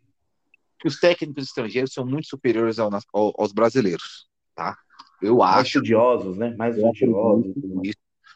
os 0.84 0.98
técnicos 0.98 1.44
estrangeiros 1.44 1.92
são 1.92 2.04
muito 2.04 2.26
superiores 2.26 2.78
ao- 2.78 2.90
ao- 3.12 3.34
aos 3.38 3.52
brasileiros, 3.52 4.26
tá? 4.54 4.76
Eu 5.22 5.38
Mais 5.38 5.56
acho 5.58 5.68
estudiosos, 5.68 6.36
né? 6.36 6.54
Mais 6.56 6.76
estudiosos. 6.76 7.54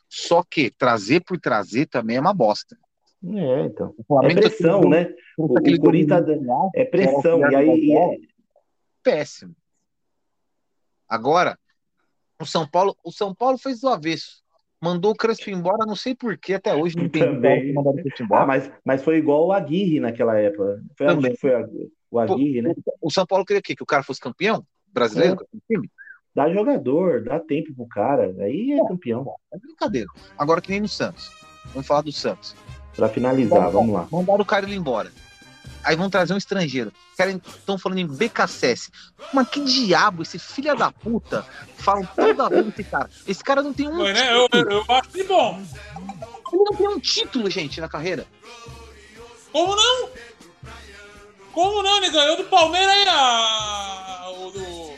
Só 0.09 0.43
que 0.43 0.71
trazer 0.71 1.23
por 1.25 1.39
trazer 1.39 1.87
também 1.87 2.17
é 2.17 2.21
uma 2.21 2.35
bosta. 2.35 2.77
É, 3.23 3.61
então. 3.67 3.89
O 3.97 4.01
É 4.01 4.05
Flamengo 4.05 4.41
pressão, 4.41 4.81
né? 4.89 5.15
O, 5.37 5.45
o 5.45 5.79
Corinthians 5.81 6.27
tá 6.27 6.71
é 6.75 6.85
pressão. 6.85 7.39
E 7.41 7.55
o 7.55 7.57
aí. 7.57 7.93
é- 7.93 8.17
péssimo. 9.03 9.55
Agora, 11.09 11.59
o 12.41 12.47
São 12.47 12.67
Paulo, 12.69 12.97
o 13.05 13.11
São 13.13 13.35
Paulo 13.35 13.59
fez 13.59 13.81
do 13.81 13.89
avesso. 13.89 14.41
Mandou 14.83 15.13
o 15.13 15.15
Crespo 15.17 15.51
embora, 15.51 15.85
não 15.85 15.97
sei 15.97 16.15
porquê, 16.15 16.55
até 16.55 16.75
hoje 16.75 16.97
não 16.97 17.09
tem 17.09 17.23
Também. 17.23 17.77
o 17.77 17.81
Ah, 17.81 17.93
embora. 18.21 18.47
mas, 18.47 18.73
mas 18.83 19.03
foi 19.03 19.17
igual 19.19 19.47
o 19.47 19.53
Aguirre 19.53 20.01
naquela 20.01 20.39
época. 20.39 20.83
Foi, 20.97 21.07
Também. 21.07 21.37
foi 21.37 21.55
a- 21.55 21.69
o 22.11 22.19
Aguirre, 22.19 22.63
né? 22.63 22.75
O 23.03 23.11
São 23.11 23.27
Paulo 23.27 23.45
queria 23.45 23.61
o 23.61 23.63
quê? 23.63 23.77
Que 23.77 23.83
o 23.83 23.87
cara 23.87 24.03
fosse 24.03 24.21
campeão 24.21 24.65
brasileiro? 24.91 25.37
É. 25.71 25.77
Dá 26.35 26.49
jogador, 26.51 27.23
dá 27.25 27.39
tempo 27.41 27.75
pro 27.75 27.87
cara. 27.89 28.35
Aí 28.39 28.73
é 28.73 28.87
campeão. 28.89 29.27
É 29.53 29.59
brincadeira. 29.59 30.07
Agora 30.39 30.63
que 30.63 30.71
nem 30.71 30.81
no 30.81 30.89
Santos. 30.89 31.29
Vamos 31.73 31.87
falar 31.87 32.03
do 32.03 32.13
Santos. 32.13 32.55
Pra 32.95 33.09
finalizar, 33.09 33.71
vamos 33.71 33.95
lá. 33.95 34.07
Mandaram 34.11 34.43
o 34.43 34.45
cara 34.45 34.69
ir 34.69 34.75
embora. 34.75 35.11
Aí 35.83 35.97
vão 35.97 36.11
trazer 36.11 36.35
um 36.35 36.37
estrangeiro. 36.37 36.93
Estão 37.57 37.79
falando 37.79 37.99
em 37.99 38.07
BKSS. 38.07 38.91
Mas 39.33 39.49
que 39.49 39.61
diabo, 39.65 40.23
esse 40.23 40.39
filho 40.39 40.77
da 40.77 40.93
puta, 40.93 41.45
falam 41.77 42.07
toda 42.15 42.49
vez 42.49 42.67
desse 42.67 42.85
cara. 42.85 43.09
Esse 43.27 43.43
cara 43.43 43.63
não 43.63 43.73
tem 43.73 43.89
um 43.89 43.97
Foi, 43.97 44.13
né? 44.13 44.33
Eu, 44.33 44.49
eu, 44.53 44.71
eu 44.71 44.85
acho 44.89 45.09
que 45.09 45.25
bom. 45.25 45.63
Ele 46.53 46.65
não 46.65 46.77
tem 46.77 46.89
um 46.89 47.01
título, 47.01 47.49
gente, 47.49 47.81
na 47.81 47.89
carreira. 47.89 48.27
Como 49.53 49.75
não? 49.75 50.09
Como 51.53 51.83
não? 51.83 51.97
Ele 51.97 52.11
ganhou 52.11 52.37
do 52.37 52.45
Palmeiras 52.45 52.89
aí 52.89 53.09
a. 53.09 54.31
O 54.39 54.51
do. 54.51 54.91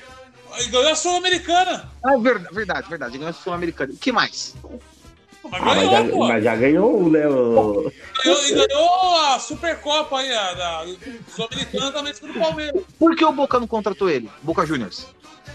Ele 0.59 0.69
ganhou 0.69 0.93
a 0.93 0.97
Sul-Americana. 0.97 1.91
Ah, 2.03 2.17
verdade, 2.19 2.55
verdade, 2.55 2.89
verdade. 2.89 3.19
Ganhou 3.19 3.31
a 3.31 3.33
Sul-Americana. 3.33 3.93
O 3.93 3.97
que 3.97 4.13
mais? 4.13 4.55
Mas 5.45 5.61
Ah, 5.61 5.65
mas, 5.65 5.77
ganhou, 5.77 5.91
já, 6.07 6.13
pô. 6.13 6.19
mas 6.29 6.45
já 6.45 6.57
ganhou, 6.57 7.11
né? 7.11 7.29
o- 7.29 7.93
Ganhou- 8.25 8.43
E 8.47 8.55
ganhou 8.55 9.15
a 9.27 9.39
Supercopa 9.39 10.19
aí, 10.19 10.33
a 10.33 10.55
da 10.55 10.85
Sul-Americana 11.29 11.93
também 11.93 12.13
do 12.13 12.39
Palmeiras. 12.39 12.83
Por 12.99 13.17
que 13.17 13.25
o 13.25 13.33
Boca 13.33 13.59
não 13.59 13.67
contratou 13.67 14.09
ele? 14.09 14.31
Boca 14.43 14.65
Juniors. 14.65 15.07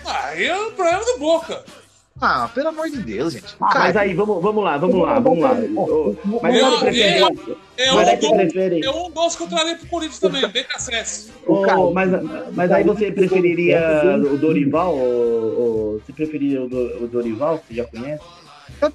Aí 0.06 0.46
é 0.46 0.58
o 0.58 0.72
problema 0.72 1.04
do 1.06 1.18
Boca. 1.20 1.64
Ah, 2.20 2.50
pelo 2.54 2.70
amor 2.70 2.90
de 2.90 2.98
Deus, 2.98 3.34
gente. 3.34 3.56
Ah, 3.62 3.70
mas 3.78 3.96
aí, 3.96 4.14
vamos, 4.16 4.42
vamos 4.42 4.64
lá, 4.64 4.76
vamos 4.78 5.00
lá, 5.00 5.20
vamos 5.20 5.40
lá. 5.40 5.54
Mas 6.42 6.56
aí 6.56 6.60
Eu- 6.62 6.80
prefere. 6.80 7.58
É 7.78 7.92
Mas 7.92 8.08
aí 8.08 8.16
um, 8.18 8.20
você 8.22 8.28
do, 8.28 8.34
prefere. 8.36 8.84
é 8.86 8.90
um 8.90 9.12
dos 9.12 9.36
que 9.36 9.44
eu 9.44 9.48
traria 9.48 9.76
pro 9.76 9.88
Corinthians 9.88 10.20
também, 10.20 10.48
BKSS. 10.48 11.32
Ô, 11.46 11.92
mas, 11.94 12.10
mas 12.56 12.72
aí 12.72 12.84
você 12.84 13.12
preferiria 13.12 14.18
o 14.18 14.36
Dorival? 14.36 14.98
Ou, 14.98 15.60
ou- 15.60 16.02
você 16.04 16.12
preferiria 16.12 16.64
o 16.64 17.08
Dorival, 17.08 17.60
que 17.60 17.68
você 17.68 17.74
já 17.76 17.86
conhece? 17.86 18.24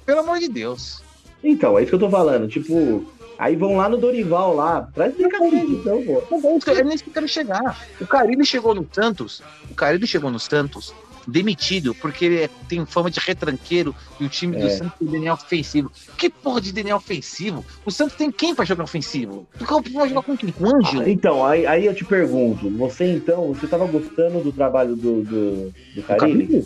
Pelo 0.05 0.19
amor 0.19 0.39
de 0.39 0.47
Deus. 0.47 1.01
Então, 1.43 1.77
é 1.77 1.81
isso 1.81 1.89
que 1.89 1.95
eu 1.95 1.99
tô 1.99 2.09
falando. 2.09 2.47
Tipo, 2.47 3.05
Aí 3.37 3.55
vão 3.55 3.77
lá 3.77 3.89
no 3.89 3.97
Dorival 3.97 4.55
lá. 4.55 4.87
Traz 4.93 5.15
brincadeira 5.15 5.57
então, 5.57 6.03
pô. 6.03 6.71
É 6.71 6.83
nem 6.83 6.95
isso 6.95 7.03
que 7.03 7.09
eu 7.09 7.13
quero 7.13 7.27
chegar. 7.27 7.85
O 7.99 8.07
Carilli 8.07 8.45
chegou 8.45 8.73
no 8.73 8.87
Santos. 8.91 9.41
O 9.69 9.73
Carilli 9.73 10.07
chegou 10.07 10.31
no 10.31 10.39
Santos 10.39 10.93
demitido 11.27 11.95
porque 11.95 12.25
ele 12.25 12.41
é, 12.41 12.49
tem 12.67 12.85
fama 12.85 13.09
de 13.09 13.19
retranqueiro 13.19 13.95
e 14.19 14.25
o 14.25 14.29
time 14.29 14.57
do 14.57 14.67
é. 14.67 14.69
Santos 14.69 14.93
tem 14.99 15.07
DNA 15.07 15.33
ofensivo. 15.33 15.91
Que 16.17 16.29
porra 16.29 16.61
de 16.61 16.71
DNA 16.71 16.95
ofensivo? 16.95 17.65
O 17.85 17.91
Santos 17.91 18.15
tem 18.15 18.31
quem 18.31 18.53
para 18.53 18.65
jogar 18.65 18.83
ofensivo? 18.83 19.47
Tu 19.57 19.65
vai 19.93 20.09
jogar 20.09 20.21
com 20.21 20.37
quem? 20.37 20.51
Com 20.51 20.65
o 20.65 20.75
Ângelo? 20.75 21.03
Ah, 21.03 21.09
então, 21.09 21.45
aí, 21.45 21.65
aí 21.65 21.85
eu 21.85 21.95
te 21.95 22.03
pergunto, 22.03 22.69
você 22.71 23.05
então, 23.13 23.53
você 23.53 23.67
tava 23.67 23.85
gostando 23.85 24.41
do 24.41 24.51
trabalho 24.51 24.95
do, 24.95 25.23
do, 25.23 25.73
do 25.95 26.03
Carilli? 26.03 26.65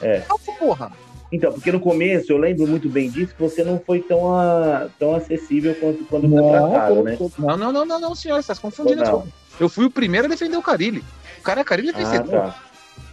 É. 0.00 0.24
porra. 0.58 0.92
Então, 1.32 1.50
porque 1.50 1.72
no 1.72 1.80
começo 1.80 2.30
eu 2.30 2.36
lembro 2.36 2.66
muito 2.66 2.90
bem 2.90 3.08
disso 3.08 3.34
que 3.34 3.40
você 3.40 3.64
não 3.64 3.80
foi 3.80 4.00
tão, 4.00 4.36
a, 4.36 4.88
tão 4.98 5.14
acessível 5.14 5.74
quanto 5.76 6.04
quando 6.04 6.28
foi 6.28 6.50
tratado, 6.50 7.02
né? 7.02 7.18
Não, 7.38 7.56
não, 7.56 7.72
não, 7.72 7.86
não, 7.86 8.00
não, 8.00 8.14
senhor, 8.14 8.42
você 8.42 8.52
está 8.52 8.62
confundindo. 8.62 9.02
Não. 9.02 9.26
Eu 9.58 9.68
fui 9.68 9.86
o 9.86 9.90
primeiro 9.90 10.26
a 10.26 10.30
defender 10.30 10.56
o 10.58 10.62
Carilli. 10.62 11.02
O 11.38 11.42
cara 11.42 11.62
é 11.62 11.64
Carilli 11.64 11.88
é 11.88 11.92
vencedor. 11.92 12.34
Ah, 12.34 12.54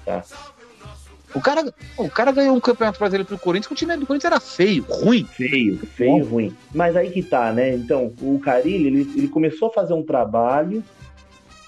tá. 0.05 0.19
tá. 0.21 0.49
O 1.33 1.39
cara, 1.39 1.73
o 1.95 2.09
cara 2.09 2.31
ganhou 2.31 2.55
um 2.55 2.59
campeonato 2.59 2.97
brasileiro 2.97 3.27
pro 3.27 3.37
Corinthians, 3.37 3.67
que 3.67 3.73
o 3.73 3.75
time 3.75 3.95
do 3.95 4.05
Corinthians 4.05 4.31
era 4.31 4.39
feio, 4.39 4.83
ruim. 4.89 5.23
Feio, 5.25 5.77
feio, 5.77 6.25
Bom. 6.25 6.31
ruim. 6.31 6.57
Mas 6.73 6.95
aí 6.95 7.11
que 7.11 7.21
tá, 7.21 7.53
né? 7.53 7.75
Então, 7.75 8.11
o 8.21 8.39
Carilli, 8.39 8.87
ele, 8.87 9.13
ele 9.15 9.27
começou 9.27 9.69
a 9.69 9.73
fazer 9.73 9.93
um 9.93 10.03
trabalho. 10.03 10.83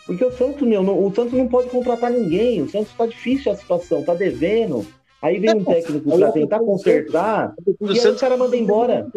Porque 0.05 0.25
o 0.25 0.31
Santos, 0.31 0.67
meu, 0.67 0.81
não, 0.81 1.05
o 1.05 1.13
Santos 1.13 1.33
não 1.33 1.47
pode 1.47 1.69
contratar 1.69 2.11
ninguém. 2.11 2.61
O 2.61 2.69
Santos 2.69 2.91
tá 2.97 3.05
difícil 3.05 3.51
a 3.51 3.55
situação, 3.55 4.03
tá 4.03 4.15
devendo. 4.15 4.85
Aí 5.21 5.39
vem 5.39 5.55
um 5.55 5.63
técnico 5.63 6.17
para 6.17 6.31
tentar 6.31 6.59
consertar 6.59 7.53
o 7.79 7.91
e 7.91 7.99
aí 7.99 8.07
o 8.07 8.15
cara 8.15 8.35
manda 8.37 8.57
embora. 8.57 9.07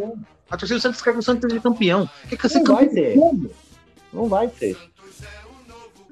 A 0.50 0.56
torcida 0.56 0.78
do 0.78 0.82
Santos 0.82 1.00
quer 1.00 1.12
que 1.12 1.18
o 1.18 1.22
Santos 1.22 1.48
seja 1.48 1.62
campeão. 1.62 2.08
Que 2.28 2.36
que 2.36 2.54
não 2.58 2.74
vai 2.74 2.88
ser. 2.90 3.16
Não 4.12 4.28
vai 4.28 4.48
ser. 4.50 4.76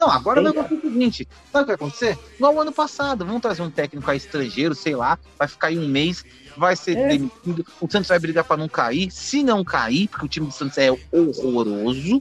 Não, 0.02 0.10
agora 0.10 0.42
vai 0.42 0.50
acontecer 0.50 0.86
o 0.86 0.92
seguinte: 0.92 1.28
sabe 1.52 1.62
o 1.62 1.64
que 1.64 1.66
vai 1.66 1.74
acontecer? 1.74 2.18
Igual 2.36 2.54
o 2.54 2.60
ano 2.60 2.72
passado, 2.72 3.24
vamos 3.24 3.40
trazer 3.40 3.62
um 3.62 3.70
técnico 3.70 4.10
aí 4.10 4.16
estrangeiro, 4.16 4.74
sei 4.74 4.96
lá, 4.96 5.16
vai 5.38 5.46
ficar 5.46 5.68
aí 5.68 5.78
um 5.78 5.86
mês, 5.86 6.24
vai 6.56 6.74
ser 6.74 6.96
é. 6.96 7.08
demitido, 7.08 7.64
o 7.80 7.88
Santos 7.88 8.08
vai 8.08 8.18
brigar 8.18 8.42
para 8.42 8.56
não 8.56 8.68
cair. 8.68 9.12
Se 9.12 9.44
não 9.44 9.62
cair, 9.62 10.08
porque 10.08 10.26
o 10.26 10.28
time 10.28 10.46
do 10.46 10.52
Santos 10.52 10.76
é 10.78 10.90
horroroso, 10.90 12.20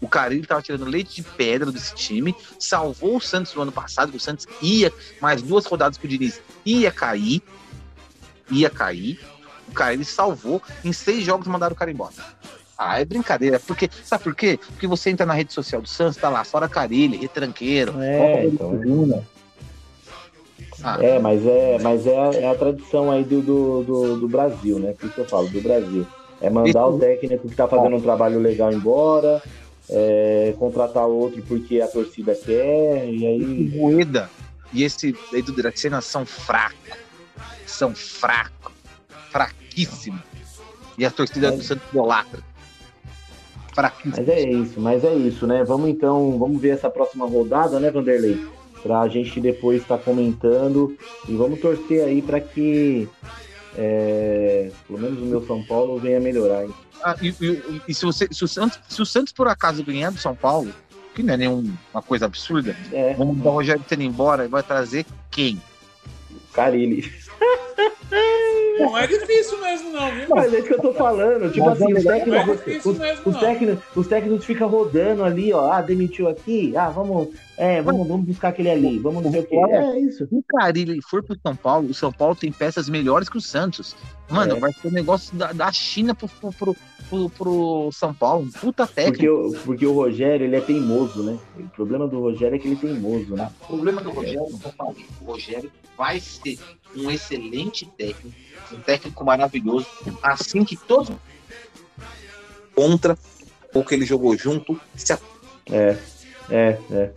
o 0.00 0.08
Carilho 0.08 0.42
estava 0.42 0.62
tirando 0.62 0.84
leite 0.84 1.16
de 1.16 1.22
pedra 1.22 1.70
desse 1.70 1.94
time, 1.94 2.34
salvou 2.58 3.16
o 3.16 3.20
Santos 3.20 3.54
no 3.54 3.62
ano 3.62 3.72
passado, 3.72 4.10
que 4.10 4.16
o 4.16 4.20
Santos 4.20 4.46
ia, 4.62 4.92
mais 5.20 5.42
duas 5.42 5.66
rodadas 5.66 5.98
que 5.98 6.06
o 6.06 6.08
Diniz 6.08 6.40
ia 6.64 6.90
cair, 6.90 7.42
ia 8.50 8.70
cair. 8.70 9.20
O 9.68 9.72
Carilho 9.72 10.04
salvou, 10.04 10.60
em 10.84 10.92
seis 10.92 11.24
jogos 11.24 11.46
mandaram 11.46 11.74
o 11.74 11.76
cara 11.76 11.90
embora. 11.90 12.14
Ah, 12.76 12.98
é 12.98 13.04
brincadeira. 13.04 13.60
Porque, 13.60 13.90
sabe 14.02 14.24
por 14.24 14.34
quê? 14.34 14.58
Porque 14.68 14.86
você 14.86 15.10
entra 15.10 15.26
na 15.26 15.34
rede 15.34 15.52
social 15.52 15.82
do 15.82 15.88
Santos, 15.88 16.16
tá 16.16 16.30
lá, 16.30 16.42
fora 16.44 16.66
Carilho, 16.66 17.20
retranqueiro. 17.20 18.00
É, 18.00 18.46
então, 18.46 19.22
ah. 20.82 20.98
é, 21.00 21.18
mas 21.18 21.46
é, 21.46 21.78
mas 21.78 22.06
é 22.06 22.18
a, 22.18 22.30
é 22.34 22.50
a 22.50 22.54
tradição 22.54 23.10
aí 23.10 23.22
do, 23.22 23.42
do, 23.42 23.82
do, 23.84 24.20
do, 24.20 24.28
Brasil, 24.28 24.78
né? 24.78 24.94
Por 24.98 25.06
isso 25.06 25.14
que 25.14 25.20
eu 25.20 25.28
falo, 25.28 25.48
do 25.48 25.60
Brasil. 25.60 26.06
É 26.40 26.48
mandar 26.48 26.86
o 26.86 26.98
técnico 26.98 27.48
que 27.50 27.54
tá 27.54 27.68
fazendo 27.68 27.96
um 27.96 28.00
trabalho 28.00 28.40
legal 28.40 28.72
embora, 28.72 29.42
é, 29.88 30.54
contratar 30.58 31.06
outro 31.06 31.42
porque 31.42 31.80
a 31.80 31.88
torcida 31.88 32.34
quer, 32.34 33.08
e 33.08 33.26
aí. 33.26 33.72
Moeda 33.76 34.28
e 34.72 34.84
esse 34.84 35.16
aí 35.32 35.42
do 35.42 35.52
Dracena 35.52 36.00
são 36.00 36.24
fracos. 36.24 36.96
São 37.66 37.94
fracos. 37.94 38.72
Fraquíssimos. 39.30 40.20
E 40.96 41.04
a 41.04 41.10
torcida 41.10 41.48
é. 41.48 41.50
do 41.52 41.62
Santos 41.62 41.88
idolatra. 41.90 42.40
Fraquíssimo. 43.74 44.26
Mas 44.26 44.28
é 44.28 44.50
isso, 44.50 44.80
mas 44.80 45.04
é 45.04 45.14
isso, 45.14 45.46
né? 45.46 45.64
Vamos 45.64 45.88
então, 45.88 46.38
vamos 46.38 46.60
ver 46.60 46.70
essa 46.70 46.90
próxima 46.90 47.26
rodada, 47.26 47.78
né, 47.78 47.90
Vanderlei? 47.90 48.44
Pra 48.82 49.06
gente 49.08 49.40
depois 49.40 49.82
estar 49.82 49.98
tá 49.98 50.04
comentando 50.04 50.96
e 51.28 51.34
vamos 51.34 51.60
torcer 51.60 52.04
aí 52.04 52.22
para 52.22 52.40
que 52.40 53.08
é, 53.76 54.70
pelo 54.86 54.98
menos 54.98 55.18
o 55.18 55.26
meu 55.26 55.46
São 55.46 55.62
Paulo 55.64 55.98
venha 55.98 56.20
melhorar. 56.20 56.64
Hein? 56.64 56.74
Ah, 57.02 57.16
e, 57.20 57.28
e, 57.28 57.82
e 57.88 57.94
se, 57.94 58.04
você, 58.04 58.28
se, 58.30 58.44
o 58.44 58.48
Santos, 58.48 58.78
se 58.88 59.00
o 59.00 59.06
Santos 59.06 59.32
por 59.32 59.48
acaso 59.48 59.84
ganhar 59.84 60.10
do 60.10 60.18
São 60.18 60.34
Paulo, 60.34 60.72
que 61.14 61.22
não 61.22 61.34
é 61.34 61.36
nenhuma 61.36 62.02
coisa 62.06 62.26
absurda, 62.26 62.76
é. 62.92 63.14
vamos 63.14 63.38
dar 63.38 63.50
o 63.50 63.54
Rogério 63.54 63.84
tendo 63.88 64.02
embora 64.02 64.44
e 64.44 64.48
vai 64.48 64.62
trazer 64.62 65.06
quem? 65.30 65.60
Carilli. 66.52 67.10
Não 68.80 68.98
é 68.98 69.06
difícil 69.06 69.60
mesmo, 69.60 69.90
não, 69.90 70.10
viu? 70.10 70.26
Mas 70.28 70.52
é 70.52 70.58
isso 70.58 70.68
que 70.68 70.74
eu 70.74 70.80
tô 70.80 70.92
falando. 70.92 71.52
Tipo 71.52 71.68
assim, 71.68 71.92
os 71.92 72.04
técnicos, 72.04 72.66
é 72.66 72.88
os, 72.88 72.98
mesmo, 72.98 73.30
os, 73.30 73.36
técnicos, 73.38 73.84
os 73.96 74.06
técnicos 74.06 74.44
ficam 74.44 74.68
rodando 74.68 75.24
ali, 75.24 75.52
ó. 75.52 75.70
Ah, 75.70 75.80
demitiu 75.80 76.28
aqui. 76.28 76.76
Ah, 76.76 76.88
vamos. 76.88 77.28
É, 77.56 77.82
vamos, 77.82 78.08
vamos 78.08 78.26
buscar 78.26 78.48
aquele 78.48 78.70
ali. 78.70 78.98
Vamos 78.98 79.22
não 79.22 79.30
sei 79.30 79.40
o 79.40 79.46
quê. 79.46 79.56
É 79.56 80.00
isso. 80.00 80.26
Se 80.26 80.34
o 80.34 80.42
Carilli 80.42 81.00
for 81.02 81.22
pro 81.22 81.38
São 81.40 81.54
Paulo, 81.54 81.90
o 81.90 81.94
São 81.94 82.12
Paulo 82.12 82.34
tem 82.34 82.50
peças 82.50 82.88
melhores 82.88 83.28
que 83.28 83.36
o 83.36 83.40
Santos. 83.40 83.94
Mano, 84.30 84.56
é. 84.56 84.60
vai 84.60 84.72
ser 84.72 84.88
um 84.88 84.92
negócio 84.92 85.36
da, 85.36 85.52
da 85.52 85.70
China 85.72 86.14
pro, 86.14 86.28
pro, 86.28 86.52
pro, 86.52 86.76
pro, 87.08 87.30
pro 87.30 87.90
São 87.92 88.14
Paulo. 88.14 88.48
Puta 88.60 88.86
técnica. 88.86 89.26
Porque, 89.26 89.58
porque 89.64 89.86
o 89.86 89.92
Rogério, 89.92 90.46
ele 90.46 90.56
é 90.56 90.60
teimoso, 90.60 91.22
né? 91.22 91.38
O 91.58 91.68
problema 91.68 92.06
do 92.06 92.20
Rogério 92.20 92.56
é 92.56 92.58
que 92.58 92.68
ele 92.68 92.76
é 92.76 92.78
teimoso, 92.78 93.34
né? 93.34 93.50
O 93.62 93.66
problema 93.66 94.00
do 94.00 94.10
Rogério, 94.10 94.46
o 95.20 95.24
Rogério 95.24 95.70
vai 95.98 96.18
ser 96.18 96.58
um 96.96 97.10
excelente 97.10 97.86
técnico, 97.86 98.36
um 98.72 98.80
técnico 98.80 99.24
maravilhoso, 99.24 99.86
assim 100.22 100.64
que 100.64 100.76
todos 100.76 101.10
contra 102.74 103.16
o 103.74 103.84
que 103.84 103.94
ele 103.94 104.04
jogou 104.04 104.36
junto 104.36 104.80
se 104.94 105.12
É, 105.70 105.96
é, 106.50 106.78
é. 106.90 107.10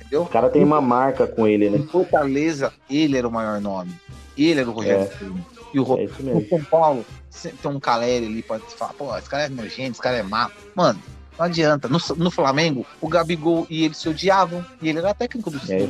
Entendeu? 0.00 0.22
O 0.22 0.26
cara 0.26 0.50
tem 0.50 0.64
uma 0.64 0.80
marca 0.80 1.26
com 1.26 1.46
ele, 1.46 1.70
né? 1.70 1.78
Em 1.78 1.86
Fortaleza, 1.86 2.72
ele 2.90 3.16
era 3.16 3.28
o 3.28 3.32
maior 3.32 3.60
nome. 3.60 3.92
Ele 4.36 4.60
era 4.60 4.68
o 4.68 4.72
Rogério 4.72 5.02
é. 5.02 5.54
E 5.72 5.80
o, 5.80 5.98
é 5.98 6.04
o 6.34 6.48
São 6.48 6.62
Paulo 6.64 7.04
tem 7.42 7.70
um 7.70 7.80
Caleri 7.80 8.26
ali, 8.26 8.42
pode 8.42 8.64
falar, 8.76 8.92
pô, 8.94 9.16
esse 9.16 9.28
cara 9.28 9.44
é 9.44 9.48
nojento, 9.48 9.92
esse 9.92 10.00
cara 10.00 10.16
é 10.16 10.22
má. 10.22 10.50
Mano, 10.74 11.00
não 11.38 11.46
adianta. 11.46 11.88
No, 11.88 11.98
no 12.16 12.30
Flamengo, 12.30 12.86
o 13.00 13.08
Gabigol 13.08 13.66
e 13.68 13.84
ele 13.84 13.94
se 13.94 14.08
odiavam, 14.08 14.64
e 14.80 14.88
ele 14.88 14.98
era 14.98 15.14
técnico 15.14 15.50
do 15.50 15.58
é, 15.70 15.88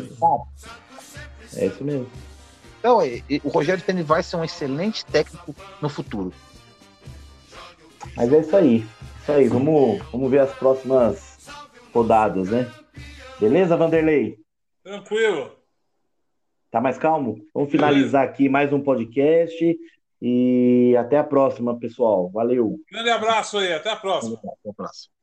é 1.57 1.66
isso 1.66 1.85
mesmo. 1.85 2.07
Então, 2.85 2.99
o 3.43 3.49
Rogério 3.49 3.82
Ceni 3.82 4.03
vai 4.03 4.22
ser 4.22 4.37
um 4.37 4.45
excelente 4.45 5.07
técnico 5.07 5.57
no 5.80 5.89
futuro. 5.89 6.35
Mas 8.14 8.30
é 8.30 8.41
isso 8.41 8.55
aí. 8.55 8.85
Isso 9.22 9.32
aí. 9.32 9.49
Vamos, 9.49 10.03
vamos 10.12 10.30
ver 10.30 10.41
as 10.41 10.53
próximas 10.53 11.49
rodadas, 11.95 12.51
né? 12.51 12.70
Beleza, 13.41 13.74
Vanderlei? 13.74 14.39
Tranquilo. 14.82 15.57
Tá 16.70 16.78
mais 16.78 16.99
calmo? 16.99 17.39
Vamos 17.55 17.70
finalizar 17.70 18.22
aqui 18.22 18.51
mais 18.51 18.70
um 18.70 18.82
podcast. 18.82 19.78
E 20.20 20.95
até 20.99 21.16
a 21.16 21.24
próxima, 21.24 21.78
pessoal. 21.78 22.30
Valeu. 22.30 22.78
Grande 22.93 23.09
abraço 23.09 23.57
aí. 23.57 23.72
Até 23.72 23.93
a 23.93 23.97
próxima. 23.97 24.35
Até 24.37 24.68
a 24.68 24.74
próxima. 24.74 25.14